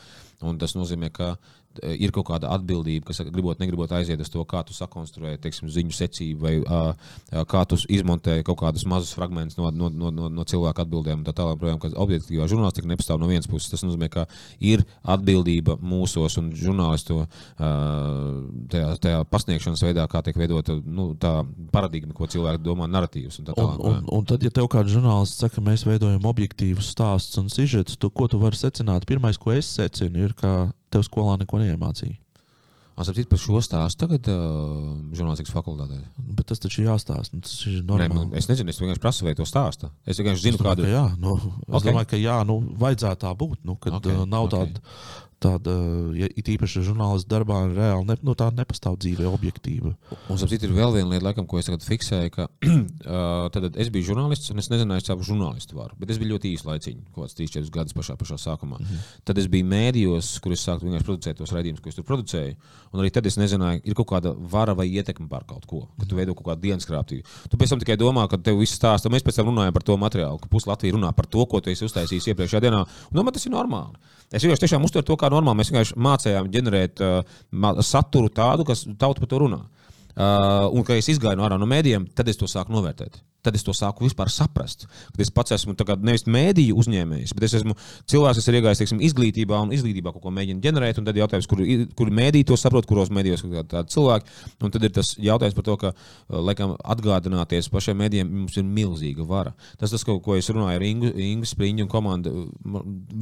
[0.47, 1.33] Un tas nozīmē, ka
[1.83, 5.97] ir kaut kāda atbildība, kas gribot, negribot aiziet uz to, kā tu sakonstruēji teiksim, ziņu
[5.97, 10.47] secību, vai uh, kā tu izmontēji kaut kādus mazus fragmentus no, no, no, no, no
[10.49, 11.25] cilvēku atbildēm.
[11.27, 13.71] Tā tālāk, projām, ka objektīvā žurnālistika nepastāv no vienas puses.
[13.73, 14.27] Tas nozīmē, ka
[14.61, 17.29] ir atbildība mūsos un žurnālistu uh,
[18.73, 21.39] tajā, tajā pasniegšanas veidā, kā tiek veidota nu, tā
[21.75, 23.41] paradigma, ko cilvēki domā, narratīvs.
[23.43, 27.41] Un, un, un, un tad, ja tev kāds žurnālists saka, ka mēs veidojam objektīvus stāstus
[27.41, 29.07] un sižetus, tu, ko tu vari secināt?
[29.09, 32.21] Pirmais, ko es secinu, ir, ka tev skolā neko neiemācīja.
[32.97, 35.99] Es saprotu, par šo stāstu tagad uh, žurnālistikas fakultātē.
[36.17, 37.37] Bet tas taču ir jāstāsta.
[37.37, 38.31] Nu, tas ir normāli.
[38.31, 39.91] Nē, es nezinu, es vienkārši prasu, vai to stāsta.
[40.09, 40.95] Es vienkārši zinu, kāda ir.
[40.95, 41.91] Jā, nu, es okay.
[41.91, 43.59] domāju, ka jā, nu, vajadzētu tā būt.
[43.69, 44.17] Nu, kad okay.
[44.25, 44.55] nav okay.
[44.57, 45.73] tāda tāda,
[46.17, 49.93] ja it īpaši žurnālistu darbā, reāli ne, nu, tāda nepastāv dzīve, objektīva.
[50.33, 53.91] Un, saprāt, ir vēl viena lieta, laikam, ko es tagad fiksēju, ka uh, tad es
[53.93, 57.27] biju žurnālists, un es nezināju, kādu žurnālistu varu, bet es biju ļoti īsi laiciņš, kaut
[57.27, 58.81] kāds 3-4 gadus pašā, pašā sākumā.
[58.81, 59.13] Mm -hmm.
[59.29, 62.57] Tad es biju mēdījos, kur es sāku vienkārši producēt tos raidījumus, ko es tur producēju,
[62.93, 66.07] un arī tad es nezināju, ir kaut kāda vara vai ietekme pār kaut ko, ka
[66.07, 66.17] tu mhm.
[66.17, 67.25] veido kaut kādu dienas krāptību.
[67.51, 69.97] Tu pēc tam tikai domā, ka tev viss stāsta, mēs pēc tam runājam par to
[69.97, 73.33] materiālu, ka pusi Latvija runā par to, ko tu esi uztaisījis iepriekšējā dienā, un domā,
[73.33, 73.97] tas ir normāli.
[74.33, 75.61] Es vienkārši tiešām uztveru to kā normāli.
[75.61, 77.37] Mēs vienkārši mācījām ģenerēt uh,
[77.87, 79.61] saturu tādu, kas tauta par to runā.
[80.17, 83.21] Uh, un, kad es izgāju no ārā no mēdījiem, tad es to sāku novērtēt.
[83.47, 84.87] Tad es to sāku vispār saprast.
[85.13, 87.77] Kad es pats esmu nevis mēdīju uzņēmējs, bet es esmu
[88.11, 90.99] cilvēks, kas ir iegājis teiksim, izglītībā un izglītībā kaut ko mēģina ģenerēt.
[90.99, 91.63] Tad ir jautājums, kur,
[91.99, 94.37] kur mēdīji to saprot, kuros mēdījos ir tādi cilvēki.
[94.67, 95.93] Un tad ir tas jautājums par to, ka
[96.51, 99.55] laikam, atgādināties pašiem mēdījiem mums ir milzīga vara.
[99.81, 102.47] Tas, tas ko, ko es runāju ar Ingu, Ingu Spriņu un komandu,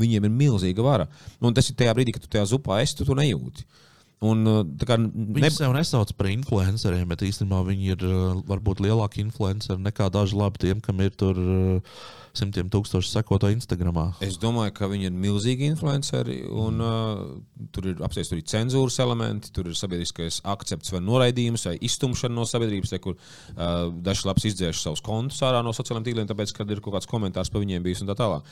[0.04, 1.08] viņiem ir milzīga vara.
[1.44, 3.66] Un tas ir tajā brīdī, kad tu tajā zupā esi, tu to nejūti.
[4.24, 4.46] Un,
[4.86, 5.10] kā, ne...
[5.36, 8.04] Viņi sev nesauc par influenceriem, bet īstenībā viņi ir
[8.48, 11.40] varbūt lielāki influenceri nekā daži labi tiem, kam ir tur.
[11.40, 11.98] Uh,
[12.38, 13.98] simtiem tūkstošu sekotāju Instagram.
[14.24, 16.40] Es domāju, ka viņi ir milzīgi influenceri.
[16.50, 16.84] Un, mm.
[16.84, 22.34] uh, tur ir apsteigts arī cenzūras elementi, tur ir sabiedriskais akcepts vai noraidījums vai iztumšana
[22.34, 26.54] no sabiedrības, te, kur uh, daži labs izdzēš savus kontus ārā no sociālajiem tīkliem, tāpēc,
[26.56, 28.50] ka ir kaut kāds komentārs par viņiem bijis un tā tālāk.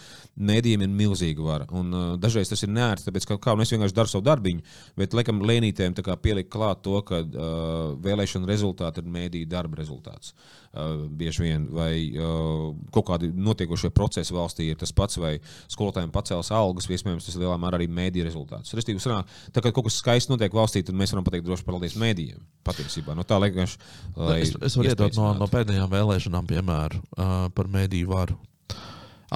[0.52, 1.68] Mēdījiem ir milzīga vara.
[1.74, 4.66] Un, uh, dažreiz tas ir nērti, tāpēc, ka kā, es vienkārši daru savu darbiņu,
[5.00, 10.32] bet laikam lēnītēm pielikt klāt to, ka uh, vēlēšana rezultāti ir mēdīju darba rezultāts.
[10.32, 15.34] Uh, bieži vien, vai uh, kaut kādi notiekošie procesi valstī ir tas pats, vai
[15.72, 18.72] skolotājiem pacels algas, iespējams, tas lielā mērā arī mēdīju rezultāts.
[18.76, 21.98] Restīvi, sanāk, tā kā kaut kas skaists notiek valstī, tad mēs varam pateikt droši paldies
[22.00, 22.40] mēdījiem.
[22.64, 23.76] Patiesībā, no tā liekas,
[24.16, 28.38] lai es, es varu iedot no, no pēdējām vēlēšanām piemēru uh, par mēdīju varu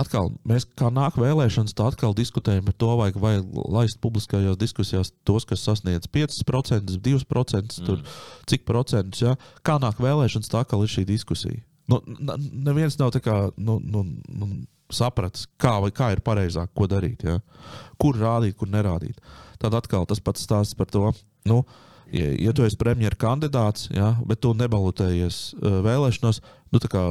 [0.00, 3.34] atkal, mēs kā nāk vēlēšanas, tā atkal diskutējam par to, vai, vai
[3.72, 7.86] laist publiskajās diskusijās tos, kas sasniedz 5%, 2%, mm.
[7.86, 8.02] tur,
[8.50, 9.24] cik procentus.
[9.24, 9.34] Ja?
[9.66, 11.62] Kā nāk vēlēšanas, tā atkal ir šī diskusija.
[11.90, 12.00] Nu,
[12.50, 14.50] neviens nav kā, nu, nu, nu,
[14.92, 17.26] sapratis, kā, kā ir pareizāk, ko darīt.
[17.26, 17.40] Ja?
[18.00, 19.20] Kur rādīt, kur nerādīt.
[19.62, 21.12] Tad atkal tas pats stāsts par to.
[21.46, 21.62] Nu,
[22.12, 26.42] ja, ja tu esi premjerministra kandidāts, ja, bet tu nebalotējies uh, vēlēšanās,
[26.74, 27.06] nu, tā kā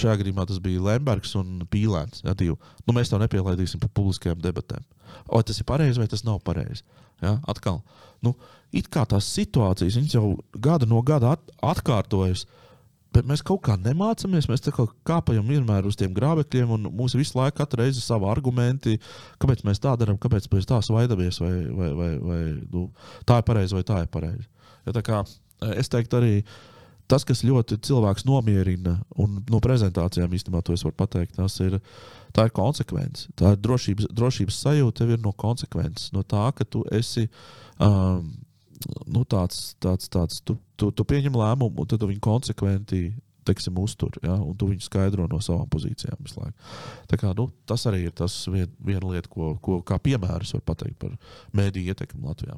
[0.00, 2.24] šajā gadījumā tas bija Lembergs un Pīlēns.
[2.24, 2.56] Ja, divi.
[2.86, 4.84] nu, mēs to nepielaidīsim par publiskajām debatēm.
[5.30, 6.84] Vai tas ir pareizi vai tas nav pareizi?
[7.22, 7.80] Ja, atkal,
[8.24, 8.34] nu,
[8.74, 12.44] it kā tās situācijas jau gada no gada at atkārtojas.
[13.14, 14.48] Bet mēs kaut kā nemācāmies.
[14.50, 18.26] Mēs kā kāpjam vienmēr uz tiem grābekļiem, un mums visu laiku katru reizi ir savi
[18.26, 18.96] argumenti,
[19.38, 22.40] kāpēc mēs tā darām, kāpēc mēs tā svaidamies, vai, vai, vai, vai
[22.72, 22.88] nu,
[23.22, 24.48] tā ir pareizi vai tā ir pareizi.
[24.82, 25.22] Ja, tā kā,
[25.78, 26.73] es teiktu, arī uh,
[27.10, 31.78] tas, kas ļoti cilvēks nomierina, un no prezentācijām īstenībā to es varu pateikt, tas ir,
[31.78, 33.28] ir konsekvence.
[33.38, 37.28] Tā ir drošības, drošības sajūta, tev ir no konsekvences, no tā, ka tu esi.
[37.82, 38.34] Um,
[39.08, 43.14] Nu, tāds, tāds, tāds, tu, tu, tu pieņem lēmumu, un tad viņu konsekventi
[43.44, 46.68] teiksim, uztur, ja, un tu viņu skaidro no savām pozīcijām visu laiku.
[47.10, 50.64] Tā kā, nu, tas arī ir tas vien, viena lieta, ko, ko kā piemērs var
[50.72, 51.16] pateikt par
[51.56, 52.56] mēdīju ietekmi Latvijā.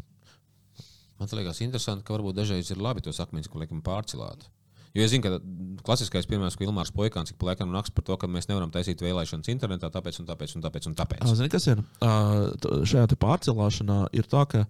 [1.17, 4.49] Man liekas, interesanti, ka varbūt dažreiz ir labi tos akmeņus, ko liekam pārcelāt.
[4.97, 5.39] Jo es zinu, ka
[5.85, 9.03] klasiskais piemērs, ko Ilmārs Poikāns ik pa laikam raksta par to, ka mēs nevaram taisīt
[9.05, 10.89] vēlēšanas internetā, tāpēc un tāpēc un tāpēc.
[10.89, 11.25] Un tāpēc.
[11.37, 14.65] Zini, kas ir šajā pārcelāšanā, ir tā, ka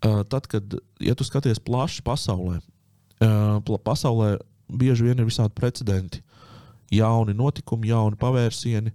[0.00, 2.58] tad, kad ja tu skaties plaši pasaulē,
[3.86, 4.32] pasaulē
[4.70, 6.22] bieži vien ir visādi precedenti,
[6.90, 8.94] jauni notikumi, jauni pavērsieni.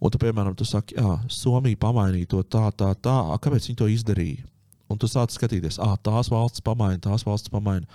[0.00, 3.18] Un, tu, piemēram, tu saki, ka Somija pamainīja to tā, tā, tā.
[3.44, 4.46] Kāpēc viņi to izdarīja?
[4.90, 7.86] Un tu sāc skatīties, ah, tās valsts pamaina, tās valsts pamaina.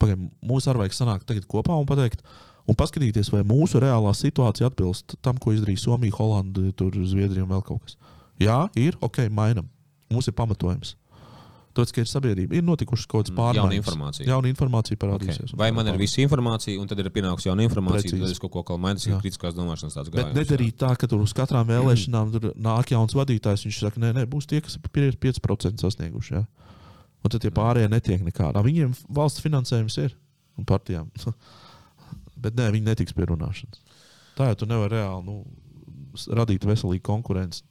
[0.00, 2.24] Pagaidām, mums arī vajag sanākt tagad kopā un pateikt,
[2.68, 7.66] un paskatīties, vai mūsu reālā situācija atbilst tam, ko izdarīja Somija, Holanda, Zviedrija un vēl
[7.66, 7.98] kaut kas.
[8.40, 9.68] Jā, ir, ok, mainam.
[10.10, 10.96] Mums ir pamatojums.
[11.80, 13.60] Tāpēc, ka ir sabiedrība, ir notikušas kaut kādas mm, pārmaiņas.
[13.64, 14.26] Jauna informācija.
[14.28, 15.48] Jauna informācija parādīsies.
[15.48, 15.58] Okay.
[15.60, 18.20] Vai man ir visa informācija, un tad ir pienākusi jauna informācija, Precīzi.
[18.20, 20.34] tad es kaut ko kā mainīšu, ir kritiskās domāšanas tāds gājums.
[20.34, 24.26] Bet nedarīt tā, ka tur uz katrām vēlēšanām nāk jauns vadītājs, viņš saka, nē, nē,
[24.28, 26.36] būs tie, kas ir 5% sasnieguši.
[26.36, 26.44] Ja?
[27.24, 28.60] Un tad tie pārējie netiek nekādā.
[28.66, 30.16] Viņiem valsts finansējums ir
[30.60, 31.08] un partijām.
[32.44, 33.80] Bet nē, viņi netiks pie runāšanas.
[34.36, 35.40] Tā jau tu nevari reāli nu,
[36.36, 37.64] radīt veselīgu konkurenci.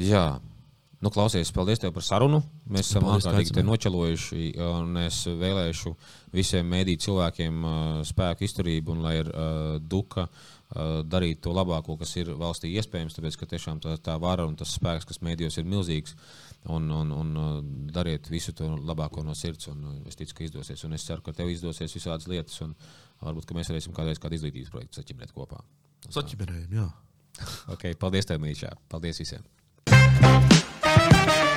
[0.00, 0.38] Jā,
[1.00, 2.42] Nu, klausies, paldies tev par sarunu.
[2.68, 5.94] Mēs esam ārkārtīgi te nočelojuši, un es vēlēšu
[6.36, 11.96] visiem mēdīt cilvēkiem uh, spēku izturību, un lai ir uh, duka uh, darīt to labāko,
[12.02, 15.56] kas ir valstī iespējams, tāpēc, ka tiešām tā, tā vara un tas spēks, kas mēdījos,
[15.56, 16.16] ir milzīgs.
[16.68, 17.32] Un, un, un
[17.88, 20.84] dariet visu to labāko no sirds, un es ticu, ka izdosies.
[20.84, 22.76] Un es ceru, ka tev izdosies visādas lietas, un
[23.24, 25.64] varbūt mēs varēsim kādreiz kādu izglītības projektu saķimēt kopā.
[26.12, 26.90] Saķimērējam, jā.
[27.72, 28.76] okay, paldies, tev, Mīļšā.
[28.92, 29.48] Paldies visiem!
[31.12, 31.49] Thank you.